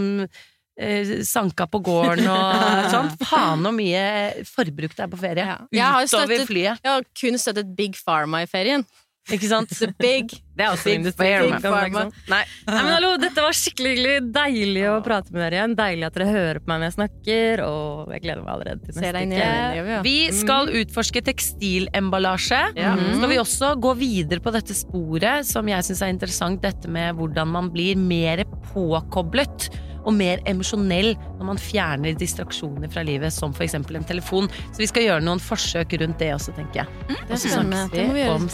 eh, 0.78 1.12
sanka 1.26 1.66
på 1.72 1.80
gården 1.84 2.28
og 2.32 2.90
sånn. 2.94 3.10
Faen 3.24 3.64
så 3.66 3.72
mye 3.76 4.04
forbruk 4.48 4.94
det 4.98 5.06
er 5.06 5.12
på 5.12 5.20
ferie. 5.20 5.46
Ja. 5.48 5.58
Jeg 5.72 5.88
har 5.96 6.10
støttet- 6.12 6.48
flyet. 6.50 6.82
Jeg 6.84 6.92
har 6.98 7.06
kun 7.22 7.40
støttet 7.40 7.74
Big 7.78 7.96
Pharma 8.04 8.44
i 8.44 8.50
ferien. 8.50 8.84
Ikke 9.30 9.46
sant? 9.46 9.70
The 9.78 9.92
big 10.02 10.32
Det 10.58 10.64
er 10.64 10.72
også 10.72 10.88
Big 10.88 10.96
industri. 10.98 11.28
Pharma. 11.62 12.00
si. 12.10 12.22
Nei. 12.32 12.40
Nei, 12.66 12.78
men 12.82 12.90
hallo, 12.90 13.12
Dette 13.22 13.44
var 13.44 13.54
skikkelig 13.54 13.92
hyggelig. 13.94 14.14
Deilig 14.34 14.82
å 14.90 14.96
prate 15.04 15.30
med 15.32 15.44
dere 15.44 15.60
igjen. 15.60 15.76
Deilig 15.78 16.08
at 16.08 16.18
dere 16.18 16.26
hører 16.32 16.60
på 16.62 16.72
meg 16.72 16.80
når 16.82 16.88
jeg 16.88 16.96
snakker. 16.96 17.62
Og 17.68 18.10
jeg 18.16 18.24
gleder 18.24 18.42
meg 18.42 18.52
allerede 18.56 18.82
til 18.82 18.98
neste 18.98 19.22
uke. 19.22 19.92
ja. 19.92 20.00
Vi 20.02 20.16
skal 20.34 20.72
utforske 20.82 21.22
tekstilemballasje. 21.30 22.60
Ja. 22.82 22.96
Så 22.98 23.14
skal 23.20 23.32
vi 23.32 23.38
også 23.44 23.72
gå 23.86 23.94
videre 24.02 24.42
på 24.42 24.54
dette 24.58 24.76
sporet, 24.76 25.46
som 25.48 25.70
jeg 25.70 25.86
syns 25.86 26.02
er 26.02 26.12
interessant, 26.16 26.62
dette 26.66 26.90
med 26.90 27.14
hvordan 27.20 27.54
man 27.54 27.70
blir 27.72 27.96
mer 28.00 28.42
påkoblet 28.72 29.70
og 30.02 30.14
mer 30.16 30.42
emosjonell 30.48 31.14
når 31.38 31.48
man 31.52 31.60
fjerner 31.60 32.18
distraksjoner 32.18 32.90
fra 32.92 33.04
livet, 33.06 33.32
som 33.34 33.54
f.eks. 33.54 33.74
en 33.78 34.04
telefon. 34.08 34.50
Så 34.72 34.82
vi 34.82 34.90
skal 34.90 35.08
gjøre 35.08 35.24
noen 35.24 35.42
forsøk 35.42 35.96
rundt 36.02 36.18
det 36.22 36.32
også, 36.34 36.54
tenker 36.58 36.82
jeg. 36.82 37.08
Det 37.08 37.18
er 37.18 37.32
Og 37.32 37.42
så 37.42 37.56
snakkes 37.58 37.98
vi 37.98 38.20
vi 38.20 38.28
om 38.30 38.48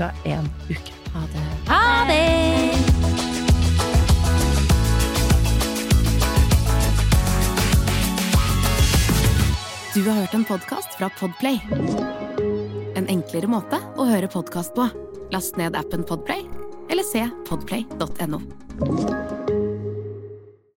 ca. 0.00 0.12
en 0.24 0.52
uke. 0.70 1.00
Ha 1.14 1.26
det. 1.30 1.46
Ha 1.70 1.82
det! 2.10 3.14
Du 9.94 10.02
har 10.08 10.14
hørt 10.14 10.34
en 10.34 10.44
podkast 10.44 10.98
fra 10.98 11.10
Podplay. 11.20 11.60
En 12.98 13.06
enklere 13.06 13.46
måte 13.46 13.78
å 13.94 14.08
høre 14.08 14.26
podkast 14.26 14.74
på. 14.74 14.88
Last 15.30 15.54
ned 15.60 15.78
appen 15.78 16.02
Podplay, 16.02 16.42
eller 16.90 17.06
se 17.06 17.22
podplay.no. 17.46 18.42